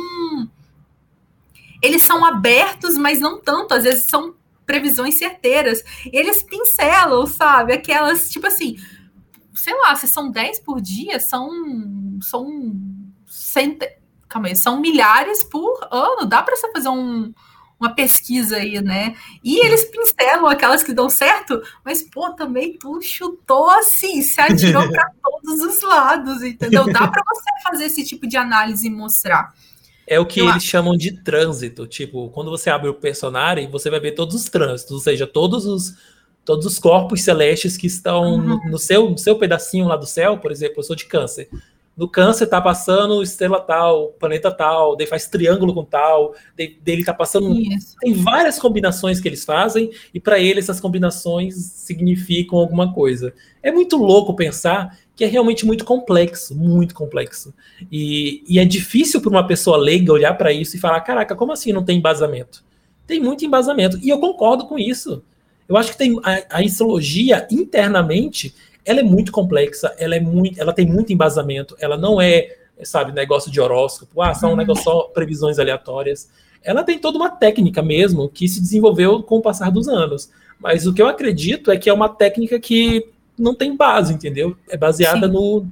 eles 1.82 2.02
são 2.02 2.24
abertos, 2.24 2.96
mas 2.98 3.20
não 3.20 3.40
tanto, 3.40 3.72
às 3.72 3.84
vezes 3.84 4.04
são 4.06 4.34
previsões 4.66 5.18
certeiras. 5.18 5.82
Eles 6.12 6.42
pincelam, 6.42 7.26
sabe? 7.26 7.72
Aquelas, 7.72 8.28
tipo 8.28 8.46
assim, 8.46 8.76
sei 9.54 9.74
lá, 9.78 9.96
se 9.96 10.06
são 10.06 10.30
10 10.30 10.60
por 10.60 10.80
dia, 10.80 11.18
são 11.18 11.50
são 12.22 12.46
cent... 13.26 13.82
Calma 14.28 14.48
aí, 14.48 14.56
são 14.56 14.80
milhares 14.80 15.42
por 15.42 15.88
ano. 15.90 16.26
Dá 16.26 16.42
para 16.42 16.54
você 16.54 16.70
fazer 16.70 16.88
um, 16.88 17.32
uma 17.80 17.94
pesquisa 17.94 18.56
aí, 18.56 18.80
né? 18.82 19.16
E 19.42 19.64
eles 19.64 19.84
pincelam 19.86 20.46
aquelas 20.46 20.82
que 20.82 20.92
dão 20.92 21.08
certo, 21.08 21.62
mas, 21.82 22.02
pô, 22.02 22.30
também 22.34 22.76
tu 22.76 23.00
chutou 23.00 23.70
assim, 23.70 24.20
se 24.20 24.38
atirou 24.38 24.86
para 24.90 25.10
todos 25.24 25.60
os 25.60 25.82
lados, 25.82 26.42
entendeu? 26.42 26.84
Dá 26.92 27.08
para 27.08 27.22
você 27.26 27.50
fazer 27.64 27.86
esse 27.86 28.04
tipo 28.04 28.26
de 28.26 28.36
análise 28.36 28.86
e 28.86 28.90
mostrar. 28.90 29.54
É 30.06 30.20
o 30.20 30.26
que 30.26 30.40
Eu 30.40 30.44
eles 30.44 30.56
acho. 30.56 30.66
chamam 30.66 30.96
de 30.96 31.22
trânsito. 31.22 31.86
Tipo, 31.86 32.28
quando 32.30 32.50
você 32.50 32.68
abre 32.68 32.90
o 32.90 32.94
personagem, 32.94 33.70
você 33.70 33.88
vai 33.88 34.00
ver 34.00 34.12
todos 34.12 34.34
os 34.34 34.44
trânsitos, 34.44 34.92
ou 34.92 35.00
seja, 35.00 35.26
todos 35.26 35.64
os, 35.64 35.94
todos 36.44 36.66
os 36.66 36.78
corpos 36.78 37.22
celestes 37.22 37.78
que 37.78 37.86
estão 37.86 38.34
uhum. 38.34 38.42
no, 38.42 38.70
no, 38.72 38.78
seu, 38.78 39.08
no 39.08 39.16
seu 39.16 39.38
pedacinho 39.38 39.86
lá 39.86 39.96
do 39.96 40.06
céu, 40.06 40.36
por 40.36 40.52
exemplo, 40.52 40.80
eu 40.80 40.82
sou 40.82 40.96
de 40.96 41.06
câncer 41.06 41.48
no 41.96 42.08
câncer 42.08 42.46
tá 42.46 42.60
passando 42.60 43.22
estrela 43.22 43.60
tal, 43.60 44.08
planeta 44.18 44.50
tal, 44.50 44.96
daí 44.96 45.06
faz 45.06 45.26
triângulo 45.26 45.74
com 45.74 45.84
tal, 45.84 46.34
daí, 46.56 46.78
ele 46.86 47.04
tá 47.04 47.12
passando. 47.12 47.52
Isso. 47.54 47.94
Tem 48.00 48.12
várias 48.14 48.58
combinações 48.58 49.20
que 49.20 49.28
eles 49.28 49.44
fazem, 49.44 49.90
e 50.14 50.18
para 50.18 50.38
eles 50.38 50.64
essas 50.64 50.80
combinações 50.80 51.54
significam 51.56 52.58
alguma 52.58 52.92
coisa. 52.92 53.34
É 53.62 53.70
muito 53.70 53.96
louco 53.96 54.34
pensar 54.34 54.98
que 55.14 55.24
é 55.24 55.26
realmente 55.26 55.66
muito 55.66 55.84
complexo, 55.84 56.54
muito 56.54 56.94
complexo. 56.94 57.52
E, 57.92 58.42
e 58.48 58.58
é 58.58 58.64
difícil 58.64 59.20
para 59.20 59.30
uma 59.30 59.46
pessoa 59.46 59.76
leiga 59.76 60.12
olhar 60.12 60.32
para 60.34 60.50
isso 60.50 60.76
e 60.76 60.80
falar: 60.80 61.00
caraca, 61.02 61.36
como 61.36 61.52
assim 61.52 61.72
não 61.72 61.84
tem 61.84 61.98
embasamento? 61.98 62.64
Tem 63.06 63.20
muito 63.20 63.44
embasamento. 63.44 63.98
E 64.02 64.08
eu 64.08 64.18
concordo 64.18 64.66
com 64.66 64.78
isso. 64.78 65.22
Eu 65.68 65.76
acho 65.76 65.92
que 65.92 65.98
tem 65.98 66.18
a, 66.24 66.56
a 66.56 66.60
astrologia 66.62 67.46
internamente 67.50 68.54
ela 68.84 69.00
é 69.00 69.02
muito 69.02 69.32
complexa, 69.32 69.94
ela 69.98 70.14
é 70.14 70.20
muito, 70.20 70.60
ela 70.60 70.72
tem 70.72 70.86
muito 70.86 71.12
embasamento, 71.12 71.76
ela 71.78 71.96
não 71.96 72.20
é, 72.20 72.56
sabe, 72.82 73.12
negócio 73.12 73.50
de 73.50 73.60
horóscopo, 73.60 74.22
ah, 74.22 74.34
são 74.34 74.52
um 74.52 74.56
negócio 74.56 74.84
só 74.84 75.02
previsões 75.04 75.58
aleatórias. 75.58 76.30
Ela 76.62 76.82
tem 76.82 76.98
toda 76.98 77.16
uma 77.16 77.30
técnica 77.30 77.82
mesmo 77.82 78.28
que 78.28 78.46
se 78.48 78.60
desenvolveu 78.60 79.22
com 79.22 79.36
o 79.36 79.42
passar 79.42 79.70
dos 79.70 79.88
anos. 79.88 80.30
Mas 80.58 80.86
o 80.86 80.92
que 80.92 81.00
eu 81.00 81.08
acredito 81.08 81.70
é 81.70 81.78
que 81.78 81.88
é 81.88 81.92
uma 81.92 82.08
técnica 82.08 82.60
que 82.60 83.06
não 83.38 83.54
tem 83.54 83.74
base, 83.74 84.12
entendeu? 84.12 84.54
É 84.68 84.76
baseada 84.76 85.26
no, 85.26 85.66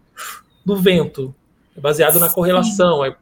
no 0.65 0.77
vento, 0.77 1.35
é 1.77 1.81
baseada 1.81 2.19
na 2.19 2.31
correlação, 2.31 3.05
é, 3.05 3.15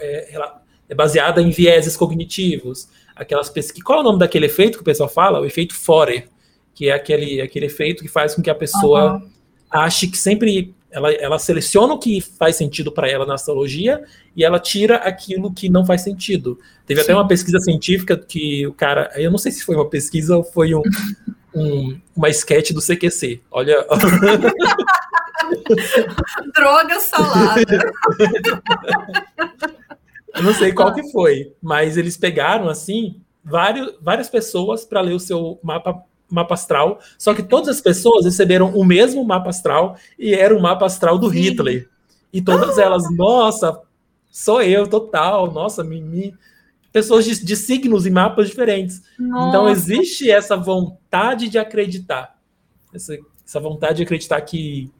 é, 0.00 0.40
é 0.88 0.94
baseada 0.94 1.42
em 1.42 1.50
vieses 1.50 1.96
cognitivos, 1.96 2.88
aquelas 3.16 3.50
pesquisas. 3.50 3.82
Qual 3.82 3.98
é 3.98 4.02
o 4.02 4.04
nome 4.04 4.20
daquele 4.20 4.46
efeito 4.46 4.78
que 4.78 4.82
o 4.82 4.84
pessoal 4.84 5.08
fala? 5.08 5.40
O 5.40 5.44
efeito 5.44 5.74
Forer 5.74 6.28
que 6.80 6.88
é 6.88 6.94
aquele, 6.94 7.42
aquele 7.42 7.66
efeito 7.66 8.02
que 8.02 8.08
faz 8.08 8.34
com 8.34 8.40
que 8.40 8.48
a 8.48 8.54
pessoa 8.54 9.16
uhum. 9.16 9.28
ache 9.70 10.06
que 10.06 10.16
sempre 10.16 10.74
ela, 10.90 11.12
ela 11.12 11.38
seleciona 11.38 11.92
o 11.92 11.98
que 11.98 12.22
faz 12.22 12.56
sentido 12.56 12.90
para 12.90 13.06
ela 13.06 13.26
na 13.26 13.34
astrologia 13.34 14.02
e 14.34 14.42
ela 14.42 14.58
tira 14.58 14.96
aquilo 14.96 15.52
que 15.52 15.68
não 15.68 15.84
faz 15.84 16.00
sentido. 16.00 16.58
Teve 16.86 17.02
Sim. 17.02 17.04
até 17.04 17.14
uma 17.14 17.28
pesquisa 17.28 17.58
científica 17.58 18.16
que 18.16 18.66
o 18.66 18.72
cara, 18.72 19.10
eu 19.14 19.30
não 19.30 19.36
sei 19.36 19.52
se 19.52 19.62
foi 19.62 19.76
uma 19.76 19.90
pesquisa 19.90 20.38
ou 20.38 20.42
foi 20.42 20.74
um, 20.74 20.80
um 21.54 22.00
uma 22.16 22.30
sketch 22.30 22.70
do 22.72 22.80
CQC. 22.80 23.42
Olha. 23.50 23.86
Droga 26.56 26.98
salada. 26.98 27.60
eu 30.34 30.42
não 30.42 30.54
sei 30.54 30.72
qual 30.72 30.94
que 30.94 31.12
foi, 31.12 31.52
mas 31.60 31.98
eles 31.98 32.16
pegaram 32.16 32.70
assim 32.70 33.20
vários, 33.44 33.92
várias 34.00 34.30
pessoas 34.30 34.86
para 34.86 35.02
ler 35.02 35.12
o 35.12 35.20
seu 35.20 35.60
mapa 35.62 36.08
mapa 36.30 36.54
astral, 36.54 37.00
só 37.18 37.34
que 37.34 37.42
todas 37.42 37.68
as 37.68 37.80
pessoas 37.80 38.24
receberam 38.24 38.70
o 38.74 38.84
mesmo 38.84 39.24
mapa 39.24 39.50
astral 39.50 39.96
e 40.18 40.34
era 40.34 40.56
o 40.56 40.60
mapa 40.60 40.86
astral 40.86 41.18
do 41.18 41.30
Sim. 41.30 41.40
Hitler. 41.40 41.88
E 42.32 42.40
todas 42.40 42.78
ah! 42.78 42.82
elas, 42.82 43.04
nossa, 43.14 43.80
sou 44.30 44.62
eu, 44.62 44.86
total, 44.86 45.52
nossa, 45.52 45.82
mimi. 45.82 46.34
Pessoas 46.92 47.24
de, 47.24 47.44
de 47.44 47.56
signos 47.56 48.06
e 48.06 48.10
mapas 48.10 48.48
diferentes. 48.48 49.02
Nossa. 49.18 49.48
Então 49.48 49.68
existe 49.68 50.30
essa 50.30 50.56
vontade 50.56 51.48
de 51.48 51.58
acreditar. 51.58 52.36
Essa, 52.92 53.16
essa 53.46 53.60
vontade 53.60 53.98
de 53.98 54.02
acreditar 54.02 54.40
que, 54.40 54.90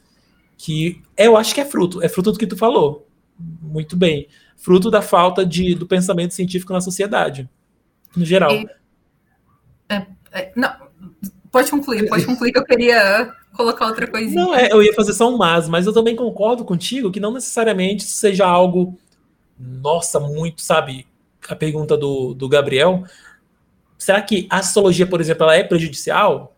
que 0.57 1.03
eu 1.17 1.37
acho 1.37 1.55
que 1.55 1.61
é 1.61 1.65
fruto, 1.65 2.03
é 2.03 2.09
fruto 2.09 2.33
do 2.33 2.39
que 2.39 2.47
tu 2.47 2.57
falou. 2.57 3.09
Muito 3.39 3.97
bem. 3.97 4.29
Fruto 4.57 4.91
da 4.91 5.03
falta 5.03 5.45
de, 5.45 5.75
do 5.75 5.87
pensamento 5.87 6.35
científico 6.35 6.73
na 6.73 6.81
sociedade, 6.81 7.49
no 8.15 8.25
geral. 8.25 8.53
É, 8.53 8.67
é, 9.95 10.07
é, 10.33 10.53
não, 10.55 10.71
Pode 11.51 11.71
concluir, 11.71 12.09
pode 12.09 12.25
concluir 12.25 12.53
que 12.53 12.59
eu 12.59 12.65
queria 12.65 13.33
colocar 13.57 13.87
outra 13.87 14.07
coisinha. 14.07 14.45
Não, 14.45 14.55
é, 14.55 14.71
eu 14.71 14.83
ia 14.83 14.95
fazer 14.95 15.13
só 15.13 15.29
um 15.29 15.37
mas, 15.37 15.69
mas 15.69 15.87
eu 15.87 15.93
também 15.93 16.15
concordo 16.15 16.65
contigo 16.65 17.11
que 17.11 17.19
não 17.19 17.33
necessariamente 17.33 18.05
seja 18.05 18.47
algo 18.47 18.99
nossa, 19.59 20.19
muito, 20.19 20.63
sabe? 20.63 21.07
A 21.49 21.57
pergunta 21.57 21.97
do, 21.97 22.33
do 22.33 22.49
Gabriel. 22.49 23.05
Será 23.99 24.23
que 24.23 24.47
a 24.49 24.59
astrologia, 24.59 25.07
por 25.07 25.21
exemplo, 25.21 25.43
ela 25.43 25.57
é 25.57 25.63
prejudicial? 25.63 26.57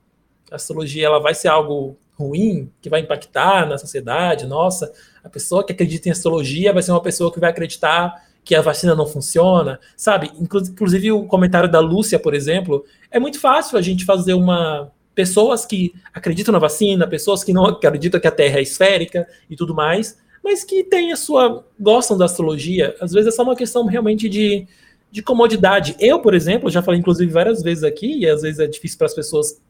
A 0.51 0.57
astrologia 0.57 1.07
ela 1.07 1.19
vai 1.19 1.35
ser 1.35 1.49
algo 1.49 1.97
ruim, 2.17 2.71
que 2.81 2.89
vai 2.89 3.01
impactar 3.01 3.67
na 3.67 3.79
sociedade? 3.79 4.47
Nossa, 4.47 4.93
a 5.25 5.29
pessoa 5.29 5.65
que 5.65 5.73
acredita 5.73 6.09
em 6.09 6.13
astrologia 6.13 6.73
vai 6.73 6.83
ser 6.83 6.93
uma 6.93 7.03
pessoa 7.03 7.33
que 7.33 7.41
vai 7.41 7.51
acreditar 7.51 8.23
que 8.45 8.55
a 8.55 8.61
vacina 8.61 8.95
não 8.95 9.07
funciona, 9.07 9.79
sabe? 9.97 10.31
Inclusive 10.39 11.13
o 11.13 11.25
comentário 11.25 11.71
da 11.71 11.81
Lúcia, 11.81 12.19
por 12.19 12.35
exemplo, 12.35 12.85
é 13.11 13.21
muito 13.21 13.39
fácil 13.39 13.79
a 13.79 13.83
gente 13.83 14.05
fazer 14.05 14.35
uma 14.35 14.91
pessoas 15.15 15.67
que 15.67 15.95
acreditam 16.13 16.53
na 16.53 16.59
vacina, 16.59 17.07
pessoas 17.07 17.45
que 17.45 17.53
não 17.53 17.67
acreditam 17.67 18.19
que 18.21 18.27
a 18.27 18.33
Terra 18.33 18.59
é 18.59 18.63
esférica 18.63 19.27
e 19.49 19.55
tudo 19.55 19.75
mais, 19.75 20.19
mas 20.43 20.65
que 20.65 20.83
têm 20.83 21.13
a 21.13 21.17
sua 21.17 21.65
gostam 21.79 22.17
da 22.17 22.25
astrologia. 22.25 22.97
Às 23.01 23.13
vezes 23.13 23.33
é 23.33 23.37
só 23.37 23.43
uma 23.43 23.55
questão 23.55 23.87
realmente 23.87 24.29
de, 24.29 24.67
de 25.11 25.23
comodidade. 25.23 25.95
Eu, 26.01 26.21
por 26.21 26.35
exemplo, 26.35 26.71
já 26.71 26.83
falei 26.83 26.99
inclusive 26.99 27.31
várias 27.31 27.63
vezes 27.63 27.85
aqui 27.85 28.21
e 28.21 28.29
às 28.29 28.43
vezes 28.43 28.59
é 28.59 28.67
difícil 28.67 28.99
para 28.99 29.07
as 29.07 29.15
pessoas 29.15 29.61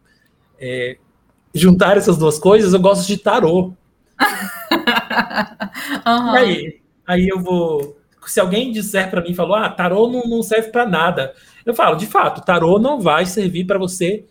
é, 0.59 0.97
juntar 1.53 1.97
essas 1.97 2.17
duas 2.17 2.39
coisas. 2.39 2.73
Eu 2.73 2.81
gosto 2.81 3.07
de 3.07 3.19
tarô. 3.19 3.75
uhum. 6.07 6.31
aí, 6.31 6.81
aí 7.07 7.29
eu 7.29 7.41
vou 7.41 7.97
se 8.31 8.41
alguém 8.41 8.73
disser 8.73 9.11
para 9.11 9.21
mim, 9.21 9.35
falou, 9.35 9.57
ah, 9.57 9.69
tarô 9.69 10.09
não, 10.09 10.23
não 10.25 10.43
serve 10.43 10.71
para 10.71 10.87
nada. 10.87 11.35
Eu 11.65 11.75
falo, 11.75 11.97
de 11.97 12.07
fato, 12.07 12.45
tarô 12.45 12.79
não 12.79 13.01
vai 13.01 13.27
servir 13.27 13.65
para 13.65 13.79
você 13.79 14.25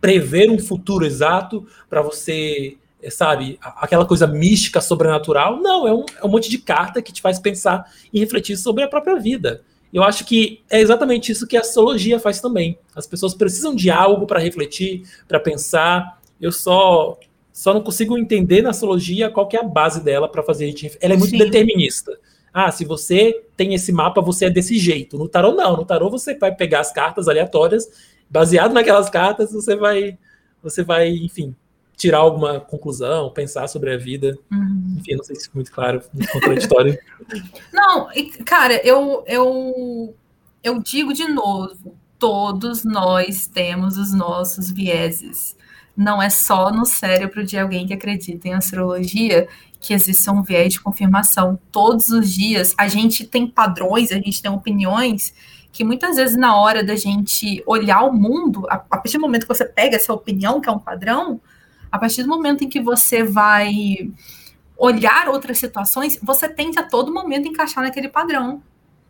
prever 0.00 0.50
um 0.50 0.58
futuro 0.58 1.04
exato, 1.04 1.66
para 1.88 2.02
você, 2.02 2.76
sabe, 3.10 3.58
aquela 3.60 4.06
coisa 4.06 4.26
mística, 4.26 4.80
sobrenatural. 4.80 5.60
Não, 5.60 5.88
é 5.88 5.92
um, 5.92 6.04
é 6.22 6.24
um 6.24 6.28
monte 6.28 6.48
de 6.48 6.58
carta 6.58 7.02
que 7.02 7.12
te 7.12 7.20
faz 7.20 7.38
pensar 7.38 7.84
e 8.12 8.20
refletir 8.20 8.56
sobre 8.56 8.84
a 8.84 8.88
própria 8.88 9.18
vida. 9.18 9.62
Eu 9.92 10.02
acho 10.02 10.24
que 10.24 10.62
é 10.68 10.80
exatamente 10.80 11.32
isso 11.32 11.46
que 11.46 11.56
a 11.56 11.60
astrologia 11.60 12.20
faz 12.20 12.40
também. 12.40 12.78
As 12.94 13.06
pessoas 13.06 13.34
precisam 13.34 13.74
de 13.74 13.90
algo 13.90 14.26
para 14.26 14.38
refletir, 14.38 15.02
para 15.26 15.40
pensar. 15.40 16.20
Eu 16.40 16.52
só 16.52 17.18
só 17.58 17.74
não 17.74 17.80
consigo 17.80 18.16
entender 18.16 18.62
na 18.62 18.70
astrologia 18.70 19.28
qual 19.28 19.48
é 19.52 19.56
a 19.56 19.64
base 19.64 20.00
dela 20.00 20.28
para 20.28 20.44
fazer 20.44 20.66
a 20.66 20.68
gente. 20.68 20.96
Ela 21.00 21.14
é 21.14 21.16
muito 21.16 21.30
Sim. 21.30 21.38
determinista. 21.38 22.16
Ah, 22.60 22.72
se 22.72 22.84
você 22.84 23.44
tem 23.56 23.72
esse 23.72 23.92
mapa, 23.92 24.20
você 24.20 24.46
é 24.46 24.50
desse 24.50 24.76
jeito. 24.80 25.16
No 25.16 25.28
tarô, 25.28 25.52
não. 25.52 25.76
No 25.76 25.84
tarô, 25.84 26.10
você 26.10 26.36
vai 26.36 26.52
pegar 26.52 26.80
as 26.80 26.90
cartas 26.90 27.28
aleatórias, 27.28 27.88
baseado 28.28 28.72
naquelas 28.72 29.08
cartas, 29.08 29.52
você 29.52 29.76
vai, 29.76 30.18
você 30.60 30.82
vai, 30.82 31.08
enfim, 31.08 31.54
tirar 31.96 32.18
alguma 32.18 32.58
conclusão, 32.58 33.30
pensar 33.30 33.68
sobre 33.68 33.94
a 33.94 33.96
vida. 33.96 34.36
Uhum. 34.50 34.96
Enfim, 34.98 35.14
não 35.14 35.22
sei 35.22 35.36
se 35.36 35.44
ficou 35.44 35.58
muito 35.58 35.70
claro, 35.70 36.02
muito 36.12 36.32
contraditório. 36.32 36.98
não, 37.72 38.08
cara, 38.44 38.84
eu, 38.84 39.22
eu, 39.28 40.16
eu 40.60 40.82
digo 40.82 41.12
de 41.12 41.28
novo, 41.28 41.94
todos 42.18 42.82
nós 42.82 43.46
temos 43.46 43.96
os 43.96 44.12
nossos 44.12 44.68
vieses. 44.68 45.56
Não 45.96 46.20
é 46.20 46.28
só 46.28 46.72
no 46.72 46.84
cérebro 46.84 47.44
de 47.44 47.56
alguém 47.56 47.86
que 47.86 47.94
acredita 47.94 48.48
em 48.48 48.54
astrologia 48.54 49.46
que 49.80 49.94
existe 49.94 50.28
um 50.30 50.42
viés 50.42 50.74
de 50.74 50.80
confirmação. 50.80 51.58
Todos 51.70 52.08
os 52.10 52.32
dias 52.32 52.74
a 52.76 52.88
gente 52.88 53.24
tem 53.24 53.46
padrões, 53.46 54.10
a 54.10 54.16
gente 54.16 54.42
tem 54.42 54.50
opiniões 54.50 55.32
que 55.72 55.84
muitas 55.84 56.16
vezes 56.16 56.36
na 56.36 56.56
hora 56.56 56.82
da 56.82 56.96
gente 56.96 57.62
olhar 57.66 58.02
o 58.02 58.12
mundo, 58.12 58.66
a, 58.68 58.78
partir 58.78 59.18
do 59.18 59.20
momento 59.20 59.42
que 59.42 59.54
você 59.54 59.64
pega 59.64 59.96
essa 59.96 60.12
opinião, 60.12 60.60
que 60.60 60.68
é 60.68 60.72
um 60.72 60.78
padrão, 60.78 61.40
a 61.90 61.98
partir 61.98 62.22
do 62.22 62.28
momento 62.28 62.64
em 62.64 62.68
que 62.68 62.80
você 62.80 63.22
vai 63.22 64.10
olhar 64.76 65.28
outras 65.28 65.58
situações, 65.58 66.18
você 66.22 66.48
tende 66.48 66.78
a 66.78 66.82
todo 66.82 67.12
momento 67.12 67.48
encaixar 67.48 67.84
naquele 67.84 68.08
padrão. 68.08 68.62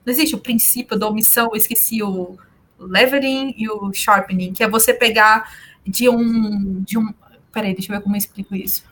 Não 0.04 0.12
existe 0.12 0.34
o 0.34 0.38
princípio 0.38 0.98
da 0.98 1.08
omissão, 1.08 1.48
eu 1.52 1.56
esqueci 1.56 2.02
o 2.02 2.36
leveling 2.78 3.54
e 3.56 3.68
o 3.68 3.92
sharpening, 3.92 4.52
que 4.52 4.62
é 4.62 4.68
você 4.68 4.92
pegar 4.92 5.52
de 5.86 6.08
um. 6.08 6.82
De 6.82 6.98
um 6.98 7.12
peraí, 7.52 7.74
deixa 7.74 7.92
eu 7.92 7.96
ver 7.96 8.02
como 8.02 8.14
eu 8.14 8.18
explico 8.18 8.54
isso 8.54 8.87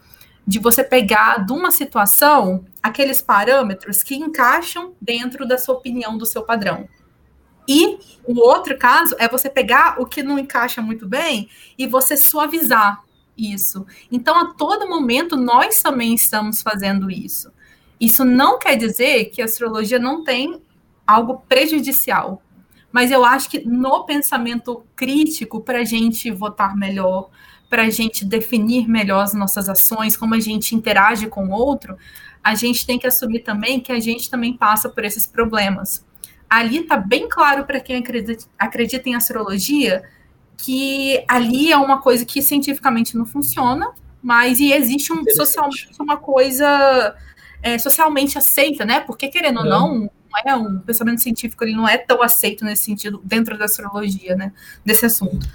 de 0.46 0.58
você 0.58 0.84
pegar 0.84 1.44
de 1.44 1.52
uma 1.52 1.70
situação 1.70 2.64
aqueles 2.82 3.20
parâmetros 3.20 4.02
que 4.02 4.14
encaixam 4.14 4.94
dentro 5.00 5.46
da 5.46 5.58
sua 5.58 5.74
opinião, 5.74 6.16
do 6.16 6.24
seu 6.24 6.42
padrão. 6.42 6.88
E 7.68 7.98
o 8.24 8.38
outro 8.38 8.78
caso 8.78 9.16
é 9.18 9.28
você 9.28 9.50
pegar 9.50 10.00
o 10.00 10.06
que 10.06 10.22
não 10.22 10.38
encaixa 10.38 10.80
muito 10.80 11.08
bem 11.08 11.48
e 11.76 11.86
você 11.86 12.16
suavizar 12.16 13.02
isso. 13.36 13.84
Então, 14.10 14.38
a 14.38 14.54
todo 14.54 14.88
momento, 14.88 15.36
nós 15.36 15.82
também 15.82 16.14
estamos 16.14 16.62
fazendo 16.62 17.10
isso. 17.10 17.52
Isso 18.00 18.24
não 18.24 18.58
quer 18.58 18.76
dizer 18.76 19.26
que 19.26 19.42
a 19.42 19.46
astrologia 19.46 19.98
não 19.98 20.22
tem 20.22 20.62
algo 21.06 21.42
prejudicial. 21.48 22.42
Mas 22.92 23.10
eu 23.10 23.24
acho 23.24 23.50
que 23.50 23.66
no 23.66 24.04
pensamento 24.04 24.86
crítico, 24.94 25.60
para 25.60 25.80
a 25.80 25.84
gente 25.84 26.30
votar 26.30 26.76
melhor, 26.76 27.30
para 27.68 27.82
a 27.82 27.90
gente 27.90 28.24
definir 28.24 28.88
melhor 28.88 29.22
as 29.22 29.34
nossas 29.34 29.68
ações, 29.68 30.16
como 30.16 30.34
a 30.34 30.40
gente 30.40 30.74
interage 30.74 31.26
com 31.26 31.46
o 31.46 31.50
outro, 31.50 31.96
a 32.42 32.54
gente 32.54 32.86
tem 32.86 32.98
que 32.98 33.06
assumir 33.06 33.40
também 33.40 33.80
que 33.80 33.90
a 33.90 33.98
gente 33.98 34.30
também 34.30 34.56
passa 34.56 34.88
por 34.88 35.04
esses 35.04 35.26
problemas. 35.26 36.04
Ali 36.48 36.78
está 36.78 36.96
bem 36.96 37.28
claro 37.28 37.64
para 37.64 37.80
quem 37.80 37.96
acredita, 37.96 38.44
acredita 38.56 39.08
em 39.08 39.16
astrologia 39.16 40.04
que 40.56 41.22
ali 41.28 41.72
é 41.72 41.76
uma 41.76 42.00
coisa 42.00 42.24
que 42.24 42.40
cientificamente 42.40 43.16
não 43.16 43.26
funciona, 43.26 43.92
mas 44.22 44.60
e 44.60 44.72
existe 44.72 45.12
um, 45.12 45.24
socialmente 45.34 45.90
uma 46.00 46.16
coisa 46.16 47.16
é, 47.62 47.78
socialmente 47.78 48.38
aceita, 48.38 48.84
né? 48.84 49.00
Porque 49.00 49.28
querendo 49.28 49.58
ou 49.58 49.64
não, 49.64 49.94
não 49.98 50.10
é 50.44 50.54
um 50.54 50.78
pensamento 50.80 51.20
científico 51.20 51.64
ele 51.64 51.74
não 51.74 51.88
é 51.88 51.98
tão 51.98 52.22
aceito 52.22 52.64
nesse 52.64 52.84
sentido 52.84 53.20
dentro 53.24 53.58
da 53.58 53.64
astrologia, 53.64 54.36
né? 54.36 54.52
Desse 54.84 55.06
assunto. 55.06 55.46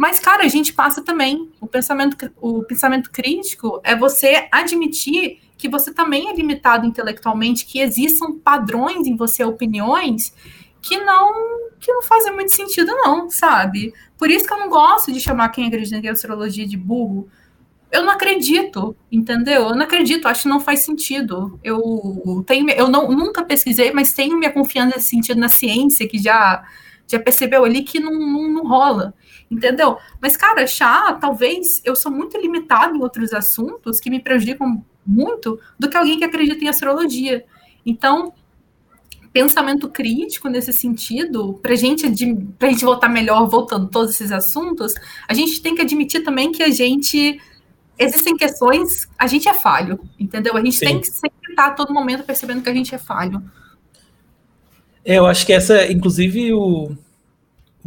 Mas, 0.00 0.18
cara, 0.18 0.44
a 0.44 0.48
gente 0.48 0.72
passa 0.72 1.02
também. 1.02 1.50
O 1.60 1.66
pensamento, 1.66 2.32
o 2.40 2.62
pensamento 2.62 3.10
crítico 3.10 3.82
é 3.84 3.94
você 3.94 4.48
admitir 4.50 5.42
que 5.58 5.68
você 5.68 5.92
também 5.92 6.30
é 6.30 6.34
limitado 6.34 6.86
intelectualmente, 6.86 7.66
que 7.66 7.80
existam 7.80 8.32
padrões 8.32 9.06
em 9.06 9.14
você, 9.14 9.44
opiniões 9.44 10.34
que 10.80 10.96
não 10.96 11.34
que 11.78 11.92
não 11.92 12.02
fazem 12.02 12.32
muito 12.32 12.54
sentido, 12.54 12.90
não, 12.96 13.28
sabe? 13.28 13.92
Por 14.16 14.30
isso 14.30 14.46
que 14.46 14.54
eu 14.54 14.58
não 14.58 14.70
gosto 14.70 15.12
de 15.12 15.20
chamar 15.20 15.50
quem 15.50 15.66
acredita 15.66 15.98
em 15.98 16.08
astrologia 16.08 16.66
de 16.66 16.78
burro. 16.78 17.28
Eu 17.92 18.02
não 18.02 18.12
acredito, 18.12 18.96
entendeu? 19.12 19.68
Eu 19.68 19.74
não 19.74 19.82
acredito, 19.82 20.26
acho 20.26 20.44
que 20.44 20.48
não 20.48 20.60
faz 20.60 20.80
sentido. 20.80 21.60
Eu 21.62 22.42
tenho, 22.46 22.70
eu 22.70 22.88
não, 22.88 23.12
nunca 23.12 23.44
pesquisei, 23.44 23.92
mas 23.92 24.14
tenho 24.14 24.38
minha 24.38 24.50
confiança 24.50 24.96
nesse 24.96 25.08
sentido 25.10 25.38
na 25.38 25.50
ciência, 25.50 26.08
que 26.08 26.16
já, 26.16 26.64
já 27.10 27.18
percebeu 27.18 27.64
ali 27.64 27.82
que 27.82 28.00
não, 28.00 28.12
não, 28.12 28.48
não 28.48 28.66
rola 28.66 29.14
entendeu? 29.50 29.98
Mas, 30.20 30.36
cara, 30.36 30.66
chá, 30.66 31.12
talvez 31.14 31.82
eu 31.84 31.96
sou 31.96 32.12
muito 32.12 32.38
limitado 32.38 32.96
em 32.96 33.02
outros 33.02 33.32
assuntos 33.32 33.98
que 33.98 34.08
me 34.08 34.20
prejudicam 34.20 34.84
muito 35.04 35.58
do 35.78 35.88
que 35.90 35.96
alguém 35.96 36.18
que 36.18 36.24
acredita 36.24 36.64
em 36.64 36.68
astrologia. 36.68 37.44
Então, 37.84 38.32
pensamento 39.32 39.88
crítico 39.88 40.48
nesse 40.48 40.72
sentido, 40.72 41.54
para 41.60 41.74
gente, 41.74 42.06
a 42.06 42.08
gente 42.08 42.84
voltar 42.84 43.08
melhor, 43.08 43.48
voltando 43.48 43.88
todos 43.88 44.12
esses 44.12 44.30
assuntos, 44.30 44.94
a 45.26 45.34
gente 45.34 45.60
tem 45.60 45.74
que 45.74 45.82
admitir 45.82 46.22
também 46.22 46.52
que 46.52 46.62
a 46.62 46.70
gente. 46.70 47.40
Existem 47.98 48.34
questões, 48.34 49.10
a 49.18 49.26
gente 49.26 49.46
é 49.46 49.52
falho, 49.52 50.00
entendeu? 50.18 50.56
A 50.56 50.64
gente 50.64 50.78
Sim. 50.78 50.86
tem 50.86 51.00
que 51.00 51.08
sempre 51.08 51.50
estar 51.50 51.66
a 51.66 51.70
todo 51.72 51.92
momento 51.92 52.24
percebendo 52.24 52.62
que 52.62 52.70
a 52.70 52.72
gente 52.72 52.94
é 52.94 52.98
falho. 52.98 53.42
É, 55.04 55.18
eu 55.18 55.26
acho 55.26 55.46
que 55.46 55.52
essa, 55.52 55.90
inclusive, 55.90 56.52
o, 56.52 56.96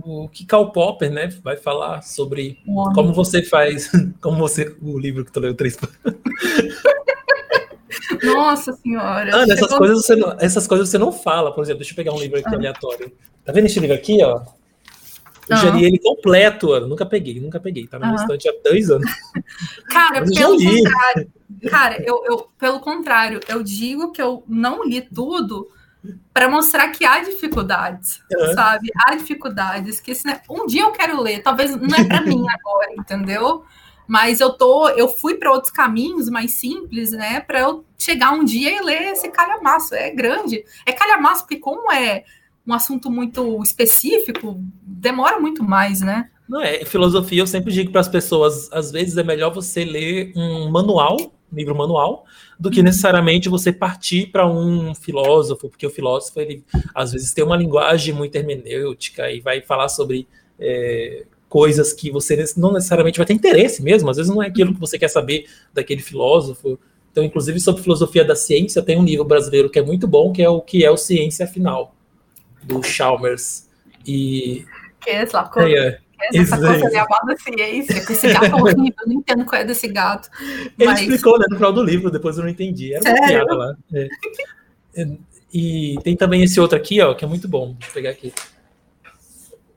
o 0.02 0.28
que 0.30 0.46
Karl 0.46 0.72
Popper, 0.72 1.12
né, 1.12 1.30
vai 1.44 1.58
falar 1.58 2.02
sobre 2.02 2.60
como 2.94 3.14
você 3.14 3.44
faz, 3.44 3.92
como 4.22 4.38
você, 4.38 4.76
o 4.82 4.98
livro 4.98 5.24
que 5.24 5.32
tu 5.32 5.40
leu 5.40 5.54
três. 5.54 5.78
Nossa 8.24 8.74
senhora. 8.74 9.36
Ana, 9.36 9.54
essas 9.54 9.74
coisas, 9.78 10.06
você 10.06 10.16
não, 10.16 10.36
essas 10.40 10.68
coisas 10.68 10.90
você 10.90 10.98
não 10.98 11.12
fala, 11.12 11.54
por 11.54 11.64
exemplo, 11.64 11.80
deixa 11.80 11.94
eu 11.94 11.96
pegar 11.96 12.14
um 12.14 12.20
livro 12.20 12.40
aqui 12.40 12.50
ah. 12.50 12.56
aleatório. 12.56 13.12
Tá 13.46 13.52
vendo 13.52 13.66
esse 13.66 13.80
livro 13.80 13.96
aqui, 13.96 14.24
ó? 14.24 14.42
Eu 15.50 15.58
já 15.58 15.70
li 15.72 15.86
ele 15.86 16.00
completo, 16.00 16.72
Ana. 16.72 16.88
Nunca 16.88 17.06
peguei, 17.06 17.40
nunca 17.40 17.60
peguei. 17.60 17.86
Tá 17.86 18.00
na 18.00 18.08
minha 18.08 18.22
estante 18.22 18.48
há 18.48 18.54
dois 18.64 18.90
anos. 18.90 19.12
Cara, 19.92 20.24
pelo 20.24 20.58
contrário. 20.58 21.32
Cara, 21.70 22.02
eu, 22.02 22.24
eu, 22.26 22.48
pelo 22.58 22.80
contrário, 22.80 23.40
eu 23.50 23.62
digo 23.62 24.12
que 24.12 24.22
eu 24.22 24.44
não 24.48 24.86
li 24.86 25.02
tudo 25.02 25.70
para 26.34 26.50
mostrar 26.50 26.90
que 26.90 27.06
há 27.06 27.20
dificuldades, 27.20 28.22
uhum. 28.32 28.54
sabe? 28.54 28.90
Há 29.06 29.16
dificuldades 29.16 30.00
que 30.00 30.12
né, 30.26 30.42
um 30.50 30.66
dia 30.66 30.84
eu 30.84 30.92
quero 30.92 31.22
ler, 31.22 31.42
talvez 31.42 31.76
não 31.76 31.96
é 31.96 32.04
para 32.04 32.22
mim 32.22 32.44
agora, 32.50 32.94
entendeu? 32.98 33.64
Mas 34.08 34.42
eu 34.42 34.52
tô, 34.52 34.90
eu 34.90 35.08
fui 35.08 35.36
para 35.36 35.52
outros 35.52 35.72
caminhos 35.72 36.30
mais 36.30 36.60
simples, 36.60 37.12
né, 37.12 37.40
para 37.40 37.62
eu 37.62 37.86
chegar 37.98 38.32
um 38.32 38.44
dia 38.44 38.76
e 38.76 38.84
ler 38.84 39.14
esse 39.14 39.30
calhamaço. 39.30 39.96
É 39.96 40.10
grande. 40.10 40.66
É 40.86 40.92
calhamaço 40.92 41.44
porque 41.44 41.58
como 41.58 41.92
é 41.92 42.26
um 42.66 42.74
assunto 42.74 43.10
muito 43.10 43.62
específico, 43.62 44.60
demora 44.82 45.40
muito 45.40 45.64
mais, 45.64 46.02
né? 46.02 46.30
Não 46.48 46.62
é, 46.62 46.84
filosofia 46.86 47.42
eu 47.42 47.48
sempre 47.48 47.72
digo 47.72 47.92
para 47.92 48.02
as 48.02 48.08
pessoas, 48.08 48.72
às 48.72 48.92
vezes 48.92 49.18
é 49.18 49.24
melhor 49.24 49.54
você 49.54 49.86
ler 49.86 50.34
um 50.36 50.70
manual 50.70 51.18
livro 51.54 51.76
manual, 51.76 52.26
do 52.60 52.70
que 52.70 52.82
necessariamente 52.82 53.50
você 53.50 53.72
partir 53.72 54.28
para 54.28 54.48
um 54.48 54.94
filósofo, 54.96 55.70
porque 55.70 55.86
o 55.86 55.90
filósofo 55.90 56.40
ele 56.40 56.64
às 56.94 57.12
vezes 57.12 57.34
tem 57.34 57.44
uma 57.44 57.58
linguagem 57.58 58.14
muito 58.14 58.36
hermenêutica 58.36 59.32
e 59.32 59.40
vai 59.40 59.62
falar 59.62 59.90
sobre 59.90 60.28
é, 60.60 61.26
coisas 61.50 61.94
que 61.94 62.10
você 62.10 62.44
não 62.58 62.74
necessariamente 62.74 63.18
vai 63.18 63.26
ter 63.26 63.34
interesse 63.34 63.84
mesmo, 63.84 64.10
às 64.10 64.18
vezes 64.18 64.34
não 64.34 64.42
é 64.42 64.48
aquilo 64.48 64.74
que 64.74 64.80
você 64.80 64.98
quer 64.98 65.10
saber 65.10 65.46
daquele 65.74 66.02
filósofo. 66.02 66.80
Então, 67.12 67.24
inclusive 67.24 67.60
sobre 67.60 67.84
filosofia 67.84 68.26
da 68.26 68.36
ciência, 68.36 68.82
tem 68.82 68.98
um 68.98 69.04
livro 69.04 69.24
brasileiro 69.24 69.70
que 69.70 69.78
é 69.78 69.84
muito 69.84 70.08
bom, 70.08 70.32
que 70.32 70.42
é 70.42 70.50
o 70.50 70.62
que 70.62 70.84
é 70.84 70.90
o 70.90 70.98
Ciência 70.98 71.46
Final, 71.46 71.94
do 72.64 72.82
Chalmers. 72.82 73.70
E 74.06 74.66
que 75.00 75.12
é 75.12 75.26
coisa? 75.26 75.78
É, 75.78 76.00
essa 76.34 76.58
coisa 76.58 76.90
chamada 76.90 77.38
ciência, 77.38 78.06
com 78.06 78.14
esse 78.14 78.34
gato 78.34 78.56
horrível, 78.56 78.94
eu 79.02 79.08
não 79.08 79.14
entendo 79.14 79.46
qual 79.46 79.62
é 79.62 79.66
desse 79.66 79.88
gato. 79.88 80.30
Ele 80.78 80.90
mas... 80.90 81.02
explicou 81.02 81.38
né, 81.40 81.46
no 81.50 81.56
final 81.56 81.74
do 81.74 81.84
livro, 81.84 82.12
depois 82.12 82.38
eu 82.38 82.44
não 82.44 82.50
entendi. 82.50 82.94
Era 82.94 83.04
uma 83.10 83.28
piada 83.28 83.54
lá. 83.56 83.76
É. 83.94 84.08
E 85.54 85.98
tem 86.04 86.16
também 86.16 86.44
esse 86.44 86.60
outro 86.60 86.78
aqui, 86.78 87.00
ó, 87.02 87.14
que 87.14 87.24
é 87.24 87.28
muito 87.28 87.48
bom. 87.48 87.74
Deixa 87.74 87.90
eu 87.90 87.94
pegar 87.94 88.10
aqui. 88.10 88.34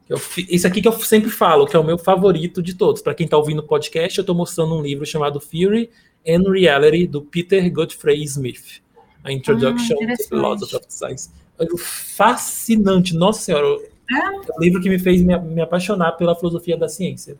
Eu, 0.08 0.20
esse 0.48 0.66
aqui 0.66 0.80
que 0.80 0.88
eu 0.88 0.92
sempre 0.92 1.30
falo, 1.30 1.66
que 1.66 1.74
é 1.74 1.78
o 1.78 1.84
meu 1.84 1.98
favorito 1.98 2.62
de 2.62 2.74
todos. 2.74 3.02
Para 3.02 3.14
quem 3.14 3.24
está 3.24 3.36
ouvindo 3.36 3.58
o 3.58 3.62
podcast, 3.62 4.16
eu 4.16 4.22
estou 4.22 4.34
mostrando 4.34 4.74
um 4.74 4.82
livro 4.82 5.04
chamado 5.04 5.40
Theory 5.40 5.90
and 6.26 6.50
Reality, 6.50 7.06
do 7.06 7.22
Peter 7.22 7.70
Godfrey 7.72 8.22
Smith. 8.22 8.80
A 9.24 9.32
Introduction 9.32 9.96
ah, 10.00 10.16
to 10.16 10.28
Philosophy 10.28 10.76
of 10.76 10.86
Science. 10.88 11.30
É 11.58 11.66
fascinante, 11.76 13.14
nossa 13.14 13.40
senhora. 13.40 13.66
É 14.10 14.30
um 14.30 14.60
livro 14.60 14.80
que 14.80 14.88
me 14.88 14.98
fez 14.98 15.20
me, 15.20 15.36
me 15.38 15.60
apaixonar 15.60 16.12
pela 16.12 16.34
filosofia 16.34 16.76
da 16.76 16.88
ciência. 16.88 17.36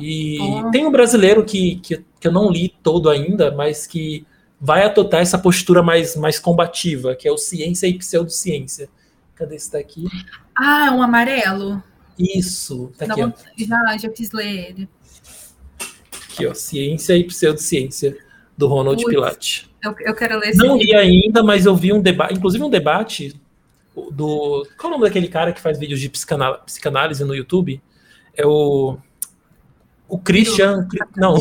E 0.00 0.38
tem 0.72 0.86
um 0.86 0.90
brasileiro 0.90 1.44
que, 1.44 1.76
que, 1.76 2.04
que, 2.18 2.28
eu 2.28 2.32
não 2.32 2.50
li 2.50 2.74
todo 2.82 3.08
ainda, 3.08 3.52
mas 3.52 3.86
que 3.86 4.26
vai 4.60 4.84
adotar 4.84 5.20
essa 5.20 5.38
postura 5.38 5.82
mais, 5.82 6.16
mais 6.16 6.38
combativa, 6.38 7.14
que 7.14 7.28
é 7.28 7.32
o 7.32 7.36
Ciência 7.36 7.86
e 7.86 7.98
Pseudociência. 7.98 8.88
Cadê 9.34 9.56
esse 9.56 9.70
daqui? 9.70 10.06
Ah, 10.56 10.92
um 10.94 11.02
amarelo. 11.02 11.82
Isso, 12.18 12.92
tá 12.98 13.06
aqui. 13.06 13.66
Já, 13.66 13.98
já 13.98 14.08
quis 14.08 14.30
ler 14.32 14.70
ele. 14.70 14.88
Aqui, 16.32 16.46
ó, 16.46 16.54
Ciência 16.54 17.16
e 17.16 17.24
Pseudociência, 17.24 18.16
do 18.56 18.66
Ronald 18.66 19.04
Pilate. 19.04 19.70
Eu, 19.82 19.94
eu 20.00 20.14
quero 20.14 20.38
ler 20.38 20.50
esse 20.50 20.58
Não 20.58 20.76
li 20.76 20.94
ainda, 20.94 21.42
mas 21.42 21.66
eu 21.66 21.74
vi 21.74 21.92
um 21.92 22.00
debate, 22.00 22.34
inclusive 22.34 22.62
um 22.62 22.70
debate 22.70 23.40
do. 23.94 24.66
Qual 24.78 24.92
é 24.92 24.94
o 24.94 24.98
nome 24.98 25.08
daquele 25.08 25.28
cara 25.28 25.52
que 25.52 25.60
faz 25.60 25.78
vídeos 25.78 26.00
de 26.00 26.08
psicanálise 26.08 27.24
no 27.24 27.34
YouTube? 27.34 27.80
É 28.34 28.46
o. 28.46 28.96
O 30.08 30.18
Christian. 30.18 30.88
Não. 31.16 31.38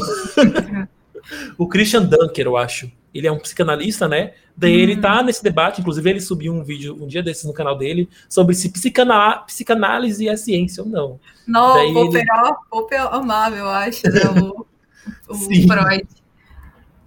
o 1.57 1.67
Christian 1.67 2.03
Dunker, 2.03 2.45
eu 2.45 2.57
acho. 2.57 2.91
Ele 3.13 3.27
é 3.27 3.31
um 3.31 3.39
psicanalista, 3.39 4.07
né? 4.07 4.33
Daí 4.55 4.77
hum. 4.77 4.79
ele 4.79 4.97
tá 4.97 5.21
nesse 5.21 5.43
debate, 5.43 5.81
inclusive 5.81 6.09
ele 6.09 6.21
subiu 6.21 6.53
um 6.53 6.63
vídeo 6.63 6.97
um 7.01 7.07
dia 7.07 7.21
desses 7.21 7.43
no 7.43 7.53
canal 7.53 7.77
dele 7.77 8.07
sobre 8.29 8.55
se 8.55 8.71
psicanálise 8.71 10.29
é 10.29 10.35
ciência 10.37 10.83
ou 10.83 10.89
não. 10.89 11.19
Não, 11.47 11.73
Daí 11.73 11.93
Popper, 11.93 12.21
ele... 12.21 12.55
Popper 12.69 13.01
amava, 13.13 13.55
eu 13.55 13.67
acho, 13.67 14.03
né? 14.07 14.21
O, 14.41 14.65
o 15.29 15.35
Freud. 15.67 16.07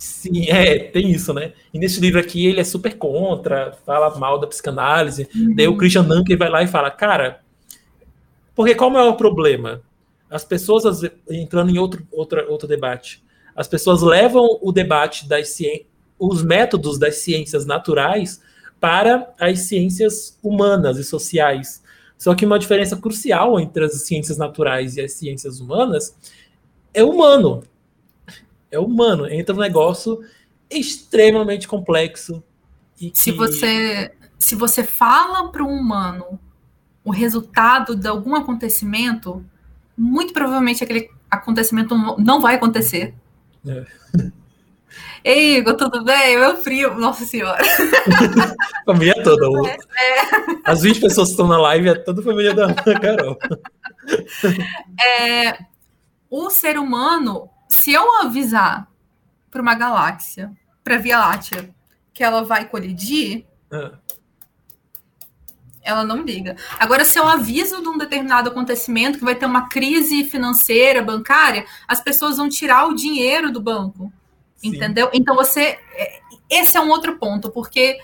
Sim, 0.04 0.50
é, 0.50 0.78
tem 0.80 1.10
isso, 1.10 1.32
né? 1.32 1.54
E 1.72 1.78
nesse 1.78 1.98
livro 1.98 2.20
aqui 2.20 2.46
ele 2.46 2.60
é 2.60 2.64
super 2.64 2.94
contra, 2.98 3.72
fala 3.86 4.14
mal 4.18 4.38
da 4.38 4.46
psicanálise. 4.46 5.26
Uhum. 5.34 5.54
Daí 5.56 5.66
o 5.66 5.78
Christian 5.78 6.04
Dunker 6.04 6.36
vai 6.36 6.50
lá 6.50 6.62
e 6.62 6.66
fala, 6.66 6.90
cara, 6.90 7.40
porque 8.54 8.74
qual 8.74 8.94
é 8.98 9.02
o 9.02 9.16
problema? 9.16 9.80
As 10.28 10.44
pessoas, 10.44 11.02
entrando 11.30 11.70
em 11.70 11.78
outro, 11.78 12.06
outro, 12.12 12.44
outro 12.50 12.68
debate, 12.68 13.24
as 13.56 13.66
pessoas 13.66 14.02
levam 14.02 14.58
o 14.60 14.70
debate 14.70 15.26
das 15.26 15.48
ciências, 15.48 15.86
os 16.18 16.42
métodos 16.42 16.98
das 16.98 17.16
ciências 17.16 17.64
naturais 17.64 18.42
para 18.78 19.32
as 19.40 19.60
ciências 19.60 20.38
humanas 20.42 20.98
e 20.98 21.04
sociais. 21.04 21.82
Só 22.18 22.34
que 22.34 22.44
uma 22.44 22.58
diferença 22.58 22.94
crucial 22.94 23.58
entre 23.58 23.86
as 23.86 24.02
ciências 24.02 24.36
naturais 24.36 24.98
e 24.98 25.00
as 25.00 25.14
ciências 25.14 25.60
humanas 25.60 26.14
é 26.92 27.02
humano 27.02 27.62
é 28.74 28.78
humano. 28.78 29.26
Entra 29.26 29.54
um 29.54 29.58
negócio 29.58 30.20
extremamente 30.70 31.68
complexo. 31.68 32.42
Que... 32.96 33.12
Se 33.14 33.30
você 33.30 34.12
se 34.38 34.54
você 34.54 34.84
fala 34.84 35.50
para 35.50 35.64
um 35.64 35.70
humano 35.70 36.38
o 37.02 37.10
resultado 37.10 37.94
de 37.94 38.06
algum 38.06 38.34
acontecimento, 38.34 39.44
muito 39.96 40.32
provavelmente 40.32 40.84
aquele 40.84 41.10
acontecimento 41.30 41.96
não 42.18 42.40
vai 42.40 42.56
acontecer. 42.56 43.14
É. 43.66 43.84
Ei, 45.24 45.56
Igor, 45.56 45.74
tudo 45.74 46.04
bem? 46.04 46.38
Meu 46.38 46.58
frio, 46.58 46.94
nossa 46.96 47.24
senhora. 47.24 47.64
família 48.84 49.14
toda. 49.22 49.70
É. 49.70 49.78
As 50.66 50.82
20 50.82 51.00
pessoas 51.00 51.28
que 51.28 51.32
estão 51.32 51.48
na 51.48 51.58
live 51.58 51.88
é 51.88 51.94
toda 51.94 52.20
a 52.20 52.24
família 52.24 52.52
da 52.52 52.74
Carol. 53.00 53.38
É, 55.02 55.58
o 56.28 56.50
ser 56.50 56.78
humano, 56.78 57.48
se 57.68 57.92
eu 57.92 58.20
avisar 58.20 58.88
para 59.50 59.62
uma 59.62 59.74
galáxia, 59.74 60.52
para 60.82 60.96
a 60.96 60.98
Via 60.98 61.18
Láctea, 61.18 61.74
que 62.12 62.22
ela 62.22 62.44
vai 62.44 62.66
colidir, 62.66 63.44
é. 63.72 63.92
ela 65.82 66.04
não 66.04 66.22
liga. 66.22 66.56
Agora, 66.78 67.04
se 67.04 67.18
eu 67.18 67.26
aviso 67.26 67.82
de 67.82 67.88
um 67.88 67.98
determinado 67.98 68.50
acontecimento 68.50 69.18
que 69.18 69.24
vai 69.24 69.34
ter 69.34 69.46
uma 69.46 69.68
crise 69.68 70.24
financeira, 70.24 71.02
bancária, 71.02 71.64
as 71.88 72.00
pessoas 72.00 72.36
vão 72.36 72.48
tirar 72.48 72.86
o 72.86 72.94
dinheiro 72.94 73.50
do 73.50 73.60
banco. 73.60 74.12
Sim. 74.56 74.68
Entendeu? 74.68 75.10
Então 75.12 75.34
você. 75.34 75.78
É, 75.92 76.20
esse 76.48 76.76
é 76.76 76.80
um 76.80 76.90
outro 76.90 77.18
ponto, 77.18 77.50
porque 77.50 77.98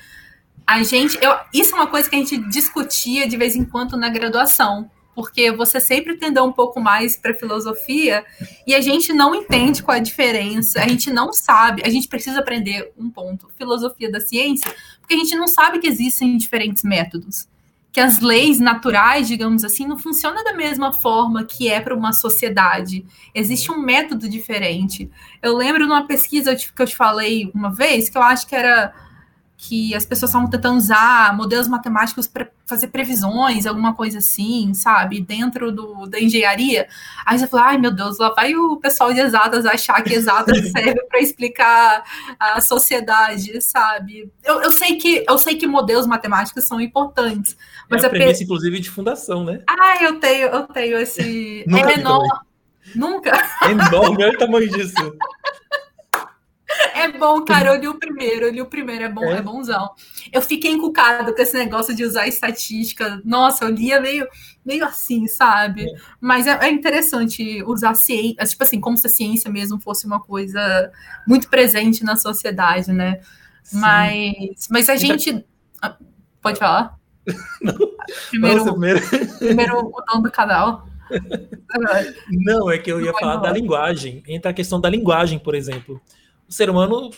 a 0.66 0.82
gente. 0.82 1.18
Eu, 1.22 1.36
isso 1.52 1.74
é 1.74 1.78
uma 1.78 1.86
coisa 1.86 2.08
que 2.08 2.16
a 2.16 2.18
gente 2.18 2.36
discutia 2.48 3.28
de 3.28 3.36
vez 3.36 3.54
em 3.56 3.64
quando 3.64 3.96
na 3.96 4.08
graduação 4.08 4.90
porque 5.20 5.52
você 5.52 5.78
sempre 5.78 6.16
tendeu 6.16 6.44
um 6.44 6.52
pouco 6.52 6.80
mais 6.80 7.14
para 7.14 7.34
filosofia 7.34 8.24
e 8.66 8.74
a 8.74 8.80
gente 8.80 9.12
não 9.12 9.34
entende 9.34 9.82
qual 9.82 9.94
é 9.94 10.00
a 10.00 10.02
diferença, 10.02 10.80
a 10.80 10.88
gente 10.88 11.10
não 11.10 11.30
sabe, 11.30 11.82
a 11.84 11.90
gente 11.90 12.08
precisa 12.08 12.40
aprender 12.40 12.90
um 12.96 13.10
ponto, 13.10 13.50
filosofia 13.54 14.10
da 14.10 14.18
ciência, 14.18 14.74
porque 14.98 15.12
a 15.12 15.18
gente 15.18 15.36
não 15.36 15.46
sabe 15.46 15.78
que 15.78 15.86
existem 15.86 16.38
diferentes 16.38 16.82
métodos, 16.82 17.46
que 17.92 18.00
as 18.00 18.20
leis 18.20 18.58
naturais, 18.58 19.28
digamos 19.28 19.62
assim, 19.62 19.86
não 19.86 19.98
funcionam 19.98 20.42
da 20.42 20.54
mesma 20.54 20.90
forma 20.90 21.44
que 21.44 21.68
é 21.68 21.82
para 21.82 21.94
uma 21.94 22.14
sociedade. 22.14 23.04
Existe 23.34 23.70
um 23.70 23.78
método 23.78 24.26
diferente. 24.26 25.10
Eu 25.42 25.54
lembro 25.54 25.86
numa 25.86 26.06
pesquisa 26.06 26.56
que 26.56 26.70
eu 26.80 26.86
te 26.86 26.96
falei 26.96 27.50
uma 27.54 27.70
vez, 27.70 28.08
que 28.08 28.16
eu 28.16 28.22
acho 28.22 28.46
que 28.46 28.56
era 28.56 28.90
que 29.60 29.94
as 29.94 30.06
pessoas 30.06 30.30
estavam 30.30 30.48
tentando 30.48 30.78
usar 30.78 31.36
modelos 31.36 31.68
matemáticos 31.68 32.26
para 32.26 32.48
fazer 32.64 32.86
previsões, 32.86 33.66
alguma 33.66 33.94
coisa 33.94 34.16
assim, 34.16 34.72
sabe, 34.72 35.20
dentro 35.20 35.70
do, 35.70 36.06
da 36.06 36.18
engenharia. 36.18 36.88
Aí 37.26 37.38
você 37.38 37.46
fala, 37.46 37.66
ai 37.66 37.78
meu 37.78 37.90
Deus, 37.90 38.18
lá 38.18 38.32
vai 38.32 38.54
o 38.56 38.78
pessoal 38.78 39.12
de 39.12 39.20
exatas 39.20 39.66
achar 39.66 40.02
que 40.02 40.14
exatas 40.14 40.56
serve 40.72 41.02
para 41.04 41.20
explicar 41.20 42.02
a 42.38 42.58
sociedade, 42.62 43.60
sabe? 43.60 44.32
Eu, 44.42 44.62
eu, 44.62 44.72
sei 44.72 44.96
que 44.96 45.26
eu 45.28 45.36
sei 45.36 45.56
que 45.56 45.66
modelos 45.66 46.06
matemáticos 46.06 46.64
são 46.64 46.80
importantes, 46.80 47.54
mas 47.88 48.02
é 48.02 48.06
a 48.06 48.10
premissa, 48.10 48.42
inclusive, 48.42 48.80
de 48.80 48.88
fundação, 48.88 49.44
né? 49.44 49.62
Ah, 49.68 50.02
eu 50.02 50.18
tenho, 50.18 50.48
eu 50.48 50.62
tenho 50.68 50.96
esse. 50.96 51.66
é 51.68 51.86
menor. 51.96 52.24
Nunca? 52.94 53.30
É 53.62 53.70
enorme, 53.70 54.24
olha 54.24 54.32
o 54.32 54.38
tamanho 54.38 54.68
disso. 54.70 54.94
É 56.94 57.08
bom, 57.08 57.44
cara. 57.44 57.74
Eu 57.74 57.80
li 57.80 57.88
o 57.88 57.98
primeiro, 57.98 58.46
eu 58.46 58.52
li 58.52 58.60
o 58.60 58.66
primeiro, 58.66 59.04
é 59.04 59.08
bom, 59.08 59.24
é, 59.24 59.38
é 59.38 59.42
bonzão. 59.42 59.90
Eu 60.32 60.42
fiquei 60.42 60.70
encucado 60.70 61.34
com 61.34 61.42
esse 61.42 61.56
negócio 61.56 61.94
de 61.94 62.04
usar 62.04 62.26
estatística. 62.26 63.20
Nossa, 63.24 63.64
eu 63.64 63.70
lia 63.70 64.00
meio, 64.00 64.26
meio 64.64 64.84
assim, 64.84 65.26
sabe? 65.26 65.84
É. 65.84 65.94
Mas 66.20 66.46
é, 66.46 66.58
é, 66.60 66.70
interessante 66.70 67.62
usar 67.64 67.94
ciência, 67.94 68.44
tipo 68.44 68.62
assim, 68.62 68.80
como 68.80 68.96
se 68.96 69.06
a 69.06 69.10
ciência 69.10 69.50
mesmo 69.50 69.80
fosse 69.80 70.06
uma 70.06 70.20
coisa 70.20 70.90
muito 71.26 71.48
presente 71.48 72.04
na 72.04 72.16
sociedade, 72.16 72.92
né? 72.92 73.20
Mas, 73.72 74.68
mas 74.70 74.88
a 74.88 74.96
gente. 74.96 75.44
Ah, 75.80 75.96
pode 76.40 76.58
falar? 76.58 76.98
Não. 77.62 77.76
Primeiro, 78.30 78.58
Nossa, 78.58 78.72
primeiro... 78.72 79.00
primeiro 79.38 79.78
o 79.78 80.04
dono 80.08 80.22
do 80.22 80.30
canal. 80.30 80.86
Não, 82.30 82.70
é 82.70 82.78
que 82.78 82.90
eu 82.90 83.00
ia 83.00 83.12
falar 83.14 83.36
da 83.36 83.50
linguagem. 83.50 84.22
Entra 84.26 84.52
a 84.52 84.54
questão 84.54 84.80
da 84.80 84.88
linguagem, 84.88 85.38
por 85.38 85.54
exemplo 85.54 86.00
o 86.50 86.52
ser 86.52 86.68
humano 86.68 87.10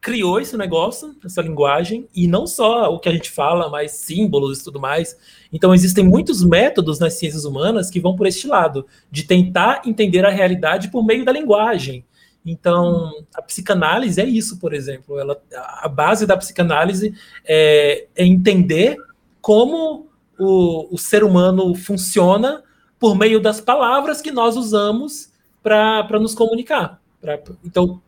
criou 0.00 0.40
esse 0.40 0.56
negócio, 0.56 1.14
essa 1.24 1.40
linguagem, 1.40 2.08
e 2.12 2.26
não 2.26 2.44
só 2.44 2.92
o 2.92 2.98
que 2.98 3.08
a 3.08 3.12
gente 3.12 3.30
fala, 3.30 3.70
mas 3.70 3.92
símbolos 3.92 4.58
e 4.58 4.64
tudo 4.64 4.80
mais. 4.80 5.16
Então, 5.52 5.72
existem 5.72 6.04
muitos 6.04 6.42
métodos 6.42 6.98
nas 6.98 7.14
ciências 7.14 7.44
humanas 7.44 7.88
que 7.88 8.00
vão 8.00 8.16
por 8.16 8.26
este 8.26 8.48
lado, 8.48 8.84
de 9.08 9.22
tentar 9.22 9.82
entender 9.86 10.26
a 10.26 10.30
realidade 10.30 10.90
por 10.90 11.04
meio 11.04 11.24
da 11.24 11.30
linguagem. 11.30 12.04
Então, 12.44 13.12
a 13.32 13.40
psicanálise 13.40 14.20
é 14.20 14.24
isso, 14.24 14.58
por 14.58 14.74
exemplo. 14.74 15.16
Ela, 15.20 15.40
a 15.54 15.88
base 15.88 16.26
da 16.26 16.36
psicanálise 16.36 17.14
é, 17.44 18.08
é 18.16 18.26
entender 18.26 18.96
como 19.40 20.08
o, 20.36 20.92
o 20.92 20.98
ser 20.98 21.22
humano 21.22 21.76
funciona 21.76 22.64
por 22.98 23.16
meio 23.16 23.40
das 23.40 23.60
palavras 23.60 24.20
que 24.20 24.32
nós 24.32 24.56
usamos 24.56 25.30
para 25.62 26.18
nos 26.18 26.34
comunicar. 26.34 27.01
Pra, 27.22 27.40
então, 27.64 28.02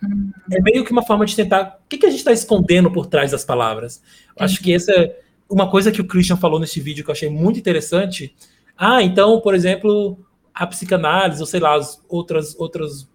é 0.51 0.61
meio 0.61 0.85
que 0.85 0.91
uma 0.91 1.07
forma 1.07 1.25
de 1.25 1.37
tentar. 1.37 1.79
O 1.85 1.89
que, 1.89 1.99
que 1.99 2.07
a 2.07 2.11
gente 2.11 2.19
está 2.19 2.33
escondendo 2.33 2.91
por 2.91 3.07
trás 3.07 3.31
das 3.31 3.45
palavras? 3.45 4.03
Eu 4.37 4.45
acho 4.45 4.61
que 4.61 4.75
essa 4.75 4.91
é 4.91 5.17
uma 5.49 5.71
coisa 5.71 5.93
que 5.93 6.01
o 6.01 6.05
Christian 6.05 6.37
falou 6.37 6.59
nesse 6.59 6.81
vídeo 6.81 7.05
que 7.05 7.11
eu 7.11 7.15
achei 7.15 7.31
muito 7.31 7.57
interessante. 7.57 8.35
Ah, 8.77 9.05
então, 9.05 9.41
por 9.41 9.55
exemplo, 9.55 10.19
a 10.53 10.67
psicanálise, 10.67 11.41
ou 11.41 11.47
sei 11.47 11.61
lá, 11.61 11.77
as 11.77 12.03
outras, 12.09 12.59
outras, 12.59 13.09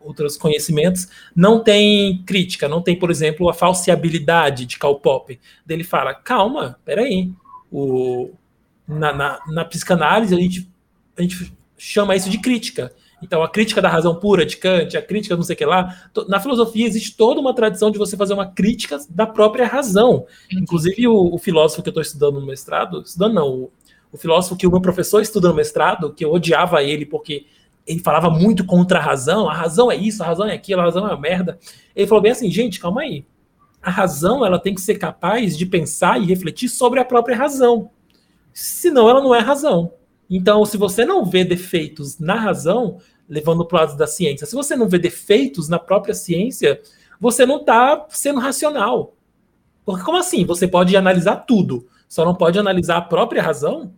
outros 0.00 0.38
conhecimentos, 0.38 1.08
não 1.36 1.62
tem 1.62 2.22
crítica, 2.24 2.66
não 2.66 2.80
tem, 2.80 2.98
por 2.98 3.10
exemplo, 3.10 3.46
a 3.50 3.52
falseabilidade 3.52 4.64
de 4.64 4.78
Karl 4.78 4.94
Pop. 4.94 5.38
Ele 5.68 5.84
fala: 5.84 6.14
calma, 6.14 6.80
peraí. 6.86 7.30
O, 7.70 8.30
na, 8.88 9.12
na, 9.12 9.40
na 9.48 9.64
psicanálise, 9.66 10.34
a 10.34 10.38
gente, 10.38 10.70
a 11.18 11.20
gente 11.20 11.52
chama 11.76 12.16
isso 12.16 12.30
de 12.30 12.38
crítica. 12.38 12.94
Então, 13.24 13.42
a 13.42 13.48
crítica 13.48 13.80
da 13.80 13.88
razão 13.88 14.14
pura 14.14 14.44
de 14.44 14.58
Kant, 14.58 14.94
a 14.98 15.00
crítica 15.00 15.34
não 15.34 15.42
sei 15.42 15.54
o 15.54 15.56
que 15.56 15.64
lá. 15.64 15.96
Na 16.28 16.38
filosofia 16.38 16.86
existe 16.86 17.16
toda 17.16 17.40
uma 17.40 17.54
tradição 17.54 17.90
de 17.90 17.96
você 17.96 18.18
fazer 18.18 18.34
uma 18.34 18.46
crítica 18.46 18.98
da 19.08 19.26
própria 19.26 19.66
razão. 19.66 20.26
Inclusive, 20.52 21.08
o, 21.08 21.34
o 21.34 21.38
filósofo 21.38 21.82
que 21.82 21.88
eu 21.88 21.92
estou 21.92 22.02
estudando 22.02 22.38
no 22.38 22.46
mestrado, 22.46 23.00
estudando 23.00 23.32
não, 23.32 23.48
o, 23.48 23.72
o, 24.12 24.18
filósofo 24.18 24.56
que 24.56 24.66
o 24.66 24.70
meu 24.70 24.80
professor 24.80 25.22
estuda 25.22 25.48
no 25.48 25.54
mestrado, 25.54 26.12
que 26.12 26.22
eu 26.22 26.32
odiava 26.32 26.82
ele 26.82 27.06
porque 27.06 27.46
ele 27.86 28.00
falava 28.00 28.28
muito 28.28 28.62
contra 28.66 28.98
a 28.98 29.02
razão, 29.02 29.48
a 29.48 29.54
razão 29.54 29.90
é 29.90 29.96
isso, 29.96 30.22
a 30.22 30.26
razão 30.26 30.46
é 30.46 30.52
aquilo, 30.52 30.82
a 30.82 30.84
razão 30.84 31.08
é 31.08 31.10
uma 31.10 31.20
merda. 31.20 31.58
Ele 31.96 32.06
falou 32.06 32.22
bem 32.22 32.32
assim, 32.32 32.50
gente, 32.50 32.78
calma 32.78 33.00
aí. 33.00 33.24
A 33.80 33.90
razão, 33.90 34.44
ela 34.44 34.58
tem 34.58 34.74
que 34.74 34.82
ser 34.82 34.96
capaz 34.96 35.56
de 35.56 35.64
pensar 35.64 36.20
e 36.20 36.26
refletir 36.26 36.68
sobre 36.68 37.00
a 37.00 37.04
própria 37.06 37.36
razão. 37.36 37.90
Senão, 38.52 39.08
ela 39.08 39.22
não 39.22 39.34
é 39.34 39.38
razão. 39.38 39.92
Então, 40.28 40.64
se 40.64 40.76
você 40.76 41.04
não 41.04 41.24
vê 41.24 41.44
defeitos 41.44 42.18
na 42.18 42.34
razão, 42.34 42.98
levando 43.28 43.64
para 43.64 43.76
o 43.76 43.80
lado 43.80 43.96
da 43.96 44.06
ciência, 44.06 44.46
se 44.46 44.54
você 44.54 44.76
não 44.76 44.88
vê 44.88 44.98
defeitos 44.98 45.68
na 45.68 45.78
própria 45.78 46.14
ciência, 46.14 46.80
você 47.20 47.46
não 47.46 47.60
está 47.60 48.06
sendo 48.10 48.40
racional. 48.40 49.14
Porque 49.84 50.04
como 50.04 50.18
assim? 50.18 50.44
Você 50.44 50.66
pode 50.66 50.96
analisar 50.96 51.36
tudo, 51.36 51.86
só 52.08 52.24
não 52.24 52.34
pode 52.34 52.58
analisar 52.58 52.96
a 52.96 53.02
própria 53.02 53.42
razão? 53.42 53.92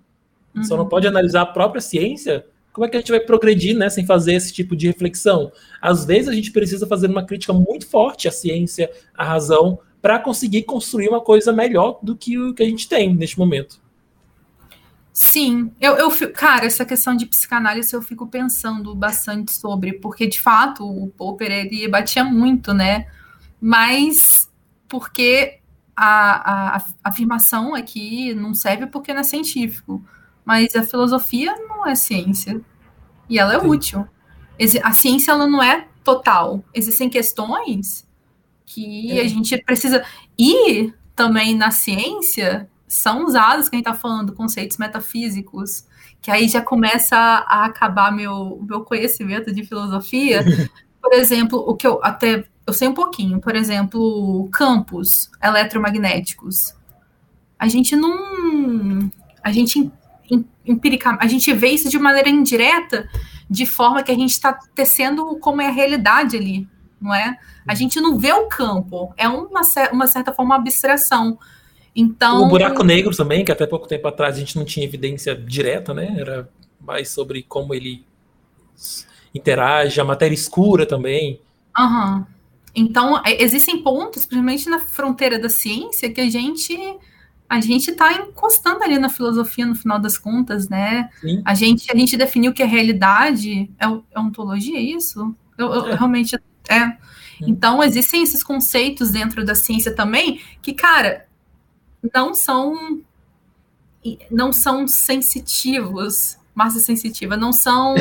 Uhum. 0.54 0.64
Só 0.64 0.76
não 0.76 0.84
uhum. 0.84 0.88
pode 0.88 1.06
analisar 1.06 1.42
a 1.42 1.46
própria 1.46 1.80
ciência? 1.80 2.46
Como 2.72 2.84
é 2.84 2.88
que 2.88 2.96
a 2.96 3.00
gente 3.00 3.10
vai 3.10 3.20
progredir 3.20 3.76
né, 3.76 3.88
sem 3.88 4.04
fazer 4.04 4.34
esse 4.34 4.52
tipo 4.52 4.76
de 4.76 4.86
reflexão? 4.86 5.50
Às 5.80 6.04
vezes 6.04 6.28
a 6.28 6.32
gente 6.32 6.52
precisa 6.52 6.86
fazer 6.86 7.08
uma 7.08 7.24
crítica 7.24 7.52
muito 7.52 7.86
forte 7.86 8.28
à 8.28 8.30
ciência, 8.30 8.90
à 9.14 9.24
razão, 9.24 9.78
para 10.02 10.18
conseguir 10.18 10.64
construir 10.64 11.08
uma 11.08 11.20
coisa 11.20 11.52
melhor 11.52 11.98
do 12.02 12.14
que 12.14 12.38
o 12.38 12.52
que 12.52 12.62
a 12.62 12.66
gente 12.66 12.88
tem 12.88 13.14
neste 13.14 13.38
momento. 13.38 13.80
Sim, 15.18 15.72
eu, 15.80 15.94
eu 15.94 16.10
cara, 16.30 16.66
essa 16.66 16.84
questão 16.84 17.16
de 17.16 17.24
psicanálise 17.24 17.94
eu 17.94 18.02
fico 18.02 18.26
pensando 18.26 18.94
bastante 18.94 19.50
sobre, 19.50 19.94
porque 19.94 20.26
de 20.26 20.38
fato 20.38 20.84
o 20.86 21.08
Popper 21.08 21.50
ele 21.50 21.88
batia 21.88 22.22
muito, 22.22 22.74
né? 22.74 23.06
Mas 23.58 24.52
porque 24.86 25.60
a, 25.96 26.74
a, 26.74 26.76
a 26.76 26.84
afirmação 27.02 27.74
aqui 27.74 28.34
não 28.34 28.52
serve 28.52 28.88
porque 28.88 29.14
não 29.14 29.20
é 29.20 29.24
científico, 29.24 30.04
mas 30.44 30.76
a 30.76 30.82
filosofia 30.82 31.56
não 31.66 31.86
é 31.86 31.94
ciência 31.94 32.60
e 33.26 33.38
ela 33.38 33.54
é 33.54 33.60
Sim. 33.60 33.68
útil. 33.68 34.08
A 34.82 34.92
ciência 34.92 35.30
ela 35.30 35.46
não 35.46 35.62
é 35.62 35.88
total. 36.04 36.62
Existem 36.74 37.08
questões 37.08 38.06
que 38.66 39.18
é. 39.18 39.22
a 39.22 39.28
gente 39.28 39.56
precisa 39.62 40.04
e 40.38 40.92
também 41.14 41.56
na 41.56 41.70
ciência 41.70 42.68
são 42.86 43.24
usados, 43.24 43.68
quem 43.68 43.80
está 43.80 43.94
falando, 43.94 44.32
conceitos 44.32 44.76
metafísicos, 44.76 45.86
que 46.20 46.30
aí 46.30 46.48
já 46.48 46.60
começa 46.60 47.16
a, 47.16 47.64
acabar 47.64 48.12
meu, 48.12 48.64
meu 48.68 48.82
conhecimento 48.82 49.52
de 49.52 49.64
filosofia. 49.64 50.44
Por 51.00 51.12
exemplo, 51.12 51.58
o 51.58 51.76
que 51.76 51.86
eu 51.86 52.00
até 52.02 52.44
eu 52.66 52.72
sei 52.72 52.88
um 52.88 52.94
pouquinho, 52.94 53.40
por 53.40 53.54
exemplo, 53.54 54.48
campos 54.52 55.30
eletromagnéticos. 55.40 56.74
A 57.56 57.68
gente 57.68 57.94
não. 57.94 59.08
A 59.42 59.52
gente 59.52 59.90
empirica, 60.66 61.16
a 61.20 61.26
gente 61.28 61.52
vê 61.52 61.68
isso 61.68 61.88
de 61.88 61.98
maneira 61.98 62.28
indireta, 62.28 63.08
de 63.48 63.64
forma 63.64 64.02
que 64.02 64.10
a 64.10 64.16
gente 64.16 64.32
está 64.32 64.52
tecendo 64.74 65.38
como 65.38 65.62
é 65.62 65.68
a 65.68 65.70
realidade 65.70 66.36
ali, 66.36 66.68
não 67.00 67.14
é? 67.14 67.38
A 67.66 67.74
gente 67.74 68.00
não 68.00 68.18
vê 68.18 68.32
o 68.32 68.48
campo, 68.48 69.14
é 69.16 69.28
uma, 69.28 69.60
uma 69.92 70.06
certa 70.08 70.32
forma 70.32 70.56
abstração. 70.56 71.38
Então. 71.96 72.42
O 72.44 72.48
buraco 72.48 72.84
negro 72.84 73.16
também, 73.16 73.42
que 73.42 73.50
até 73.50 73.66
pouco 73.66 73.88
tempo 73.88 74.06
atrás 74.06 74.36
a 74.36 74.38
gente 74.38 74.56
não 74.56 74.66
tinha 74.66 74.84
evidência 74.84 75.34
direta, 75.34 75.94
né? 75.94 76.14
Era 76.18 76.46
mais 76.78 77.08
sobre 77.08 77.42
como 77.42 77.74
ele 77.74 78.04
interage, 79.34 79.98
a 79.98 80.04
matéria 80.04 80.34
escura 80.34 80.84
também. 80.84 81.40
Uhum. 81.76 82.24
Então, 82.74 83.16
é, 83.24 83.42
existem 83.42 83.82
pontos, 83.82 84.26
principalmente 84.26 84.68
na 84.68 84.78
fronteira 84.78 85.38
da 85.38 85.48
ciência, 85.48 86.12
que 86.12 86.20
a 86.20 86.28
gente 86.28 86.76
a 87.48 87.60
gente 87.60 87.92
está 87.92 88.12
encostando 88.12 88.82
ali 88.82 88.98
na 88.98 89.08
filosofia 89.08 89.64
no 89.64 89.76
final 89.76 90.00
das 90.00 90.18
contas, 90.18 90.68
né? 90.68 91.08
Sim. 91.20 91.42
A 91.44 91.54
gente 91.54 91.90
a 91.90 91.96
gente 91.96 92.16
definiu 92.16 92.52
que 92.52 92.62
a 92.62 92.66
realidade 92.66 93.70
é, 93.78 93.86
é 93.86 94.20
ontologia, 94.20 94.76
é 94.76 94.82
isso? 94.82 95.34
Eu, 95.56 95.72
eu 95.72 95.86
é. 95.86 95.94
realmente 95.94 96.36
é. 96.68 96.96
Então 97.40 97.82
existem 97.82 98.22
esses 98.22 98.42
conceitos 98.42 99.10
dentro 99.10 99.44
da 99.44 99.54
ciência 99.54 99.94
também 99.94 100.40
que, 100.60 100.74
cara, 100.74 101.25
não 102.14 102.34
são 102.34 103.00
não 104.30 104.52
são 104.52 104.86
sensitivos, 104.86 106.38
massa 106.54 106.78
sensitiva, 106.78 107.36
não 107.36 107.52
são 107.52 107.94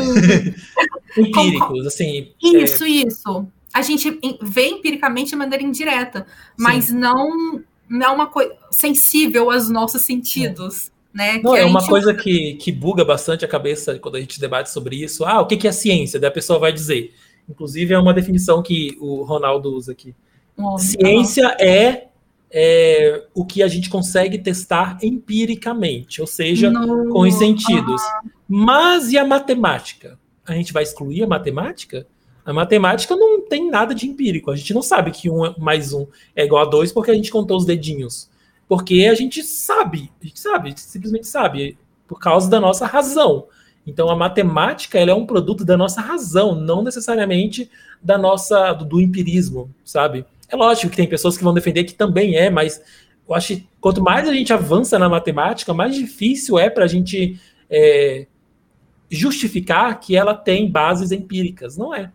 empíricos, 1.18 1.88
assim. 1.88 2.32
Isso, 2.41 2.84
é... 2.84 2.89
isso. 2.89 3.47
A 3.74 3.82
gente 3.82 4.20
vê 4.41 4.68
empiricamente 4.68 5.32
de 5.32 5.36
maneira 5.36 5.64
indireta, 5.64 6.26
mas 6.58 6.86
Sim. 6.86 6.97
não 6.97 7.64
não 7.88 8.08
é 8.08 8.10
uma 8.10 8.28
coisa 8.28 8.56
sensível 8.72 9.51
aos 9.51 9.70
nossos 9.70 10.01
sentidos. 10.01 10.91
Né, 11.14 11.39
não, 11.41 11.56
é 11.56 11.64
uma 11.64 11.80
gente... 11.80 11.89
coisa 11.89 12.14
que, 12.14 12.56
que 12.56 12.74
buga 12.74 13.06
bastante 13.06 13.45
a 13.45 13.47
cabeça 13.47 13.97
quando 13.99 14.16
a 14.16 14.20
gente 14.20 14.39
debate 14.39 14.70
sobre 14.70 15.01
isso. 15.01 15.24
Ah, 15.24 15.39
o 15.39 15.47
que, 15.47 15.56
que 15.56 15.68
é 15.68 15.72
ciência? 15.72 16.20
Daí 16.20 16.28
a 16.28 16.34
pessoa 16.34 16.60
vai 16.60 16.74
dizer. 16.74 17.14
Inclusive, 17.47 17.93
é 17.93 17.99
uma 17.99 18.14
definição 18.14 18.62
que 18.62 18.97
o 18.99 19.24
Ronaldo 19.24 19.74
usa 19.74 19.93
aqui. 19.93 20.14
Oh, 20.58 20.78
ciência 20.78 21.56
é 21.60 22.08
é, 22.52 23.26
o 23.34 23.46
que 23.46 23.62
a 23.62 23.68
gente 23.68 23.89
consegue 23.89 24.38
testar 24.38 24.98
empiricamente, 25.02 26.22
ou 26.22 26.28
seja, 26.28 26.70
no... 26.70 27.10
com 27.10 27.22
os 27.22 27.36
sentidos. 27.36 28.02
Mas 28.48 29.12
e 29.12 29.18
a 29.18 29.26
matemática? 29.26 30.18
A 30.48 30.54
gente 30.54 30.72
vai 30.72 30.84
excluir 30.84 31.24
a 31.24 31.28
matemática? 31.28 32.06
A 32.46 32.54
matemática 32.54 33.16
não 33.16 33.41
tem 33.41 33.70
nada 33.70 33.96
de 33.96 34.08
empírico. 34.08 34.52
A 34.52 34.56
gente 34.56 34.74
não 34.74 34.82
sabe 34.82 35.10
que 35.12 35.30
um 35.30 35.54
mais 35.58 35.91
um 35.93 36.06
é 36.36 36.46
igual 36.46 36.66
a 36.66 36.70
dois 36.70 36.91
porque 36.91 37.10
a 37.10 37.16
gente 37.16 37.32
contou 37.32 37.58
os 37.58 37.66
dedinhos. 37.66 38.30
Porque 38.68 39.08
a 39.10 39.16
gente 39.16 39.43
sabe, 39.43 40.12
a 40.22 40.26
gente 40.26 40.39
sabe, 40.39 40.68
a 40.68 40.70
gente 40.70 40.82
simplesmente 40.82 41.28
sabe, 41.28 41.78
por 42.08 42.20
causa 42.20 42.50
da 42.50 42.60
nossa 42.60 42.86
razão. 42.86 43.48
Então 43.86 44.10
a 44.10 44.16
matemática 44.16 45.00
ela 45.00 45.12
é 45.12 45.14
um 45.14 45.26
produto 45.26 45.64
da 45.64 45.78
nossa 45.78 46.02
razão, 46.02 46.56
não 46.56 46.84
necessariamente 46.84 47.70
da 48.02 48.18
nossa 48.18 48.74
do, 48.74 48.86
do 48.86 49.02
empirismo, 49.02 49.70
sabe? 49.84 50.26
É 50.50 50.56
lógico 50.56 50.89
que 50.89 50.98
tem 50.98 51.08
pessoas 51.08 51.38
que 51.38 51.43
vão 51.43 51.54
defender 51.54 51.84
que 51.84 51.93
também 51.93 52.36
é, 52.36 52.50
mas 52.50 52.82
eu 53.28 53.34
acho 53.34 53.56
que 53.56 53.68
quanto 53.82 54.02
mais 54.02 54.28
a 54.30 54.34
gente 54.34 54.54
avança 54.54 55.00
na 55.00 55.10
matemática, 55.10 55.74
mais 55.74 55.96
difícil 55.96 56.60
é 56.60 56.70
para 56.70 56.86
a 56.86 56.88
gente 56.88 57.39
é, 57.70 58.28
justificar 59.10 60.00
que 60.00 60.16
ela 60.16 60.34
tem 60.34 60.70
bases 60.70 61.12
empíricas. 61.12 61.78
Não 61.78 61.93
é. 61.93 62.12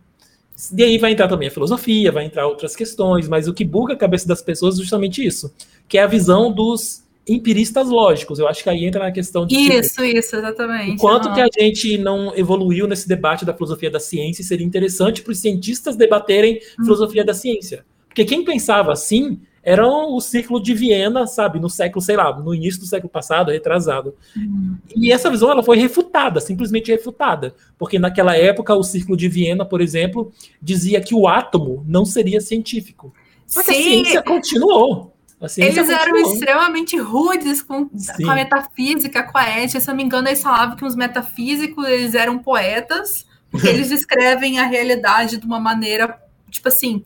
E 0.75 0.83
aí 0.83 0.97
vai 0.97 1.11
entrar 1.11 1.27
também 1.27 1.47
a 1.47 1.51
filosofia, 1.51 2.11
vai 2.11 2.25
entrar 2.25 2.47
outras 2.47 2.75
questões, 2.75 3.27
mas 3.27 3.47
o 3.47 3.53
que 3.53 3.65
buga 3.65 3.93
a 3.93 3.97
cabeça 3.97 4.27
das 4.27 4.41
pessoas 4.41 4.75
é 4.75 4.81
justamente 4.81 5.25
isso, 5.25 5.53
que 5.87 5.97
é 5.97 6.03
a 6.03 6.07
visão 6.07 6.51
dos 6.51 7.03
empiristas 7.27 7.89
lógicos. 7.89 8.37
Eu 8.37 8.47
acho 8.47 8.63
que 8.63 8.69
aí 8.69 8.85
entra 8.85 9.03
na 9.03 9.11
questão 9.11 9.45
de. 9.45 9.55
Isso, 9.55 9.89
tipo, 9.89 10.03
isso, 10.03 10.35
exatamente. 10.35 10.95
O 10.95 10.97
quanto 10.97 11.29
uhum. 11.29 11.33
que 11.33 11.41
a 11.41 11.47
gente 11.59 11.97
não 11.97 12.35
evoluiu 12.35 12.87
nesse 12.87 13.07
debate 13.07 13.43
da 13.43 13.53
filosofia 13.53 13.89
da 13.89 13.99
ciência, 13.99 14.43
seria 14.43 14.65
interessante 14.65 15.21
para 15.21 15.31
os 15.31 15.39
cientistas 15.39 15.95
debaterem 15.95 16.59
uhum. 16.77 16.85
filosofia 16.85 17.25
da 17.25 17.33
ciência. 17.33 17.83
Porque 18.11 18.25
quem 18.25 18.43
pensava 18.43 18.91
assim 18.91 19.39
era 19.63 19.87
o 19.87 20.19
círculo 20.19 20.61
de 20.61 20.73
Viena, 20.73 21.27
sabe, 21.27 21.59
no 21.59 21.69
século, 21.69 22.01
sei 22.01 22.15
lá, 22.15 22.35
no 22.37 22.53
início 22.53 22.79
do 22.79 22.87
século 22.87 23.09
passado, 23.09 23.51
retrasado. 23.51 24.15
Uhum. 24.35 24.77
E 24.95 25.11
essa 25.11 25.29
visão 25.29 25.51
ela 25.51 25.61
foi 25.61 25.77
refutada, 25.77 26.41
simplesmente 26.41 26.91
refutada, 26.91 27.53
porque 27.77 27.99
naquela 27.99 28.35
época 28.35 28.73
o 28.73 28.83
círculo 28.83 29.15
de 29.15 29.29
Viena, 29.29 29.63
por 29.63 29.79
exemplo, 29.79 30.31
dizia 30.61 30.99
que 30.99 31.13
o 31.13 31.27
átomo 31.27 31.85
não 31.87 32.05
seria 32.05 32.41
científico. 32.41 33.13
Só 33.45 33.61
que 33.61 33.71
Sim. 33.71 33.79
a 33.79 33.83
ciência 33.83 34.23
continuou. 34.23 35.13
A 35.39 35.47
ciência 35.47 35.81
eles 35.81 35.91
continuou. 35.91 36.19
eram 36.19 36.33
extremamente 36.33 36.97
rudes 36.97 37.61
com, 37.61 37.87
com, 37.87 38.31
a 38.31 38.35
metafísica, 38.35 39.23
com 39.23 39.37
a 39.37 39.43
ética. 39.43 39.79
Se 39.79 39.89
eu 39.89 39.91
não 39.91 39.97
me 39.97 40.03
engano, 40.03 40.27
eles 40.27 40.41
falavam 40.41 40.75
que 40.75 40.85
os 40.85 40.95
metafísicos 40.95 41.85
eles 41.87 42.15
eram 42.15 42.39
poetas, 42.39 43.27
porque 43.51 43.67
eles 43.67 43.89
descrevem 43.89 44.57
a 44.57 44.65
realidade 44.65 45.37
de 45.37 45.45
uma 45.45 45.59
maneira, 45.59 46.19
tipo 46.49 46.67
assim, 46.67 47.03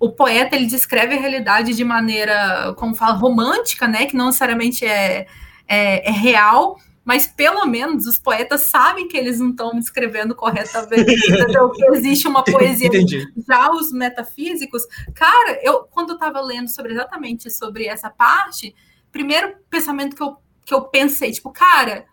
o 0.00 0.10
poeta 0.10 0.54
ele 0.54 0.66
descreve 0.66 1.14
a 1.14 1.20
realidade 1.20 1.74
de 1.74 1.84
maneira, 1.84 2.74
como 2.76 2.94
fala, 2.94 3.14
romântica, 3.14 3.88
né? 3.88 4.06
Que 4.06 4.16
não 4.16 4.26
necessariamente 4.26 4.84
é, 4.84 5.26
é, 5.66 6.08
é 6.08 6.10
real, 6.10 6.78
mas 7.04 7.26
pelo 7.26 7.64
menos 7.64 8.06
os 8.06 8.18
poetas 8.18 8.62
sabem 8.62 9.08
que 9.08 9.16
eles 9.16 9.40
não 9.40 9.50
estão 9.50 9.78
escrevendo 9.78 10.34
corretamente, 10.34 11.10
entendeu? 11.32 11.70
que 11.70 11.84
existe 11.86 12.28
uma 12.28 12.44
poesia. 12.44 12.86
Entendi. 12.86 13.26
Já 13.48 13.70
os 13.70 13.90
metafísicos, 13.92 14.82
cara, 15.14 15.58
eu 15.62 15.84
quando 15.84 16.10
eu 16.10 16.14
estava 16.14 16.40
lendo 16.40 16.68
sobre 16.68 16.92
exatamente 16.92 17.50
sobre 17.50 17.86
essa 17.86 18.10
parte, 18.10 18.74
primeiro 19.10 19.56
pensamento 19.70 20.14
que 20.14 20.22
eu, 20.22 20.36
que 20.64 20.74
eu 20.74 20.82
pensei, 20.82 21.32
tipo, 21.32 21.50
cara, 21.50 22.04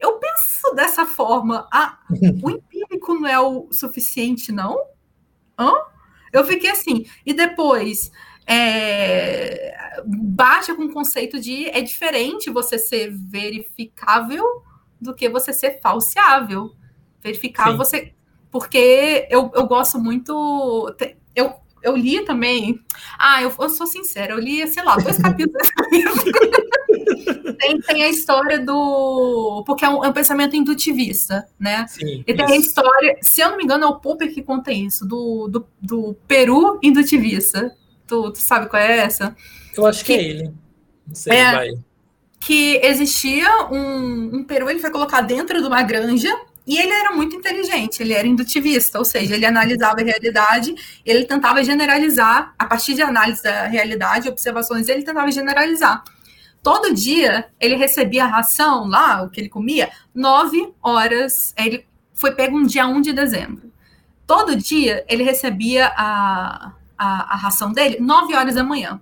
eu 0.00 0.14
penso 0.14 0.74
dessa 0.74 1.04
forma, 1.04 1.68
ah, 1.72 1.98
o 2.42 2.48
empírico 2.50 3.14
não 3.14 3.28
é 3.28 3.38
o 3.38 3.68
suficiente, 3.70 4.50
não? 4.50 4.78
Hã? 5.58 5.72
Eu 6.32 6.44
fiquei 6.44 6.70
assim, 6.70 7.06
e 7.24 7.32
depois 7.32 8.10
é, 8.46 9.76
baixa 10.06 10.74
com 10.74 10.84
o 10.84 10.92
conceito 10.92 11.38
de 11.38 11.68
é 11.68 11.82
diferente 11.82 12.50
você 12.50 12.78
ser 12.78 13.12
verificável 13.12 14.44
do 15.00 15.14
que 15.14 15.28
você 15.28 15.52
ser 15.52 15.80
falseável. 15.80 16.72
Verificável 17.22 17.72
Sim. 17.72 17.78
você. 17.78 18.14
Porque 18.50 19.26
eu, 19.30 19.50
eu 19.54 19.66
gosto 19.66 19.98
muito. 19.98 20.94
Eu, 21.36 21.52
eu 21.82 21.96
li 21.96 22.24
também. 22.24 22.80
Ah, 23.18 23.42
eu, 23.42 23.52
eu 23.58 23.68
sou 23.68 23.86
sincera, 23.86 24.32
eu 24.32 24.38
li, 24.38 24.66
sei 24.66 24.82
lá, 24.82 24.96
dois 24.96 25.18
capítulos 25.18 25.68
desse 25.68 25.72
livro. 25.92 26.57
Tem, 27.58 27.80
tem 27.80 28.02
a 28.02 28.08
história 28.08 28.58
do. 28.58 29.62
Porque 29.66 29.84
é 29.84 29.88
um, 29.88 30.04
é 30.04 30.08
um 30.08 30.12
pensamento 30.12 30.56
indutivista, 30.56 31.46
né? 31.58 31.86
Sim, 31.88 32.24
e 32.26 32.34
tem 32.34 32.44
isso. 32.44 32.54
a 32.54 32.56
história, 32.56 33.18
se 33.20 33.40
eu 33.40 33.50
não 33.50 33.56
me 33.56 33.64
engano, 33.64 33.84
é 33.84 33.88
o 33.88 34.00
Popper 34.00 34.32
que 34.32 34.42
conta 34.42 34.72
isso, 34.72 35.06
do, 35.06 35.48
do, 35.48 35.66
do 35.80 36.16
Peru 36.26 36.78
indutivista. 36.82 37.74
Tu, 38.06 38.32
tu 38.32 38.38
sabe 38.38 38.68
qual 38.68 38.80
é 38.80 38.98
essa? 38.98 39.36
Eu 39.76 39.86
acho 39.86 40.04
que, 40.04 40.14
que 40.14 40.18
é 40.18 40.24
ele. 40.24 40.54
Não 41.06 41.14
sei, 41.14 41.36
é, 41.36 41.52
vai. 41.52 41.70
Que 42.40 42.80
existia 42.82 43.66
um, 43.70 44.36
um 44.36 44.44
peru, 44.44 44.70
ele 44.70 44.78
foi 44.78 44.90
colocado 44.90 45.26
dentro 45.26 45.60
de 45.60 45.66
uma 45.66 45.82
granja 45.82 46.32
e 46.68 46.76
ele 46.76 46.92
era 46.92 47.12
muito 47.12 47.34
inteligente, 47.34 48.02
ele 48.02 48.12
era 48.12 48.26
indutivista, 48.26 48.98
ou 48.98 49.04
seja, 49.04 49.34
ele 49.34 49.46
analisava 49.46 50.02
a 50.02 50.04
realidade, 50.04 50.74
ele 51.04 51.24
tentava 51.24 51.64
generalizar, 51.64 52.54
a 52.58 52.66
partir 52.66 52.92
de 52.92 53.00
análise 53.00 53.42
da 53.42 53.66
realidade, 53.66 54.28
observações, 54.28 54.86
ele 54.86 55.02
tentava 55.02 55.30
generalizar. 55.32 56.04
Todo 56.62 56.94
dia 56.94 57.48
ele 57.60 57.76
recebia 57.76 58.24
a 58.24 58.28
ração 58.28 58.86
lá, 58.86 59.22
o 59.22 59.30
que 59.30 59.40
ele 59.40 59.48
comia, 59.48 59.90
nove 60.14 60.72
horas. 60.82 61.54
Ele 61.56 61.86
foi 62.14 62.32
pego 62.32 62.56
um 62.56 62.66
dia 62.66 62.86
1 62.86 63.00
de 63.00 63.12
dezembro. 63.12 63.72
Todo 64.26 64.56
dia 64.56 65.04
ele 65.08 65.22
recebia 65.22 65.86
a, 65.96 66.72
a, 66.98 67.34
a 67.34 67.36
ração 67.36 67.72
dele 67.72 67.98
9 68.00 68.34
horas 68.34 68.54
da 68.54 68.64
manhã. 68.64 69.00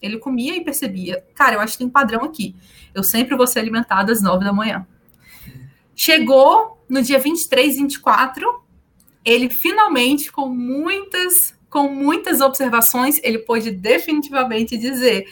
Ele 0.00 0.18
comia 0.18 0.56
e 0.56 0.64
percebia, 0.64 1.24
cara, 1.34 1.54
eu 1.54 1.60
acho 1.60 1.72
que 1.72 1.78
tem 1.78 1.86
um 1.86 1.90
padrão 1.90 2.24
aqui. 2.24 2.56
Eu 2.94 3.02
sempre 3.02 3.36
vou 3.36 3.46
ser 3.46 3.60
alimentado 3.60 4.10
às 4.10 4.22
9 4.22 4.44
da 4.44 4.52
manhã. 4.52 4.86
Chegou 5.94 6.82
no 6.88 7.02
dia 7.02 7.18
23, 7.18 7.76
24, 7.76 8.62
ele 9.24 9.48
finalmente, 9.48 10.32
com 10.32 10.48
muitas, 10.48 11.54
com 11.70 11.88
muitas 11.88 12.40
observações, 12.40 13.20
ele 13.22 13.38
pôde 13.38 13.70
definitivamente 13.70 14.76
dizer: 14.76 15.26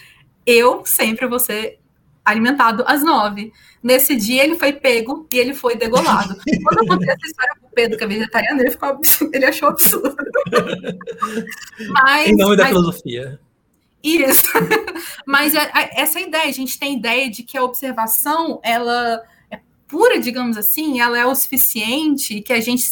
eu 0.50 0.84
sempre 0.84 1.26
vou 1.26 1.38
ser 1.38 1.78
alimentado 2.24 2.84
às 2.86 3.02
nove. 3.02 3.52
Nesse 3.82 4.14
dia 4.14 4.44
ele 4.44 4.56
foi 4.56 4.72
pego 4.72 5.26
e 5.32 5.38
ele 5.38 5.54
foi 5.54 5.76
degolado. 5.76 6.36
Quando 6.64 6.78
eu 6.78 6.86
contei 6.86 7.08
essa 7.08 7.26
história 7.26 7.54
pro 7.60 7.70
Pedro, 7.70 7.98
que 7.98 8.04
é 8.04 8.06
vegetariano, 8.06 8.60
ele, 8.60 8.70
ficou, 8.70 8.98
ele 9.32 9.44
achou 9.44 9.68
absurdo. 9.68 10.16
mas, 11.90 12.28
em 12.28 12.36
nome 12.36 12.56
da 12.56 12.64
mas, 12.64 12.72
filosofia. 12.72 13.40
Isso. 14.02 14.48
mas 15.26 15.54
a, 15.54 15.62
a, 15.62 15.82
essa 15.94 16.20
ideia, 16.20 16.48
a 16.48 16.52
gente 16.52 16.78
tem 16.78 16.96
ideia 16.96 17.30
de 17.30 17.42
que 17.42 17.56
a 17.56 17.64
observação, 17.64 18.60
ela 18.62 19.22
é 19.50 19.60
pura, 19.86 20.20
digamos 20.20 20.56
assim, 20.56 21.00
ela 21.00 21.18
é 21.18 21.26
o 21.26 21.34
suficiente, 21.34 22.40
que 22.40 22.52
a 22.52 22.60
gente, 22.60 22.84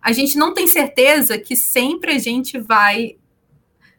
a 0.00 0.12
gente 0.12 0.36
não 0.36 0.52
tem 0.52 0.66
certeza 0.66 1.38
que 1.38 1.56
sempre 1.56 2.12
a 2.12 2.18
gente 2.18 2.58
vai. 2.58 3.16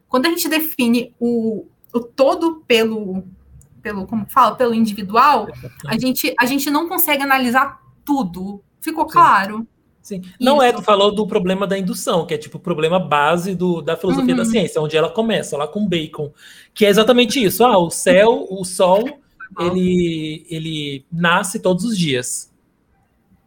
Quando 0.08 0.26
a 0.26 0.30
gente 0.30 0.48
define 0.48 1.14
o, 1.18 1.66
o 1.96 2.00
todo 2.00 2.62
pelo 2.66 3.24
pelo, 3.86 4.04
como 4.04 4.26
fala, 4.28 4.56
pelo 4.56 4.74
individual, 4.74 5.46
a 5.86 5.96
gente, 5.96 6.34
a 6.40 6.44
gente 6.44 6.68
não 6.68 6.88
consegue 6.88 7.22
analisar 7.22 7.80
tudo. 8.04 8.60
Ficou 8.80 9.06
claro? 9.06 9.64
Sim. 10.02 10.22
Não 10.40 10.60
é, 10.60 10.72
tu 10.72 10.82
falou 10.82 11.14
do 11.14 11.24
problema 11.24 11.68
da 11.68 11.78
indução, 11.78 12.26
que 12.26 12.34
é 12.34 12.38
tipo 12.38 12.58
o 12.58 12.60
problema 12.60 12.98
base 12.98 13.54
do, 13.54 13.80
da 13.80 13.96
filosofia 13.96 14.34
uhum. 14.34 14.38
da 14.38 14.44
ciência, 14.44 14.80
onde 14.80 14.96
ela 14.96 15.08
começa, 15.08 15.56
lá 15.56 15.68
com 15.68 15.86
Bacon, 15.86 16.32
que 16.74 16.84
é 16.84 16.88
exatamente 16.88 17.40
isso. 17.42 17.64
Ah, 17.64 17.78
o 17.78 17.88
céu, 17.88 18.44
o 18.50 18.64
sol, 18.64 19.04
ele, 19.60 20.44
ele 20.50 21.04
nasce 21.10 21.60
todos 21.60 21.84
os 21.84 21.96
dias. 21.96 22.52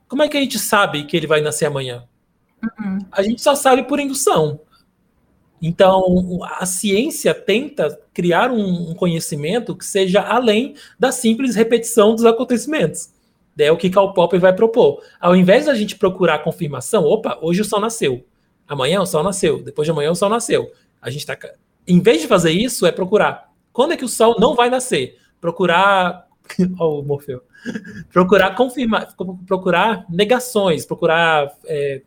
Como 0.07 0.23
é 0.23 0.29
que 0.29 0.37
a 0.37 0.41
gente 0.41 0.57
sabe 0.57 1.03
que 1.03 1.17
ele 1.17 1.27
vai 1.27 1.41
nascer 1.41 1.65
amanhã? 1.65 2.05
Uhum. 2.63 2.99
A 3.11 3.21
gente 3.21 3.41
só 3.41 3.55
sabe 3.55 3.83
por 3.83 3.99
indução. 3.99 4.61
Então, 5.61 6.39
a 6.43 6.65
ciência 6.65 7.33
tenta 7.33 7.99
criar 8.13 8.51
um, 8.51 8.93
conhecimento 8.95 9.75
que 9.75 9.85
seja 9.85 10.21
além 10.21 10.75
da 10.97 11.11
simples 11.11 11.55
repetição 11.55 12.15
dos 12.15 12.25
acontecimentos. 12.25 13.11
É 13.57 13.71
o 13.71 13.77
que 13.77 13.89
Karl 13.89 14.13
Popper 14.13 14.39
vai 14.39 14.53
propor. 14.53 15.03
Ao 15.19 15.35
invés 15.35 15.65
da 15.65 15.75
gente 15.75 15.97
procurar 15.97 16.39
confirmação, 16.39 17.03
opa, 17.03 17.37
hoje 17.41 17.61
o 17.61 17.65
sol 17.65 17.81
nasceu, 17.81 18.25
amanhã 18.65 19.01
o 19.01 19.05
sol 19.05 19.21
nasceu, 19.21 19.61
depois 19.61 19.85
de 19.85 19.91
amanhã 19.91 20.11
o 20.11 20.15
sol 20.15 20.29
nasceu. 20.29 20.71
A 21.01 21.09
gente 21.09 21.25
tá, 21.25 21.37
em 21.85 21.99
vez 21.99 22.21
de 22.21 22.27
fazer 22.27 22.51
isso, 22.51 22.85
é 22.85 22.91
procurar 22.91 23.49
quando 23.73 23.93
é 23.93 23.97
que 23.97 24.05
o 24.05 24.09
sol 24.09 24.37
não 24.39 24.55
vai 24.55 24.69
nascer. 24.69 25.17
Procurar, 25.41 26.25
oh, 26.79 27.01
Morfeu, 27.01 27.41
procurar 28.11 28.55
confirmar, 28.55 29.13
procurar 29.45 30.05
negações, 30.09 30.85
procurar 30.85 31.51
é, 31.65 32.01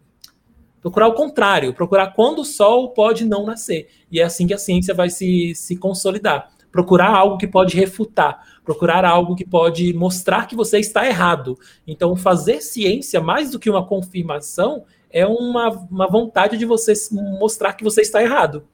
procurar 0.82 1.06
o 1.06 1.14
contrário, 1.14 1.72
procurar 1.72 2.08
quando 2.08 2.40
o 2.40 2.44
sol 2.44 2.90
pode 2.90 3.24
não 3.24 3.46
nascer. 3.46 3.88
E 4.10 4.20
é 4.20 4.24
assim 4.24 4.46
que 4.46 4.52
a 4.52 4.58
ciência 4.58 4.92
vai 4.92 5.08
se, 5.08 5.54
se 5.54 5.76
consolidar. 5.76 6.50
Procurar 6.72 7.14
algo 7.14 7.38
que 7.38 7.46
pode 7.46 7.76
refutar, 7.76 8.42
procurar 8.64 9.04
algo 9.04 9.36
que 9.36 9.46
pode 9.46 9.92
mostrar 9.92 10.46
que 10.46 10.56
você 10.56 10.78
está 10.78 11.06
errado. 11.06 11.56
Então, 11.86 12.16
fazer 12.16 12.62
ciência, 12.62 13.20
mais 13.20 13.50
do 13.50 13.58
que 13.58 13.70
uma 13.70 13.86
confirmação, 13.86 14.84
é 15.10 15.26
uma, 15.26 15.68
uma 15.68 16.08
vontade 16.08 16.56
de 16.56 16.64
você 16.64 16.94
mostrar 17.12 17.74
que 17.74 17.84
você 17.84 18.00
está 18.00 18.22
errado. 18.22 18.66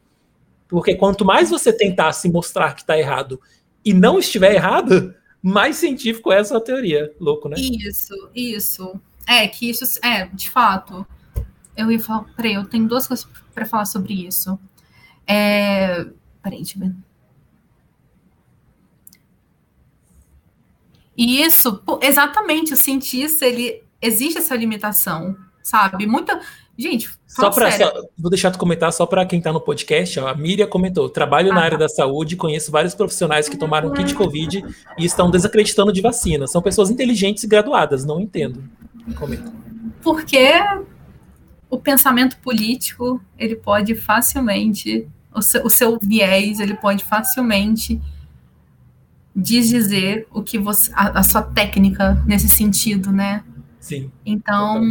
Porque 0.68 0.94
quanto 0.94 1.24
mais 1.24 1.50
você 1.50 1.72
tentar 1.72 2.12
se 2.12 2.30
mostrar 2.30 2.74
que 2.74 2.82
está 2.82 2.96
errado 2.96 3.40
e 3.84 3.92
não 3.92 4.18
estiver 4.18 4.54
errado, 4.54 5.12
mais 5.42 5.76
científico 5.76 6.32
é 6.32 6.38
essa 6.38 6.60
teoria. 6.60 7.12
Louco, 7.18 7.48
né? 7.48 7.56
Isso, 7.58 8.14
isso. 8.34 9.00
É, 9.26 9.46
que 9.48 9.68
isso, 9.68 9.84
é, 10.04 10.26
de 10.26 10.48
fato 10.48 11.04
eu 11.78 11.90
ia 11.90 12.00
falar. 12.00 12.24
Peraí, 12.36 12.54
eu 12.54 12.64
tenho 12.64 12.86
duas 12.86 13.06
coisas 13.06 13.26
para 13.54 13.64
falar 13.64 13.86
sobre 13.86 14.26
isso. 14.26 14.58
É, 15.26 16.04
peraí, 16.42 16.58
deixa 16.58 16.76
eu 16.76 16.80
ver. 16.80 16.94
E 21.16 21.42
isso, 21.42 21.82
exatamente, 22.00 22.72
o 22.72 22.76
cientista, 22.76 23.44
ele 23.44 23.82
existe 24.00 24.38
essa 24.38 24.54
limitação, 24.54 25.36
sabe? 25.62 26.06
Muita. 26.06 26.40
Gente, 26.76 27.10
só 27.26 27.50
para 27.50 27.68
vou 28.16 28.30
deixar 28.30 28.52
tu 28.52 28.58
comentar 28.58 28.92
só 28.92 29.04
para 29.04 29.26
quem 29.26 29.40
está 29.40 29.52
no 29.52 29.60
podcast. 29.60 30.20
Ó, 30.20 30.28
a 30.28 30.34
Miriam 30.34 30.68
comentou: 30.68 31.08
trabalho 31.08 31.50
ah, 31.50 31.54
na 31.54 31.60
área 31.60 31.76
da 31.78 31.88
saúde, 31.88 32.36
conheço 32.36 32.70
vários 32.70 32.94
profissionais 32.94 33.48
que 33.48 33.56
tomaram 33.56 33.92
kit 33.92 34.14
COVID 34.14 34.64
e 34.96 35.04
estão 35.04 35.28
desacreditando 35.28 35.92
de 35.92 36.00
vacina. 36.00 36.46
São 36.46 36.62
pessoas 36.62 36.88
inteligentes 36.88 37.42
e 37.42 37.48
graduadas, 37.48 38.04
não 38.04 38.20
entendo. 38.20 38.62
Comenta. 39.16 39.52
Porque 40.02 40.52
o 41.70 41.78
pensamento 41.78 42.38
político 42.38 43.20
ele 43.38 43.56
pode 43.56 43.94
facilmente, 43.94 45.06
o 45.34 45.42
seu, 45.42 45.64
o 45.64 45.70
seu 45.70 45.98
viés, 46.00 46.60
ele 46.60 46.74
pode 46.74 47.04
facilmente 47.04 48.00
dizer 49.34 50.26
o 50.32 50.42
que 50.42 50.58
você, 50.58 50.90
a, 50.94 51.20
a, 51.20 51.22
sua 51.22 51.42
técnica 51.42 52.22
nesse 52.26 52.48
sentido, 52.48 53.12
né? 53.12 53.44
Sim. 53.78 54.10
Então, 54.26 54.82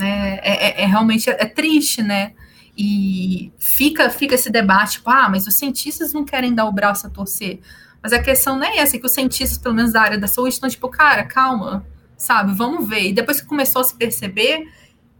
é, 0.00 0.06
é, 0.06 0.66
é, 0.68 0.82
é, 0.82 0.86
realmente 0.86 1.28
é, 1.28 1.44
triste, 1.44 2.02
né? 2.02 2.32
E 2.76 3.52
fica, 3.58 4.08
fica 4.10 4.34
esse 4.34 4.50
debate, 4.50 4.94
tipo, 4.94 5.10
ah, 5.10 5.28
mas 5.28 5.46
os 5.46 5.56
cientistas 5.56 6.12
não 6.12 6.24
querem 6.24 6.54
dar 6.54 6.64
o 6.64 6.72
braço 6.72 7.06
a 7.06 7.10
torcer. 7.10 7.60
Mas 8.02 8.12
a 8.12 8.22
questão 8.22 8.56
não 8.56 8.66
é 8.66 8.78
essa, 8.78 8.96
é 8.96 8.98
que 8.98 9.06
os 9.06 9.12
cientistas, 9.12 9.58
pelo 9.58 9.74
menos 9.74 9.92
da 9.92 10.00
área 10.00 10.18
da 10.18 10.26
saúde, 10.26 10.54
estão 10.54 10.68
tipo, 10.68 10.88
cara, 10.88 11.24
calma, 11.24 11.86
sabe, 12.16 12.52
vamos 12.54 12.88
ver. 12.88 13.10
E 13.10 13.12
depois 13.12 13.40
que 13.40 13.46
começou 13.46 13.82
a 13.82 13.84
se 13.84 13.94
perceber 13.94 14.66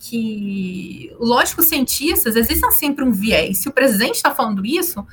que, 0.07 1.11
lógico, 1.19 1.63
cientistas, 1.63 2.37
existem 2.37 2.71
sempre 2.73 3.03
um 3.03 3.11
viés. 3.11 3.63
Se 3.63 3.71
o 3.71 3.73
presidente 3.73 4.17
está 4.17 4.35
falando 4.35 4.65
isso, 4.67 5.05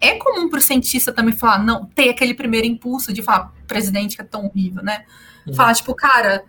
é 0.00 0.14
comum 0.14 0.48
para 0.48 0.58
o 0.58 0.62
cientista 0.62 1.12
também 1.12 1.34
falar, 1.34 1.62
não, 1.62 1.84
ter 1.84 2.08
aquele 2.08 2.32
primeiro 2.32 2.66
impulso 2.66 3.12
de 3.12 3.22
falar, 3.22 3.52
presidente 3.66 4.16
que 4.16 4.22
é 4.22 4.24
tão 4.24 4.46
horrível, 4.46 4.82
né? 4.82 5.04
Uhum. 5.46 5.52
Falar, 5.52 5.74
tipo, 5.74 5.94
cara, 5.94 6.42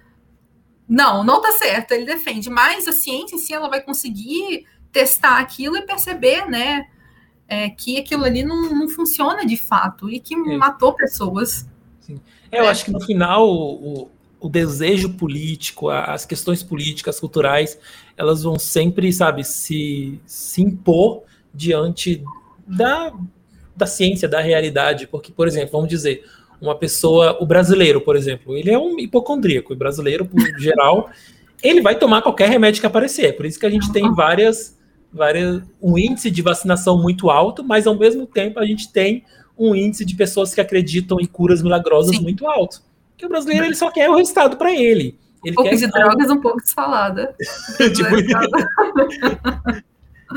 não, 0.88 1.22
não 1.22 1.41
tá 1.41 1.51
certo, 1.51 1.91
ele 1.91 2.05
defende, 2.05 2.49
mas 2.49 2.88
a 2.88 2.93
ciência 2.93 3.36
em 3.36 3.39
si, 3.39 3.53
ela 3.53 3.68
vai 3.68 3.82
conseguir 3.82 4.66
testar 4.89 5.39
aquilo 5.39 5.76
e 5.76 5.82
perceber, 5.82 6.45
né, 6.45 6.88
é, 7.45 7.70
que 7.70 7.97
aquilo 7.97 8.24
ali 8.24 8.41
não, 8.41 8.74
não 8.74 8.88
funciona 8.88 9.45
de 9.45 9.57
fato 9.57 10.10
e 10.10 10.22
que 10.22 10.34
é. 10.34 10.57
matou 10.57 10.93
pessoas. 10.93 11.68
É, 12.49 12.62
eu 12.62 12.64
é. 12.64 12.70
acho 12.70 12.86
que 12.86 12.91
no 12.91 13.01
final 13.01 13.45
o, 13.45 14.10
o 14.40 14.50
desejo 14.50 15.10
político, 15.10 15.90
as 15.90 16.26
questões 16.26 16.64
políticas, 16.64 17.20
culturais, 17.20 17.78
elas 18.16 18.44
vão 18.44 18.58
sempre, 18.58 19.12
sabe, 19.12 19.44
se, 19.44 20.20
se 20.26 20.62
impor 20.62 21.24
diante 21.54 22.24
da, 22.66 23.12
da 23.76 23.86
ciência, 23.86 24.28
da 24.28 24.40
realidade. 24.40 25.08
Porque, 25.08 25.32
por 25.32 25.48
exemplo, 25.48 25.72
vamos 25.74 25.90
dizer, 25.90 26.24
uma 26.62 26.76
pessoa, 26.76 27.38
o 27.42 27.46
brasileiro, 27.46 28.02
por 28.02 28.16
exemplo, 28.16 28.56
ele 28.56 28.70
é 28.72 28.78
um 28.78 29.00
hipocondríaco, 29.00 29.74
o 29.74 29.76
brasileiro, 29.76 30.26
por 30.26 30.40
geral, 30.60 31.10
ele 31.62 31.82
vai 31.82 31.98
tomar 31.98 32.22
qualquer 32.22 32.50
remédio 32.50 32.82
que 32.82 32.88
aparecer. 32.88 33.28
É 33.28 33.32
por 33.32 33.46
isso 33.46 33.60
que 33.60 33.66
a 33.66 33.70
gente 33.70 33.92
tem 33.92 34.14
várias, 34.14 34.78
várias, 35.12 35.62
um 35.82 35.98
índice 35.98 36.32
de 36.32 36.42
vacinação 36.42 37.02
muito 37.02 37.30
alto, 37.30 37.64
mas 37.64 37.88
ao 37.88 37.98
mesmo 37.98 38.26
tempo 38.26 38.60
a 38.60 38.66
gente 38.66 38.92
tem 38.92 39.24
um 39.58 39.76
índice 39.76 40.06
de 40.06 40.16
pessoas 40.16 40.54
que 40.54 40.62
acreditam 40.62 41.20
em 41.20 41.26
curas 41.26 41.62
milagrosas 41.62 42.16
Sim. 42.16 42.24
muito 42.24 42.48
alto. 42.48 42.82
Porque 43.20 43.26
o 43.26 43.30
brasileiro 43.30 43.65
ele 43.65 43.76
só 43.76 43.91
quer 43.91 44.09
o 44.09 44.15
resultado 44.15 44.55
para 44.55 44.72
ele. 44.72 45.20
ele. 45.43 45.51
Um 45.51 45.55
pouco 45.55 45.76
de 45.76 45.88
drogas, 45.88 46.32
um 46.32 46.39
pouco 46.39 46.63
de 46.63 46.72
salada. 46.72 47.36
tipo... 47.93 48.15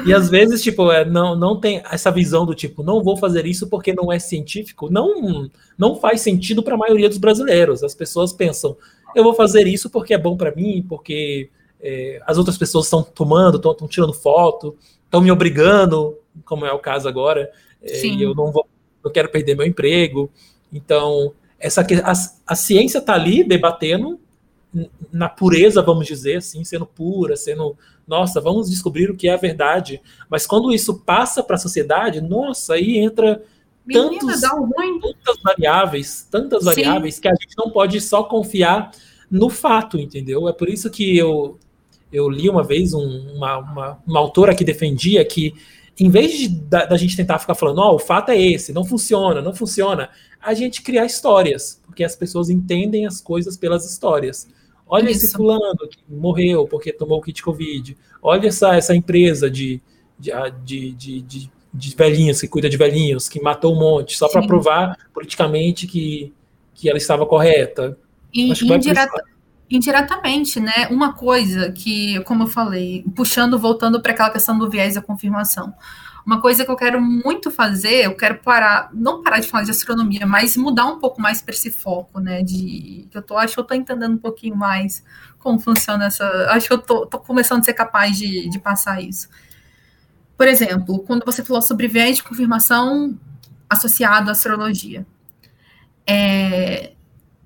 e 0.04 0.12
às 0.12 0.28
vezes, 0.28 0.60
tipo, 0.60 0.90
é, 0.90 1.04
não, 1.04 1.36
não 1.36 1.60
tem 1.60 1.80
essa 1.88 2.10
visão 2.10 2.44
do 2.44 2.56
tipo, 2.56 2.82
não 2.82 3.00
vou 3.00 3.16
fazer 3.16 3.46
isso 3.46 3.68
porque 3.68 3.92
não 3.92 4.10
é 4.10 4.18
científico. 4.18 4.90
Não, 4.90 5.48
não 5.78 5.94
faz 5.94 6.22
sentido 6.22 6.60
para 6.60 6.74
a 6.74 6.78
maioria 6.78 7.08
dos 7.08 7.18
brasileiros. 7.18 7.84
As 7.84 7.94
pessoas 7.94 8.32
pensam, 8.32 8.76
eu 9.14 9.22
vou 9.22 9.34
fazer 9.34 9.68
isso 9.68 9.88
porque 9.88 10.12
é 10.12 10.18
bom 10.18 10.36
para 10.36 10.52
mim, 10.52 10.84
porque 10.88 11.50
é, 11.80 12.20
as 12.26 12.36
outras 12.36 12.58
pessoas 12.58 12.86
estão 12.86 13.00
tomando, 13.04 13.58
estão 13.58 13.86
tirando 13.86 14.12
foto, 14.12 14.76
estão 15.04 15.20
me 15.20 15.30
obrigando, 15.30 16.18
como 16.44 16.66
é 16.66 16.72
o 16.72 16.80
caso 16.80 17.08
agora, 17.08 17.48
é, 17.80 18.06
e 18.06 18.22
eu 18.24 18.34
não 18.34 18.50
vou, 18.50 18.66
não 19.04 19.12
quero 19.12 19.28
perder 19.28 19.56
meu 19.56 19.66
emprego. 19.66 20.28
Então, 20.72 21.32
essa 21.62 21.80
a, 21.80 22.12
a 22.52 22.54
ciência 22.56 22.98
está 22.98 23.14
ali 23.14 23.44
debatendo 23.44 24.20
na 25.12 25.28
pureza, 25.28 25.82
vamos 25.82 26.06
dizer 26.06 26.38
assim, 26.38 26.64
sendo 26.64 26.86
pura, 26.86 27.36
sendo, 27.36 27.76
nossa, 28.06 28.40
vamos 28.40 28.70
descobrir 28.70 29.10
o 29.10 29.16
que 29.16 29.28
é 29.28 29.34
a 29.34 29.38
verdade. 29.38 30.00
Mas 30.28 30.46
quando 30.46 30.72
isso 30.72 31.00
passa 31.00 31.42
para 31.42 31.56
a 31.56 31.58
sociedade, 31.58 32.20
nossa, 32.20 32.74
aí 32.74 32.98
entra 32.98 33.42
tantos, 33.90 34.40
tantas 34.40 35.42
variáveis, 35.42 36.26
tantas 36.30 36.60
Sim. 36.60 36.66
variáveis 36.66 37.18
que 37.18 37.28
a 37.28 37.34
gente 37.34 37.54
não 37.56 37.70
pode 37.70 38.00
só 38.00 38.22
confiar 38.22 38.90
no 39.30 39.50
fato, 39.50 39.98
entendeu? 39.98 40.48
É 40.48 40.52
por 40.52 40.68
isso 40.68 40.90
que 40.90 41.16
eu, 41.16 41.58
eu 42.10 42.28
li 42.28 42.48
uma 42.48 42.62
vez 42.62 42.94
um, 42.94 43.34
uma, 43.34 43.58
uma, 43.58 44.02
uma 44.06 44.20
autora 44.20 44.54
que 44.54 44.64
defendia 44.64 45.24
que 45.24 45.54
em 45.98 46.10
vez 46.10 46.32
de, 46.32 46.48
da, 46.48 46.86
da 46.86 46.96
gente 46.96 47.16
tentar 47.16 47.38
ficar 47.38 47.54
falando, 47.54 47.78
ó, 47.78 47.92
oh, 47.92 47.96
o 47.96 47.98
fato 47.98 48.30
é 48.30 48.40
esse, 48.40 48.72
não 48.72 48.84
funciona, 48.84 49.42
não 49.42 49.54
funciona, 49.54 50.10
a 50.40 50.54
gente 50.54 50.82
criar 50.82 51.04
histórias, 51.04 51.80
porque 51.84 52.02
as 52.02 52.16
pessoas 52.16 52.50
entendem 52.50 53.06
as 53.06 53.20
coisas 53.20 53.56
pelas 53.56 53.88
histórias. 53.88 54.48
Olha 54.86 55.10
Isso. 55.10 55.26
esse 55.26 55.34
fulano 55.34 55.88
que 55.88 55.98
morreu 56.08 56.66
porque 56.66 56.92
tomou 56.92 57.18
o 57.18 57.22
kit 57.22 57.42
Covid. 57.42 57.96
Olha 58.20 58.48
essa, 58.48 58.74
essa 58.74 58.94
empresa 58.94 59.50
de, 59.50 59.80
de, 60.18 60.32
de, 60.64 61.22
de, 61.22 61.50
de 61.72 61.96
velhinhos, 61.96 62.40
que 62.40 62.48
cuida 62.48 62.68
de 62.68 62.76
velhinhos, 62.76 63.28
que 63.28 63.40
matou 63.40 63.74
um 63.74 63.78
monte, 63.78 64.16
só 64.16 64.28
para 64.28 64.46
provar 64.46 64.98
politicamente 65.14 65.86
que, 65.86 66.32
que 66.74 66.88
ela 66.88 66.98
estava 66.98 67.24
correta. 67.24 67.96
E, 68.34 68.50
indireta, 68.50 69.24
indiretamente, 69.70 70.60
né? 70.60 70.88
Uma 70.90 71.12
coisa 71.12 71.72
que, 71.72 72.20
como 72.24 72.44
eu 72.44 72.46
falei, 72.46 73.04
puxando, 73.14 73.58
voltando 73.58 74.00
para 74.00 74.12
aquela 74.12 74.30
questão 74.30 74.58
do 74.58 74.68
viés 74.68 74.94
da 74.94 75.02
confirmação. 75.02 75.72
Uma 76.24 76.40
coisa 76.40 76.64
que 76.64 76.70
eu 76.70 76.76
quero 76.76 77.00
muito 77.00 77.50
fazer, 77.50 78.04
eu 78.04 78.14
quero 78.14 78.38
parar, 78.38 78.90
não 78.92 79.22
parar 79.22 79.40
de 79.40 79.48
falar 79.48 79.64
de 79.64 79.72
astronomia, 79.72 80.24
mas 80.24 80.56
mudar 80.56 80.86
um 80.86 80.98
pouco 80.98 81.20
mais 81.20 81.42
para 81.42 81.52
esse 81.52 81.70
foco, 81.70 82.20
né? 82.20 82.42
De 82.42 83.08
que 83.10 83.18
eu 83.18 83.22
tô, 83.22 83.36
acho 83.36 83.54
que 83.54 83.60
eu 83.60 83.64
tô 83.64 83.74
entendendo 83.74 84.14
um 84.14 84.18
pouquinho 84.18 84.54
mais 84.54 85.02
como 85.38 85.58
funciona 85.58 86.06
essa. 86.06 86.24
Acho 86.50 86.68
que 86.68 86.72
eu 86.74 86.78
tô, 86.78 87.06
tô 87.06 87.18
começando 87.18 87.60
a 87.60 87.64
ser 87.64 87.74
capaz 87.74 88.16
de, 88.16 88.48
de 88.48 88.58
passar 88.60 89.02
isso. 89.02 89.28
Por 90.36 90.46
exemplo, 90.46 91.00
quando 91.00 91.24
você 91.24 91.44
falou 91.44 91.60
sobre 91.60 91.88
viés 91.88 92.16
de 92.16 92.22
confirmação 92.22 93.18
associado 93.72 94.28
à 94.28 94.32
astrologia. 94.32 95.06
É, 96.06 96.92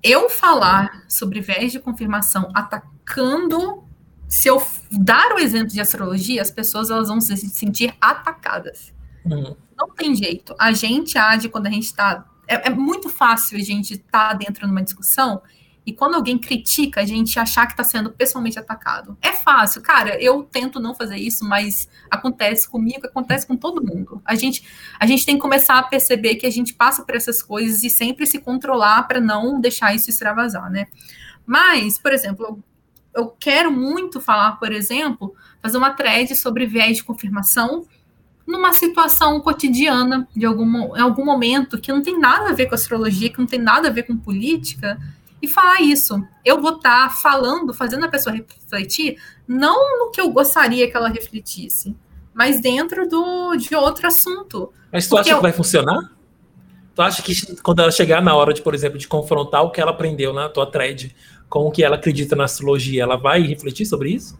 eu 0.07 0.29
falar 0.29 1.03
sobre 1.07 1.41
viés 1.41 1.71
de 1.71 1.79
confirmação 1.79 2.49
atacando 2.53 3.83
se 4.27 4.49
eu 4.49 4.61
dar 4.91 5.33
o 5.33 5.39
exemplo 5.39 5.69
de 5.69 5.79
astrologia, 5.79 6.41
as 6.41 6.51
pessoas 6.51 6.89
elas 6.89 7.07
vão 7.07 7.21
se 7.21 7.35
sentir 7.37 7.95
atacadas. 8.01 8.93
Uhum. 9.25 9.55
Não 9.77 9.89
tem 9.89 10.15
jeito. 10.15 10.55
A 10.59 10.71
gente 10.71 11.17
age 11.17 11.49
quando 11.49 11.67
a 11.67 11.69
gente 11.69 11.85
está. 11.85 12.25
É, 12.47 12.67
é, 12.67 12.69
muito 12.69 13.09
fácil 13.09 13.57
a 13.57 13.61
gente 13.61 13.93
estar 13.93 14.29
tá 14.29 14.33
dentro 14.33 14.65
de 14.65 14.71
uma 14.71 14.81
discussão 14.81 15.41
e 15.87 15.93
quando 15.93 16.15
alguém 16.15 16.37
critica, 16.37 16.99
a 16.99 17.05
gente 17.05 17.39
achar 17.39 17.65
que 17.65 17.71
está 17.71 17.83
sendo 17.83 18.11
pessoalmente 18.11 18.59
atacado. 18.59 19.17
É 19.21 19.31
fácil, 19.31 19.81
cara. 19.81 20.21
Eu 20.21 20.43
tento 20.43 20.81
não 20.81 20.93
fazer 20.93 21.15
isso, 21.15 21.45
mas 21.45 21.87
acontece 22.11 22.69
comigo, 22.69 23.07
acontece 23.07 23.47
com 23.47 23.55
todo 23.55 23.81
mundo. 23.81 24.21
A 24.25 24.35
gente, 24.35 24.67
a 24.99 25.05
gente 25.05 25.25
tem 25.25 25.35
que 25.35 25.41
começar 25.41 25.79
a 25.79 25.83
perceber 25.83 26.35
que 26.35 26.45
a 26.45 26.51
gente 26.51 26.73
passa 26.73 27.05
por 27.05 27.15
essas 27.15 27.41
coisas 27.41 27.83
e 27.83 27.89
sempre 27.89 28.25
se 28.25 28.37
controlar 28.37 29.03
para 29.03 29.21
não 29.21 29.61
deixar 29.61 29.95
isso 29.95 30.09
extravasar, 30.09 30.69
né? 30.69 30.87
Mas, 31.45 31.97
por 31.97 32.11
exemplo, 32.11 32.61
eu 33.15 33.27
quero 33.39 33.71
muito 33.71 34.19
falar, 34.19 34.59
por 34.59 34.73
exemplo, 34.73 35.33
fazer 35.61 35.77
uma 35.77 35.91
thread 35.91 36.35
sobre 36.35 36.65
viés 36.65 36.97
de 36.97 37.05
confirmação 37.05 37.85
numa 38.45 38.73
situação 38.73 39.39
cotidiana, 39.39 40.27
de 40.35 40.45
algum, 40.45 40.97
em 40.97 41.01
algum 41.01 41.23
momento, 41.23 41.79
que 41.79 41.93
não 41.93 42.01
tem 42.01 42.19
nada 42.19 42.49
a 42.49 42.53
ver 42.53 42.65
com 42.65 42.75
astrologia, 42.75 43.29
que 43.29 43.39
não 43.39 43.47
tem 43.47 43.59
nada 43.59 43.87
a 43.87 43.91
ver 43.91 44.03
com 44.03 44.17
política, 44.17 44.97
e 45.41 45.47
falar 45.47 45.81
isso. 45.81 46.21
Eu 46.43 46.61
vou 46.61 46.77
estar 46.77 47.09
tá 47.09 47.15
falando, 47.15 47.73
fazendo 47.73 48.05
a 48.05 48.09
pessoa 48.09 48.35
refletir, 48.35 49.17
não 49.47 49.99
no 49.99 50.11
que 50.11 50.19
eu 50.19 50.29
gostaria 50.29 50.89
que 50.89 50.97
ela 50.97 51.09
refletisse, 51.09 51.95
mas 52.33 52.61
dentro 52.61 53.07
do, 53.07 53.55
de 53.55 53.75
outro 53.75 54.07
assunto. 54.07 54.71
Mas 54.91 55.07
tu 55.07 55.09
Porque 55.09 55.21
acha 55.21 55.31
eu... 55.31 55.37
que 55.37 55.43
vai 55.43 55.53
funcionar? 55.53 56.11
Tu 56.95 57.01
acha 57.01 57.21
que 57.21 57.55
quando 57.61 57.79
ela 57.79 57.91
chegar 57.91 58.21
na 58.21 58.35
hora 58.35 58.53
de, 58.53 58.61
por 58.61 58.73
exemplo, 58.73 58.97
de 58.97 59.07
confrontar 59.07 59.63
o 59.63 59.69
que 59.69 59.79
ela 59.79 59.91
aprendeu 59.91 60.33
na 60.33 60.49
tua 60.49 60.65
thread 60.65 61.15
com 61.47 61.67
o 61.67 61.71
que 61.71 61.83
ela 61.83 61.95
acredita 61.95 62.35
na 62.35 62.45
astrologia, 62.45 63.03
ela 63.03 63.15
vai 63.15 63.41
refletir 63.41 63.85
sobre 63.85 64.09
isso? 64.09 64.37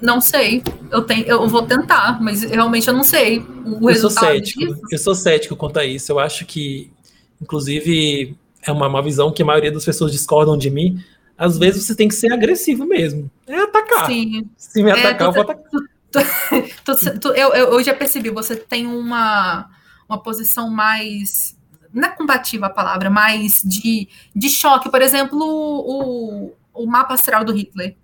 Não 0.00 0.20
sei. 0.20 0.62
Eu, 0.90 1.02
tenho, 1.02 1.26
eu 1.26 1.48
vou 1.48 1.62
tentar, 1.62 2.22
mas 2.22 2.42
realmente 2.42 2.88
eu 2.88 2.94
não 2.94 3.04
sei 3.04 3.44
o 3.64 3.90
eu 3.90 3.96
sou 3.96 4.10
cético. 4.10 4.60
Disso. 4.60 4.80
Eu 4.90 4.98
sou 4.98 5.14
cético 5.14 5.56
quanto 5.56 5.78
a 5.78 5.84
isso. 5.84 6.10
Eu 6.12 6.18
acho 6.18 6.46
que, 6.46 6.90
inclusive, 7.40 8.36
é 8.62 8.72
uma, 8.72 8.88
uma 8.88 9.02
visão 9.02 9.32
que 9.32 9.42
a 9.42 9.46
maioria 9.46 9.72
das 9.72 9.84
pessoas 9.84 10.12
discordam 10.12 10.56
de 10.56 10.70
mim. 10.70 11.02
Às 11.36 11.58
vezes 11.58 11.86
você 11.86 11.94
tem 11.94 12.08
que 12.08 12.14
ser 12.14 12.32
agressivo 12.32 12.84
mesmo. 12.84 13.30
É 13.46 13.56
atacar. 13.56 14.06
Sim. 14.06 14.46
Se 14.56 14.82
me 14.82 14.90
é, 14.90 14.92
atacar, 14.92 15.12
é, 15.12 15.16
tu, 15.16 15.24
eu 15.24 15.32
vou 15.32 15.42
atacar. 15.42 15.70
Tu, 16.84 17.20
tu, 17.20 17.28
eu, 17.28 17.50
eu 17.54 17.82
já 17.84 17.94
percebi, 17.94 18.30
você 18.30 18.56
tem 18.56 18.86
uma, 18.86 19.70
uma 20.08 20.20
posição 20.20 20.68
mais 20.68 21.56
não 21.92 22.08
é 22.08 22.12
combativa 22.12 22.66
a 22.66 22.70
palavra, 22.70 23.10
mas 23.10 23.60
de, 23.64 24.08
de 24.34 24.48
choque. 24.48 24.90
Por 24.90 25.02
exemplo, 25.02 25.38
o, 25.40 26.52
o 26.72 26.86
mapa 26.86 27.14
astral 27.14 27.44
do 27.44 27.52
Hitler. 27.52 27.96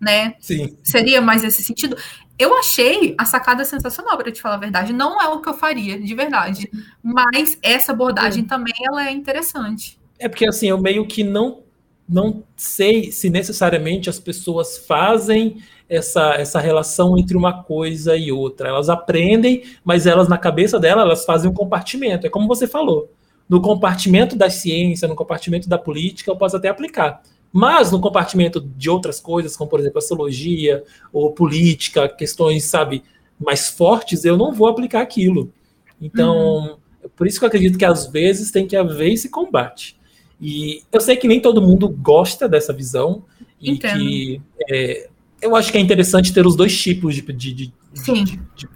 Né? 0.00 0.34
Sim. 0.40 0.76
Seria 0.82 1.20
mais 1.20 1.42
nesse 1.42 1.62
sentido. 1.62 1.96
Eu 2.40 2.56
achei 2.56 3.14
a 3.18 3.26
sacada 3.26 3.66
sensacional, 3.66 4.16
para 4.16 4.32
te 4.32 4.40
falar 4.40 4.54
a 4.54 4.58
verdade. 4.58 4.94
Não 4.94 5.20
é 5.20 5.28
o 5.28 5.42
que 5.42 5.48
eu 5.50 5.52
faria, 5.52 6.00
de 6.00 6.14
verdade. 6.14 6.70
Mas 7.02 7.58
essa 7.62 7.92
abordagem 7.92 8.44
é. 8.44 8.46
também 8.46 8.72
ela 8.82 9.06
é 9.06 9.12
interessante. 9.12 10.00
É 10.18 10.26
porque 10.26 10.48
assim, 10.48 10.68
eu 10.68 10.80
meio 10.80 11.06
que 11.06 11.22
não 11.22 11.62
não 12.08 12.42
sei 12.56 13.12
se 13.12 13.30
necessariamente 13.30 14.10
as 14.10 14.18
pessoas 14.18 14.78
fazem 14.78 15.62
essa, 15.88 16.34
essa 16.34 16.58
relação 16.58 17.16
entre 17.16 17.36
uma 17.36 17.62
coisa 17.62 18.16
e 18.16 18.32
outra. 18.32 18.68
Elas 18.68 18.88
aprendem, 18.88 19.62
mas 19.84 20.06
elas, 20.06 20.26
na 20.26 20.36
cabeça 20.36 20.80
dela, 20.80 21.02
elas 21.02 21.24
fazem 21.24 21.48
um 21.48 21.54
compartimento. 21.54 22.26
É 22.26 22.30
como 22.30 22.48
você 22.48 22.66
falou. 22.66 23.12
No 23.48 23.60
compartimento 23.60 24.34
da 24.34 24.50
ciência, 24.50 25.06
no 25.06 25.14
compartimento 25.14 25.68
da 25.68 25.78
política, 25.78 26.30
eu 26.30 26.36
posso 26.36 26.56
até 26.56 26.68
aplicar. 26.68 27.22
Mas 27.52 27.90
no 27.90 28.00
compartimento 28.00 28.60
de 28.60 28.88
outras 28.88 29.18
coisas, 29.18 29.56
como 29.56 29.68
por 29.68 29.80
exemplo 29.80 29.98
astrologia 29.98 30.84
ou 31.12 31.32
política, 31.32 32.08
questões, 32.08 32.64
sabe, 32.64 33.02
mais 33.38 33.68
fortes, 33.68 34.24
eu 34.24 34.36
não 34.36 34.52
vou 34.52 34.68
aplicar 34.68 35.00
aquilo. 35.00 35.52
Então, 36.00 36.36
uhum. 36.36 36.76
por 37.16 37.26
isso 37.26 37.38
que 37.38 37.44
eu 37.44 37.48
acredito 37.48 37.78
que 37.78 37.84
às 37.84 38.06
vezes 38.06 38.50
tem 38.50 38.66
que 38.66 38.76
haver 38.76 39.12
esse 39.12 39.28
combate. 39.28 39.98
E 40.40 40.82
eu 40.90 41.00
sei 41.00 41.16
que 41.16 41.28
nem 41.28 41.40
todo 41.40 41.60
mundo 41.60 41.88
gosta 41.88 42.48
dessa 42.48 42.72
visão 42.72 43.24
e 43.60 43.72
Entendo. 43.72 43.98
que 43.98 44.40
é, 44.70 45.10
eu 45.42 45.54
acho 45.56 45.70
que 45.70 45.78
é 45.78 45.80
interessante 45.80 46.32
ter 46.32 46.46
os 46.46 46.56
dois 46.56 46.80
tipos 46.80 47.14
de, 47.14 47.20
de, 47.20 47.52
de, 47.52 47.72
de, 47.72 48.68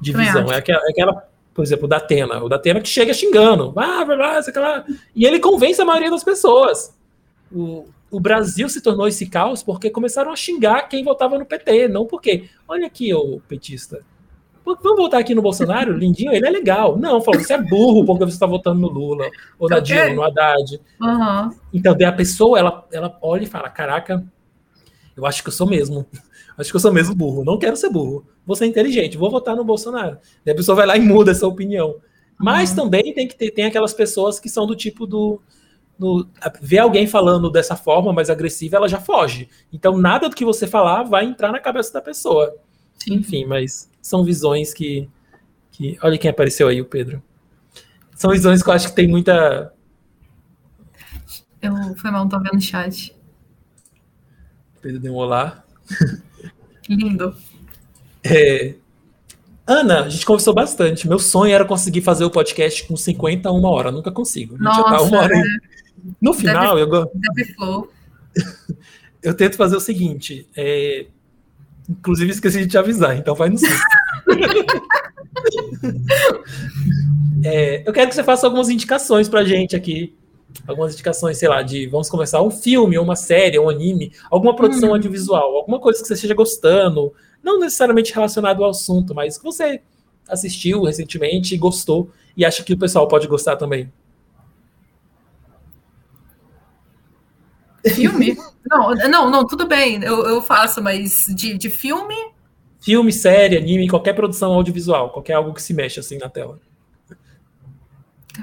de 0.00 0.12
visão. 0.12 0.50
É 0.50 0.56
aquela, 0.56 0.80
é 0.86 0.90
aquela, 0.90 1.28
por 1.52 1.62
exemplo, 1.62 1.86
da 1.86 1.98
Atena. 1.98 2.42
O 2.42 2.48
da 2.48 2.56
Atena 2.56 2.80
que 2.80 2.88
chega 2.88 3.12
xingando. 3.12 3.74
Ah, 3.76 4.04
blá, 4.04 4.16
blá, 4.16 4.84
e 5.14 5.26
ele 5.26 5.38
convence 5.38 5.80
a 5.80 5.84
maioria 5.84 6.10
das 6.10 6.24
pessoas. 6.24 6.96
O, 7.50 7.86
o 8.12 8.20
Brasil 8.20 8.68
se 8.68 8.80
tornou 8.80 9.08
esse 9.08 9.26
caos 9.26 9.62
porque 9.62 9.90
começaram 9.90 10.30
a 10.30 10.36
xingar 10.36 10.88
quem 10.88 11.02
votava 11.02 11.38
no 11.38 11.46
PT, 11.46 11.88
não 11.88 12.06
porque, 12.06 12.48
olha 12.68 12.86
aqui, 12.86 13.12
o 13.12 13.40
petista, 13.48 14.04
vamos 14.64 14.96
votar 14.96 15.20
aqui 15.20 15.34
no 15.34 15.42
Bolsonaro? 15.42 15.96
Lindinho, 15.96 16.32
ele 16.32 16.46
é 16.46 16.50
legal. 16.50 16.96
Não, 16.96 17.20
falou, 17.20 17.40
você 17.40 17.54
é 17.54 17.62
burro 17.62 18.04
porque 18.04 18.24
você 18.24 18.34
está 18.34 18.46
votando 18.46 18.80
no 18.80 18.88
Lula, 18.88 19.28
ou 19.58 19.68
na 19.68 19.78
okay. 19.78 19.96
Dilma, 19.96 20.14
no 20.14 20.22
Haddad. 20.22 20.80
Uhum. 21.00 21.50
Então, 21.72 21.96
daí 21.96 22.06
a 22.06 22.12
pessoa, 22.12 22.58
ela, 22.58 22.86
ela 22.92 23.18
olha 23.20 23.44
e 23.44 23.46
fala, 23.46 23.68
caraca, 23.68 24.24
eu 25.16 25.26
acho 25.26 25.42
que 25.42 25.48
eu 25.48 25.52
sou 25.52 25.66
mesmo. 25.66 26.06
Acho 26.58 26.70
que 26.70 26.76
eu 26.76 26.80
sou 26.80 26.92
mesmo 26.92 27.14
burro. 27.14 27.42
Não 27.42 27.58
quero 27.58 27.74
ser 27.76 27.88
burro. 27.88 28.26
Vou 28.44 28.54
ser 28.54 28.66
inteligente, 28.66 29.16
vou 29.16 29.30
votar 29.30 29.56
no 29.56 29.64
Bolsonaro. 29.64 30.18
Daí 30.44 30.52
a 30.52 30.56
pessoa 30.56 30.76
vai 30.76 30.86
lá 30.86 30.98
e 30.98 31.00
muda 31.00 31.30
essa 31.30 31.46
opinião. 31.46 31.96
Mas 32.38 32.70
uhum. 32.70 32.76
também 32.76 33.14
tem 33.14 33.26
que 33.26 33.34
ter 33.34 33.50
tem 33.50 33.64
aquelas 33.64 33.94
pessoas 33.94 34.38
que 34.38 34.50
são 34.50 34.66
do 34.66 34.76
tipo 34.76 35.06
do. 35.06 35.40
No, 36.02 36.28
ver 36.60 36.78
alguém 36.78 37.06
falando 37.06 37.48
dessa 37.48 37.76
forma 37.76 38.12
mais 38.12 38.28
agressiva, 38.28 38.76
ela 38.76 38.88
já 38.88 39.00
foge. 39.00 39.48
Então, 39.72 39.96
nada 39.96 40.28
do 40.28 40.34
que 40.34 40.44
você 40.44 40.66
falar 40.66 41.04
vai 41.04 41.24
entrar 41.24 41.52
na 41.52 41.60
cabeça 41.60 41.92
da 41.92 42.02
pessoa. 42.02 42.52
Sim. 42.98 43.14
Enfim, 43.14 43.44
mas 43.44 43.88
são 44.02 44.24
visões 44.24 44.74
que, 44.74 45.08
que. 45.70 45.96
Olha 46.02 46.18
quem 46.18 46.30
apareceu 46.30 46.66
aí, 46.66 46.80
o 46.80 46.84
Pedro. 46.84 47.22
São 48.16 48.32
visões 48.32 48.62
que 48.62 48.68
eu 48.68 48.74
acho 48.74 48.88
que 48.88 48.96
tem 48.96 49.06
muita. 49.06 49.72
Eu 51.60 51.72
foi 51.96 52.10
mal, 52.10 52.22
não 52.22 52.28
tô 52.28 52.40
vendo 52.40 52.56
o 52.56 52.60
chat. 52.60 53.14
Pedro 54.80 54.98
deu 54.98 55.12
um 55.12 55.16
olá. 55.16 55.64
Lindo. 56.88 57.36
É, 58.24 58.74
Ana, 59.66 60.04
a 60.04 60.08
gente 60.08 60.26
conversou 60.26 60.52
bastante. 60.52 61.08
Meu 61.08 61.18
sonho 61.18 61.54
era 61.54 61.64
conseguir 61.64 62.02
fazer 62.02 62.24
o 62.24 62.30
podcast 62.30 62.84
com 62.86 62.96
50 62.96 63.48
a 63.48 63.52
uma 63.52 63.70
hora. 63.70 63.92
Nunca 63.92 64.10
consigo. 64.10 64.54
Gente 64.54 64.64
Nossa, 64.64 64.82
tá 64.82 65.02
uma 65.02 65.18
hora 65.18 65.36
é. 65.36 65.42
No 66.20 66.34
final, 66.34 66.78
eu 66.78 66.88
eu 69.22 69.34
tento 69.34 69.56
fazer 69.56 69.76
o 69.76 69.80
seguinte. 69.80 70.48
É... 70.56 71.06
Inclusive, 71.88 72.30
esqueci 72.30 72.60
de 72.60 72.68
te 72.68 72.78
avisar, 72.78 73.16
então 73.16 73.34
vai 73.34 73.50
no 73.50 73.58
susto. 73.58 73.74
é, 77.44 77.86
eu 77.86 77.92
quero 77.92 78.08
que 78.08 78.14
você 78.14 78.24
faça 78.24 78.46
algumas 78.46 78.68
indicações 78.68 79.28
pra 79.28 79.44
gente 79.44 79.76
aqui. 79.76 80.14
Algumas 80.66 80.92
indicações, 80.92 81.38
sei 81.38 81.48
lá, 81.48 81.62
de 81.62 81.86
vamos 81.86 82.08
começar 82.08 82.42
um 82.42 82.50
filme, 82.50 82.98
uma 82.98 83.16
série, 83.16 83.58
um 83.58 83.68
anime, 83.68 84.12
alguma 84.30 84.54
produção 84.54 84.90
hum. 84.90 84.94
audiovisual, 84.94 85.56
alguma 85.56 85.80
coisa 85.80 86.00
que 86.00 86.06
você 86.06 86.14
esteja 86.14 86.34
gostando, 86.34 87.12
não 87.42 87.58
necessariamente 87.58 88.14
relacionado 88.14 88.62
ao 88.62 88.70
assunto, 88.70 89.14
mas 89.14 89.38
que 89.38 89.44
você 89.44 89.80
assistiu 90.28 90.84
recentemente 90.84 91.54
e 91.54 91.58
gostou 91.58 92.10
e 92.36 92.44
acha 92.44 92.62
que 92.62 92.74
o 92.74 92.78
pessoal 92.78 93.08
pode 93.08 93.26
gostar 93.26 93.56
também. 93.56 93.90
Filme? 97.94 98.36
não, 98.68 98.94
não, 98.94 99.30
não, 99.30 99.46
tudo 99.46 99.66
bem, 99.66 100.02
eu, 100.02 100.26
eu 100.26 100.42
faço, 100.42 100.82
mas 100.82 101.26
de, 101.28 101.56
de 101.56 101.70
filme? 101.70 102.14
Filme, 102.80 103.12
série, 103.12 103.56
anime, 103.56 103.88
qualquer 103.88 104.14
produção 104.14 104.52
audiovisual, 104.52 105.10
qualquer 105.10 105.34
algo 105.34 105.54
que 105.54 105.62
se 105.62 105.72
mexe 105.72 106.00
assim 106.00 106.18
na 106.18 106.28
tela. 106.28 106.58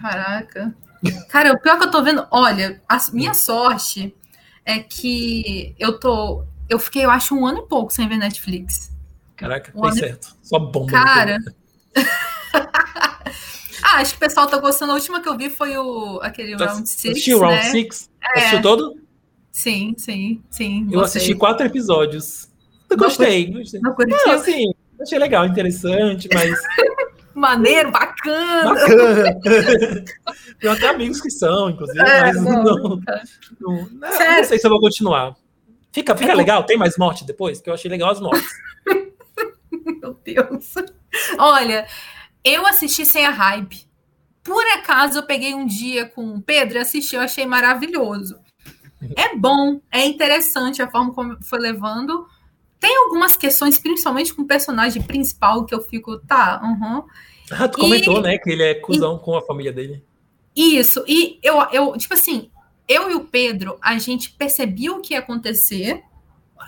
Caraca. 0.02 0.74
Cara, 1.30 1.54
o 1.54 1.60
pior 1.60 1.78
que 1.78 1.86
eu 1.86 1.92
tô 1.92 2.04
vendo, 2.04 2.26
olha, 2.30 2.82
a 2.88 2.98
minha 3.14 3.34
sorte 3.34 4.16
é 4.66 4.80
que 4.80 5.74
eu 5.80 5.98
tô 5.98 6.46
eu 6.70 6.78
fiquei, 6.78 7.04
eu 7.04 7.10
acho, 7.10 7.36
um 7.36 7.48
ano 7.48 7.60
e 7.60 7.68
pouco 7.68 7.92
sem 7.92 8.08
ver 8.08 8.18
Netflix. 8.18 8.92
Caraca, 9.36 9.72
um 9.76 9.82
fez 9.86 9.96
certo. 9.96 10.38
Só 10.44 10.60
bomba. 10.60 10.92
Cara. 10.92 11.40
ah, 13.84 13.96
acho 13.96 14.12
que 14.12 14.18
o 14.18 14.20
pessoal 14.20 14.46
tá 14.46 14.58
gostando. 14.58 14.92
A 14.92 14.96
última 14.96 15.20
que 15.20 15.28
eu 15.28 15.36
vi 15.36 15.50
foi 15.50 15.76
o 15.76 16.20
aquele 16.22 16.56
tá, 16.56 16.68
Round 16.68 16.88
6. 16.88 17.12
Assistiu 17.12 17.40
né? 17.40 17.48
Round 17.48 17.72
6? 17.72 18.10
É. 18.22 18.40
Assistiu 18.40 18.62
todo? 18.62 19.02
Sim, 19.60 19.94
sim, 19.98 20.42
sim. 20.50 20.88
Eu 20.90 21.02
assisti 21.02 21.36
quatro 21.36 21.66
episódios. 21.66 22.48
Eu 22.90 22.96
gostei. 22.96 23.52
gostei. 23.52 23.82
Não 23.82 23.94
curtiu? 23.94 24.32
assim, 24.32 24.74
achei 25.02 25.20
legal, 25.20 25.46
interessante, 25.46 26.30
mas. 26.34 26.58
Maneiro, 27.36 27.92
bacana. 27.92 28.74
Bacana. 28.74 29.36
Tem 30.62 30.72
até 30.72 30.88
amigos 30.88 31.20
que 31.20 31.30
são, 31.30 31.72
inclusive, 31.72 32.00
é, 32.00 32.22
mas 32.22 32.36
não, 32.38 32.64
não, 32.64 32.64
não, 32.64 33.02
não, 33.60 33.90
não 34.00 34.44
sei 34.46 34.58
se 34.58 34.66
eu 34.66 34.72
vou 34.72 34.80
continuar. 34.80 35.36
Fica, 35.92 36.16
fica 36.16 36.34
legal? 36.34 36.64
Tem 36.64 36.78
mais 36.78 36.98
morte 36.98 37.26
depois? 37.26 37.58
Porque 37.58 37.70
eu 37.70 37.74
achei 37.74 37.92
legal 37.92 38.12
as 38.12 38.22
mortes. 38.22 38.50
Meu 40.02 40.18
Deus. 40.24 40.74
Olha, 41.38 41.86
eu 42.46 42.66
assisti 42.66 43.06
sem 43.06 43.26
a 43.26 43.32
hype. 43.32 43.86
Por 44.42 44.66
acaso 44.78 45.20
eu 45.20 45.24
peguei 45.24 45.54
um 45.54 45.66
dia 45.66 46.06
com 46.06 46.36
o 46.36 46.42
Pedro 46.42 46.78
e 46.78 46.82
assisti, 46.82 47.18
eu 47.18 47.22
achei 47.22 47.46
maravilhoso. 47.46 48.40
É 49.16 49.36
bom, 49.36 49.80
é 49.92 50.06
interessante 50.06 50.82
a 50.82 50.90
forma 50.90 51.14
como 51.14 51.38
foi 51.44 51.60
levando. 51.60 52.28
Tem 52.80 52.96
algumas 52.98 53.36
questões, 53.36 53.78
principalmente 53.78 54.34
com 54.34 54.42
o 54.42 54.48
personagem 54.48 55.02
principal, 55.02 55.66
que 55.66 55.74
eu 55.74 55.82
fico, 55.82 56.18
tá, 56.20 56.62
uhum. 56.64 57.04
Ah, 57.52 57.68
tu 57.68 57.80
e, 57.80 57.82
comentou, 57.82 58.22
né, 58.22 58.38
que 58.38 58.50
ele 58.50 58.64
é 58.64 58.76
cuzão 58.76 59.18
e, 59.18 59.20
com 59.20 59.36
a 59.36 59.42
família 59.42 59.72
dele. 59.72 60.04
Isso, 60.56 61.04
e 61.08 61.40
eu, 61.42 61.62
eu, 61.72 61.98
tipo 61.98 62.14
assim, 62.14 62.50
eu 62.88 63.12
e 63.12 63.16
o 63.16 63.26
Pedro, 63.26 63.78
a 63.82 63.98
gente 63.98 64.32
percebia 64.32 64.92
o 64.92 65.00
que 65.00 65.14
ia 65.14 65.20
acontecer. 65.20 66.04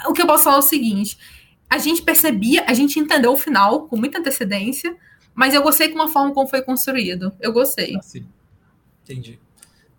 O 0.07 0.13
que 0.13 0.21
eu 0.21 0.27
posso 0.27 0.43
falar 0.43 0.57
é 0.57 0.59
o 0.59 0.63
seguinte: 0.63 1.17
a 1.69 1.77
gente 1.77 2.01
percebia, 2.01 2.63
a 2.67 2.73
gente 2.73 2.99
entendeu 2.99 3.33
o 3.33 3.37
final 3.37 3.87
com 3.87 3.97
muita 3.97 4.19
antecedência, 4.19 4.95
mas 5.33 5.53
eu 5.53 5.63
gostei 5.63 5.89
com 5.89 6.01
a 6.01 6.07
forma 6.07 6.33
como 6.33 6.47
foi 6.47 6.61
construído. 6.61 7.33
Eu 7.39 7.51
gostei. 7.51 7.95
Ah, 7.95 8.01
sim. 8.01 8.25
Entendi. 9.03 9.39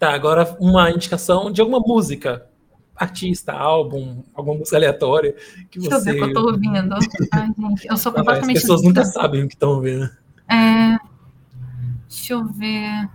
Tá, 0.03 0.12
agora 0.14 0.57
uma 0.59 0.90
indicação 0.90 1.48
de 1.48 1.61
alguma 1.61 1.78
música. 1.78 2.44
Artista, 2.96 3.53
álbum, 3.53 4.24
alguma 4.34 4.59
música 4.59 4.76
aleatória 4.76 5.36
que 5.70 5.78
Deixa 5.78 6.00
você. 6.00 6.11
Deixa 6.11 6.11
eu 6.11 6.14
ver 6.14 6.22
o 6.22 6.24
que 6.24 6.38
eu 6.38 6.42
tô 6.42 6.50
ouvindo. 6.50 6.94
Ai, 7.32 7.48
gente, 7.57 7.86
eu 7.88 7.96
sou 7.96 8.11
completamente. 8.11 8.57
As 8.57 8.62
pessoas 8.62 8.82
nunca 8.82 9.05
sabem 9.05 9.44
o 9.44 9.48
que 9.48 9.55
estão 9.55 9.70
ouvindo. 9.70 10.11
É. 10.50 10.98
Deixa 12.09 12.32
eu 12.32 12.44
ver. 12.46 13.09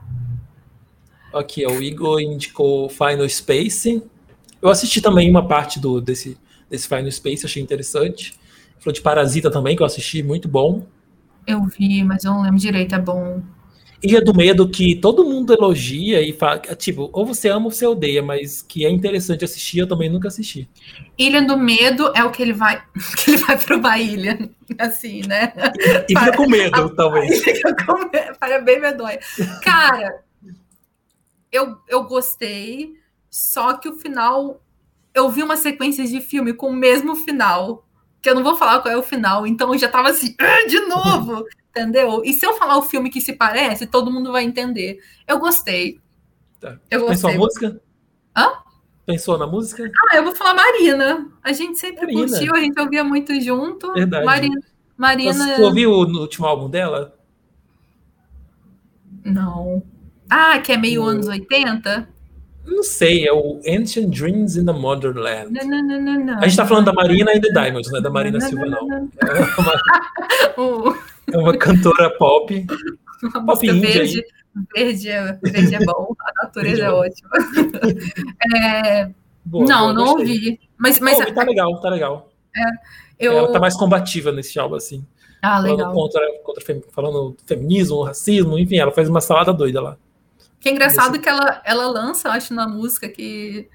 Aqui, 1.33 1.67
o 1.67 1.83
Igor 1.83 2.21
indicou 2.21 2.87
Final 2.87 3.27
Space. 3.27 4.01
Eu 4.61 4.69
assisti 4.69 5.01
também 5.01 5.29
uma 5.29 5.45
parte 5.45 5.81
do, 5.81 5.99
desse, 5.99 6.37
desse 6.69 6.87
Final 6.87 7.11
Space, 7.11 7.45
achei 7.45 7.61
interessante. 7.61 8.39
Falou 8.79 8.93
de 8.93 9.01
Parasita 9.01 9.51
também, 9.51 9.75
que 9.75 9.81
eu 9.81 9.85
assisti, 9.85 10.23
muito 10.23 10.47
bom. 10.47 10.87
Eu 11.45 11.65
vi, 11.65 12.01
mas 12.05 12.23
eu 12.23 12.31
não 12.31 12.43
lembro 12.43 12.57
direito, 12.57 12.95
é 12.95 12.99
bom. 12.99 13.41
Ilha 14.01 14.21
do 14.21 14.33
Medo, 14.33 14.69
que 14.69 14.95
todo 14.95 15.25
mundo 15.25 15.53
elogia 15.53 16.21
e 16.21 16.31
fala, 16.31 16.59
tipo, 16.75 17.09
ou 17.11 17.25
você 17.25 17.49
ama 17.49 17.65
ou 17.65 17.71
você 17.71 17.85
odeia, 17.85 18.21
mas 18.21 18.61
que 18.61 18.85
é 18.85 18.89
interessante 18.89 19.43
assistir, 19.43 19.79
eu 19.79 19.87
também 19.87 20.09
nunca 20.09 20.27
assisti. 20.27 20.69
Ilha 21.17 21.41
do 21.41 21.57
Medo 21.57 22.11
é 22.15 22.23
o 22.23 22.29
que 22.29 22.41
ele 22.41 22.53
vai, 22.53 22.81
que 23.17 23.31
ele 23.31 23.37
vai 23.37 23.57
para 23.57 23.75
uma 23.75 23.97
ilha, 23.97 24.49
assim, 24.77 25.21
né? 25.27 25.51
E, 26.07 26.17
fica 26.17 26.37
com 26.37 26.47
medo, 26.47 26.95
talvez. 26.95 27.43
Fica 27.43 27.75
com 27.85 27.97
medo, 28.09 28.37
para 28.39 28.59
bem 28.61 28.79
medonha. 28.79 29.19
Cara, 29.63 30.23
eu, 31.51 31.77
eu 31.87 32.03
gostei, 32.03 32.93
só 33.29 33.73
que 33.73 33.89
o 33.89 33.97
final. 33.97 34.61
Eu 35.13 35.29
vi 35.29 35.41
uma 35.41 35.57
sequência 35.57 36.05
de 36.05 36.21
filme 36.21 36.53
com 36.53 36.67
o 36.67 36.75
mesmo 36.75 37.15
final, 37.15 37.83
que 38.21 38.29
eu 38.29 38.35
não 38.35 38.43
vou 38.43 38.55
falar 38.55 38.81
qual 38.81 38.93
é 38.93 38.97
o 38.97 39.01
final, 39.01 39.47
então 39.47 39.73
eu 39.73 39.79
já 39.79 39.87
tava 39.87 40.09
assim, 40.09 40.35
ah, 40.39 40.67
de 40.67 40.79
novo, 40.81 41.43
entendeu? 41.77 42.21
E 42.25 42.33
se 42.33 42.45
eu 42.45 42.53
falar 42.55 42.77
o 42.77 42.81
filme 42.81 43.09
que 43.09 43.21
se 43.21 43.33
parece, 43.33 43.85
todo 43.85 44.11
mundo 44.11 44.31
vai 44.31 44.43
entender. 44.43 44.99
Eu 45.27 45.39
gostei. 45.39 45.99
Tá. 46.59 46.77
Eu 46.89 47.01
gostei. 47.01 47.15
Pensou 47.15 47.29
a 47.29 47.33
música? 47.33 47.81
Hã? 48.35 48.51
Pensou 49.05 49.37
na 49.37 49.47
música? 49.47 49.89
Ah, 50.09 50.17
eu 50.17 50.23
vou 50.23 50.35
falar 50.35 50.53
Marina. 50.53 51.29
A 51.43 51.53
gente 51.53 51.79
sempre 51.79 52.01
Marina. 52.01 52.27
curtiu, 52.27 52.53
a 52.53 52.59
gente 52.59 52.79
ouvia 52.79 53.03
muito 53.03 53.39
junto. 53.39 53.93
Verdade. 53.93 54.25
Marina. 54.25 54.59
Marina... 54.97 55.33
Você 55.33 55.61
ouviu 55.61 55.91
o 55.91 56.19
último 56.19 56.45
álbum 56.45 56.69
dela? 56.69 57.15
Não. 59.23 59.83
Ah, 60.29 60.59
que 60.59 60.71
é 60.71 60.77
meio 60.77 61.03
o... 61.03 61.05
anos 61.05 61.27
80? 61.27 62.09
Não 62.65 62.83
sei, 62.83 63.25
é 63.25 63.31
o 63.31 63.61
Ancient 63.65 64.09
Dreams 64.09 64.57
in 64.57 64.65
the 64.65 64.73
Motherland. 64.73 65.53
Não, 65.53 65.65
não, 65.65 65.83
não, 65.83 66.01
não, 66.01 66.25
não. 66.25 66.39
A 66.39 66.47
gente 66.47 66.57
tá 66.57 66.65
falando 66.65 66.85
da 66.85 66.93
Marina 66.93 67.33
e 67.33 67.39
The 67.39 67.49
Diamonds, 67.49 67.89
não 67.89 67.99
é 67.99 68.01
da 68.01 68.09
Marina 68.09 68.39
não, 68.39 68.47
Silva, 68.47 68.65
não. 68.65 68.87
não. 68.87 69.09
É, 69.23 69.61
uma, 69.61 70.99
é 71.31 71.37
uma 71.37 71.57
cantora 71.57 72.09
pop. 72.17 72.65
Uma 73.23 73.45
pop 73.45 73.71
verde. 73.71 74.23
Verde 74.75 75.09
é, 75.09 75.33
verde 75.43 75.75
é 75.75 75.85
bom, 75.85 76.15
a 76.19 76.45
natureza 76.45 76.81
é, 76.81 76.85
é 76.85 76.91
ótima. 76.91 77.29
É, 78.55 79.09
boa, 79.45 79.65
não, 79.65 79.79
boa, 79.79 79.93
não 79.93 80.13
ouvi. 80.13 80.59
Mas, 80.77 80.99
mas 80.99 81.17
tá 81.33 81.43
legal, 81.43 81.79
tá 81.79 81.89
legal. 81.89 82.31
É, 82.55 83.27
eu... 83.27 83.37
Ela 83.37 83.51
tá 83.51 83.59
mais 83.59 83.75
combativa 83.75 84.31
nesse 84.31 84.57
álbum, 84.59 84.75
assim. 84.75 85.05
Ah, 85.41 85.57
falando 85.57 85.71
legal. 85.71 85.93
Contra, 85.93 86.21
contra, 86.43 86.81
falando 86.91 87.37
feminismo, 87.45 88.03
racismo, 88.03 88.57
enfim, 88.57 88.77
ela 88.77 88.91
faz 88.91 89.07
uma 89.07 89.21
salada 89.21 89.53
doida 89.53 89.81
lá. 89.81 89.97
Que 90.59 90.69
é 90.69 90.71
engraçado 90.71 91.19
que 91.19 91.29
ela, 91.29 91.61
ela 91.63 91.87
lança, 91.87 92.29
acho, 92.31 92.53
na 92.53 92.67
música 92.67 93.07
que 93.07 93.69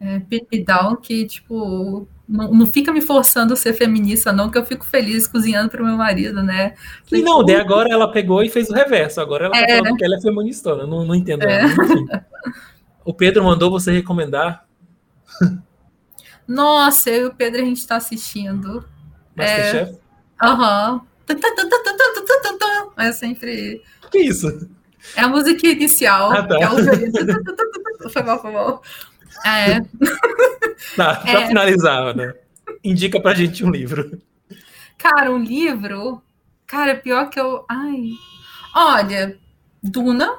é, 0.00 0.20
Pit 0.20 0.64
Down, 0.64 0.96
que, 0.96 1.26
tipo, 1.26 2.08
não, 2.28 2.52
não 2.52 2.66
fica 2.66 2.92
me 2.92 3.00
forçando 3.00 3.52
a 3.52 3.56
ser 3.56 3.74
feminista, 3.74 4.32
não, 4.32 4.50
que 4.50 4.56
eu 4.56 4.64
fico 4.64 4.84
feliz 4.84 5.26
cozinhando 5.26 5.68
para 5.68 5.82
o 5.82 5.86
meu 5.86 5.96
marido, 5.96 6.42
né? 6.42 6.74
E 7.12 7.22
não, 7.22 7.44
daí 7.44 7.56
agora 7.56 7.92
ela 7.92 8.10
pegou 8.10 8.42
e 8.42 8.48
fez 8.48 8.70
o 8.70 8.74
reverso. 8.74 9.20
Agora 9.20 9.46
ela 9.46 9.54
tá 9.54 9.60
é. 9.60 9.78
falando 9.78 9.96
que 9.96 10.04
ela 10.04 10.16
é 10.16 10.20
feminista, 10.20 10.74
não, 10.86 11.04
não 11.04 11.14
entendo. 11.14 11.42
É. 11.42 11.62
o 13.04 13.12
Pedro 13.12 13.44
mandou 13.44 13.70
você 13.70 13.92
recomendar. 13.92 14.66
Nossa, 16.48 17.10
eu 17.10 17.22
e 17.22 17.26
o 17.26 17.34
Pedro 17.34 17.60
a 17.60 17.64
gente 17.64 17.78
está 17.78 17.96
assistindo. 17.96 18.84
Masterchef? 19.36 19.98
Aham. 20.42 21.00
É... 21.28 21.32
Uhum. 21.32 22.90
é 22.98 23.12
sempre. 23.12 23.82
Que 24.10 24.18
isso? 24.18 24.68
É 25.16 25.22
a 25.22 25.28
música 25.28 25.66
inicial. 25.66 26.32
Ah, 26.32 26.42
tá. 26.42 26.58
é 26.60 26.68
o... 26.68 28.10
foi 28.10 28.22
mal, 28.22 28.40
foi 28.40 28.52
mal. 28.52 28.82
É. 29.44 29.80
Tá, 30.96 31.16
pra 31.16 31.42
é... 31.42 31.46
finalizar, 31.46 32.14
né? 32.14 32.34
Indica 32.82 33.20
pra 33.20 33.34
gente 33.34 33.64
um 33.64 33.70
livro. 33.70 34.20
Cara, 34.98 35.30
um 35.32 35.38
livro. 35.38 36.22
Cara, 36.66 36.94
pior 36.94 37.30
que 37.30 37.40
eu. 37.40 37.64
Ai. 37.68 38.10
Olha, 38.74 39.38
Duna. 39.82 40.38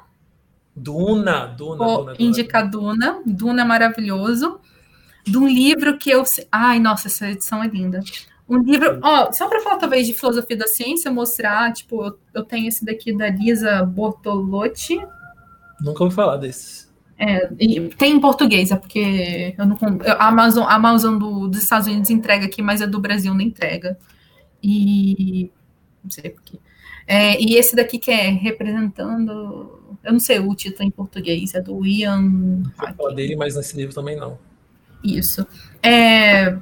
Duna, 0.75 1.45
Duna, 1.45 1.77
Vou 1.77 2.05
Duna, 2.05 2.15
Indica 2.19 2.61
Duna. 2.61 3.21
Duna 3.25 3.61
é 3.61 3.65
maravilhoso. 3.65 4.59
De 5.23 5.37
um 5.37 5.47
livro 5.47 5.97
que 5.97 6.09
eu. 6.09 6.23
Ai, 6.51 6.79
nossa, 6.79 7.07
essa 7.07 7.29
edição 7.29 7.63
é 7.63 7.67
linda. 7.67 8.01
Um 8.47 8.59
livro, 8.59 8.99
ó, 9.01 9.31
só 9.31 9.47
para 9.47 9.61
falar 9.61 9.77
talvez 9.77 10.05
de 10.05 10.13
filosofia 10.13 10.55
da 10.55 10.67
ciência, 10.67 11.11
mostrar, 11.11 11.73
tipo, 11.73 12.15
eu 12.31 12.43
tenho 12.43 12.67
esse 12.67 12.85
daqui 12.85 13.11
da 13.11 13.27
Lisa 13.27 13.83
Bortolotti. 13.83 14.99
Nunca 15.81 16.03
ouvi 16.03 16.15
falar 16.15 16.37
desses. 16.37 16.84
É, 17.17 17.47
tem 17.97 18.13
em 18.13 18.19
português, 18.19 18.71
é 18.71 18.75
porque 18.75 19.55
eu 19.57 19.65
não, 19.65 19.77
a 20.05 20.27
Amazon, 20.27 20.63
a 20.63 20.75
Amazon 20.75 21.17
do, 21.17 21.47
dos 21.47 21.63
Estados 21.63 21.87
Unidos 21.87 22.09
entrega 22.09 22.45
aqui, 22.45 22.61
mas 22.61 22.81
a 22.81 22.85
do 22.85 22.99
Brasil 22.99 23.33
não 23.33 23.41
entrega. 23.41 23.97
E 24.61 25.49
não 26.03 26.11
sei 26.11 26.29
porquê. 26.29 26.59
É, 27.07 27.39
e 27.39 27.55
esse 27.55 27.75
daqui 27.75 27.99
que 27.99 28.11
é 28.11 28.29
representando, 28.29 29.97
eu 30.03 30.11
não 30.11 30.19
sei 30.19 30.39
o 30.39 30.55
título 30.55 30.87
em 30.87 30.91
português, 30.91 31.53
é 31.53 31.61
do 31.61 31.85
Ian. 31.85 32.63
Fala 32.75 33.13
dele, 33.13 33.35
mas 33.35 33.55
nesse 33.55 33.77
livro 33.77 33.93
também 33.93 34.17
não. 34.17 34.37
Isso. 35.03 35.45
É, 35.83 36.57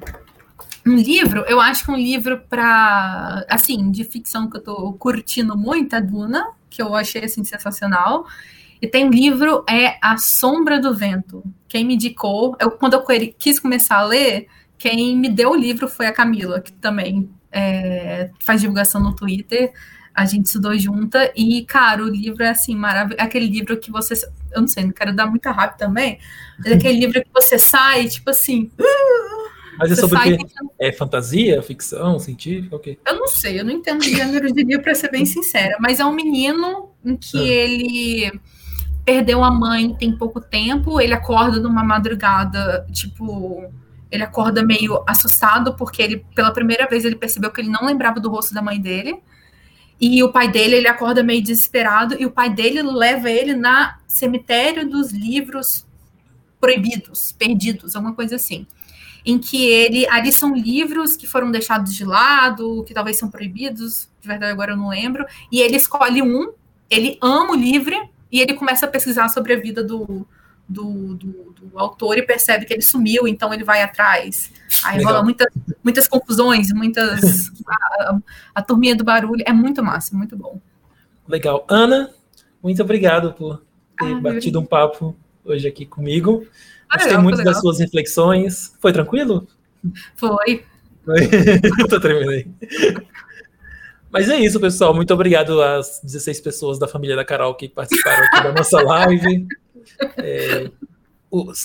um 0.85 0.95
livro, 0.95 1.45
eu 1.47 1.61
acho 1.61 1.85
que 1.85 1.91
um 1.91 1.95
livro 1.95 2.41
para, 2.49 3.45
assim, 3.49 3.89
de 3.89 4.03
ficção 4.03 4.49
que 4.49 4.57
eu 4.57 4.61
tô 4.61 4.93
curtindo 4.93 5.57
muito 5.57 5.95
é 5.95 6.01
Duna, 6.01 6.45
que 6.69 6.81
eu 6.81 6.93
achei, 6.93 7.23
assim, 7.23 7.43
sensacional. 7.43 8.25
E 8.81 8.87
tem 8.87 9.05
um 9.05 9.09
livro, 9.09 9.63
é 9.69 9.97
A 10.01 10.17
Sombra 10.17 10.79
do 10.79 10.93
Vento. 10.93 11.43
Quem 11.67 11.85
me 11.85 11.95
indicou, 11.95 12.55
eu, 12.59 12.71
quando 12.71 12.93
eu 12.93 13.03
quis 13.37 13.59
começar 13.59 13.97
a 13.97 14.03
ler, 14.03 14.47
quem 14.77 15.17
me 15.17 15.29
deu 15.29 15.51
o 15.51 15.55
livro 15.55 15.87
foi 15.87 16.05
a 16.05 16.13
Camila, 16.13 16.59
que 16.59 16.71
também 16.73 17.29
é, 17.51 18.29
faz 18.39 18.61
divulgação 18.61 19.01
no 19.01 19.15
Twitter. 19.15 19.71
A 20.13 20.25
gente 20.25 20.47
estudou 20.47 20.77
junta 20.77 21.31
e, 21.35 21.63
cara, 21.65 22.03
o 22.03 22.09
livro 22.09 22.43
é 22.43 22.49
assim, 22.49 22.75
maravilhoso. 22.75 23.21
É 23.21 23.23
aquele 23.23 23.47
livro 23.47 23.77
que 23.77 23.89
você. 23.89 24.13
Eu 24.51 24.61
não 24.61 24.67
sei, 24.67 24.83
não 24.83 24.91
quero 24.91 25.15
dar 25.15 25.25
muita 25.25 25.51
rápido 25.51 25.79
também, 25.79 26.19
mas 26.59 26.67
é 26.67 26.75
aquele 26.75 26.99
livro 26.99 27.21
que 27.21 27.29
você 27.33 27.57
sai, 27.57 28.07
tipo 28.07 28.29
assim. 28.29 28.69
Mas 29.75 29.91
é 29.91 29.95
sobre 29.95 30.17
o 30.17 30.21
quê? 30.21 30.37
É 30.79 30.91
fantasia, 30.91 31.59
ficção, 31.63 32.19
científica, 32.19 32.75
o 32.75 32.79
quê? 32.79 32.99
Eu 33.07 33.15
não 33.15 33.27
sei, 33.27 33.59
eu 33.59 33.65
não 33.65 33.71
entendo 33.71 34.03
gênero 34.03 34.53
de 34.53 34.63
livro, 34.63 34.83
para 34.83 34.93
ser 34.93 35.09
bem 35.09 35.25
sincera. 35.25 35.77
Mas 35.79 35.99
é 35.99 36.05
um 36.05 36.13
menino 36.13 36.91
em 37.03 37.17
que 37.17 37.37
ah. 37.37 37.43
ele 37.43 38.39
perdeu 39.05 39.43
a 39.43 39.51
mãe 39.51 39.93
tem 39.95 40.15
pouco 40.15 40.39
tempo, 40.39 40.99
ele 40.99 41.13
acorda 41.13 41.59
numa 41.59 41.83
madrugada, 41.83 42.85
tipo, 42.91 43.69
ele 44.09 44.23
acorda 44.23 44.63
meio 44.63 45.03
assustado 45.07 45.75
porque 45.75 46.01
ele 46.01 46.25
pela 46.35 46.51
primeira 46.51 46.87
vez 46.87 47.03
ele 47.03 47.15
percebeu 47.15 47.51
que 47.51 47.61
ele 47.61 47.69
não 47.69 47.85
lembrava 47.85 48.19
do 48.19 48.29
rosto 48.29 48.53
da 48.53 48.61
mãe 48.61 48.79
dele. 48.79 49.17
E 49.99 50.21
o 50.23 50.31
pai 50.31 50.49
dele, 50.49 50.75
ele 50.75 50.87
acorda 50.87 51.23
meio 51.23 51.41
desesperado 51.41 52.15
e 52.19 52.25
o 52.25 52.31
pai 52.31 52.49
dele 52.49 52.81
leva 52.81 53.29
ele 53.29 53.53
na 53.53 53.99
cemitério 54.07 54.89
dos 54.89 55.11
livros 55.11 55.85
proibidos, 56.59 57.31
perdidos, 57.31 57.95
alguma 57.95 58.13
coisa 58.13 58.35
assim 58.35 58.65
em 59.25 59.37
que 59.37 59.65
ele 59.65 60.07
ali 60.09 60.31
são 60.31 60.53
livros 60.53 61.15
que 61.15 61.25
foram 61.25 61.49
deixados 61.49 61.95
de 61.95 62.03
lado, 62.03 62.83
que 62.85 62.93
talvez 62.93 63.17
são 63.17 63.29
proibidos, 63.29 64.09
de 64.19 64.27
verdade 64.27 64.51
agora 64.51 64.73
eu 64.73 64.77
não 64.77 64.89
lembro, 64.89 65.25
e 65.51 65.61
ele 65.61 65.77
escolhe 65.77 66.21
um, 66.21 66.51
ele 66.89 67.17
ama 67.21 67.51
o 67.51 67.55
livro 67.55 67.95
e 68.33 68.41
ele 68.41 68.55
começa 68.55 68.87
a 68.87 68.89
pesquisar 68.89 69.29
sobre 69.29 69.53
a 69.53 69.59
vida 69.59 69.83
do, 69.83 70.25
do, 70.67 71.13
do, 71.13 71.53
do 71.55 71.79
autor 71.79 72.17
e 72.17 72.23
percebe 72.23 72.65
que 72.65 72.73
ele 72.73 72.81
sumiu, 72.81 73.27
então 73.27 73.53
ele 73.53 73.63
vai 73.63 73.83
atrás. 73.83 74.51
Aí 74.83 74.97
Legal. 74.97 75.13
rola 75.13 75.23
muitas, 75.23 75.47
muitas 75.83 76.07
confusões, 76.07 76.73
muitas. 76.73 77.51
a, 77.69 78.17
a 78.55 78.61
turminha 78.63 78.95
do 78.95 79.03
barulho 79.03 79.43
é 79.45 79.53
muito 79.53 79.83
massa, 79.83 80.17
muito 80.17 80.35
bom. 80.35 80.59
Legal. 81.27 81.63
Ana, 81.69 82.09
muito 82.61 82.81
obrigado 82.81 83.33
por 83.33 83.61
ter 83.99 84.11
ah, 84.11 84.19
batido 84.19 84.59
um 84.59 84.65
papo 84.65 85.15
hoje 85.45 85.67
aqui 85.67 85.85
comigo. 85.85 86.47
Gostei 86.91 87.17
muito 87.17 87.43
das 87.43 87.59
suas 87.59 87.79
reflexões. 87.79 88.75
Foi 88.81 88.91
tranquilo? 88.91 89.47
Foi. 90.15 90.65
Foi. 91.05 91.29
Tô 91.87 91.99
tremendo 91.99 92.31
aí. 92.31 92.47
Mas 94.13 94.29
é 94.29 94.37
isso, 94.37 94.59
pessoal. 94.59 94.93
Muito 94.93 95.11
obrigado 95.11 95.59
às 95.59 95.99
16 96.03 96.39
pessoas 96.39 96.77
da 96.77 96.87
família 96.87 97.15
da 97.15 97.25
Carol 97.25 97.55
que 97.55 97.67
participaram 97.67 98.23
aqui 98.25 98.43
da 98.43 98.53
nossa 98.53 98.79
live. 98.79 99.47
É, 100.17 100.69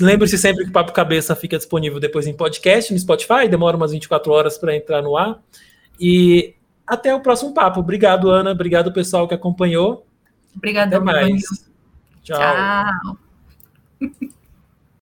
Lembre-se 0.01 0.39
sempre 0.39 0.65
que 0.65 0.71
o 0.71 0.73
Papo 0.73 0.93
Cabeça 0.93 1.37
fica 1.37 1.59
disponível 1.59 2.01
depois 2.01 2.27
em 2.27 2.33
podcast 2.33 2.91
no 2.91 2.99
Spotify, 2.99 3.47
demora 3.51 3.77
umas 3.77 3.93
24 3.93 4.33
horas 4.33 4.57
para 4.57 4.75
entrar 4.75 5.03
no 5.03 5.15
ar. 5.15 5.39
E 6.01 6.55
até 6.87 7.15
o 7.15 7.21
próximo 7.21 7.53
papo. 7.53 7.81
Obrigado, 7.81 8.31
Ana. 8.31 8.53
Obrigado, 8.53 8.93
pessoal 8.93 9.29
que 9.29 9.35
acompanhou. 9.35 10.07
Obrigada, 10.57 10.97
Até 10.97 11.05
mais. 11.05 11.43
Tchau. 12.23 12.39
Tchau. 14.01 14.29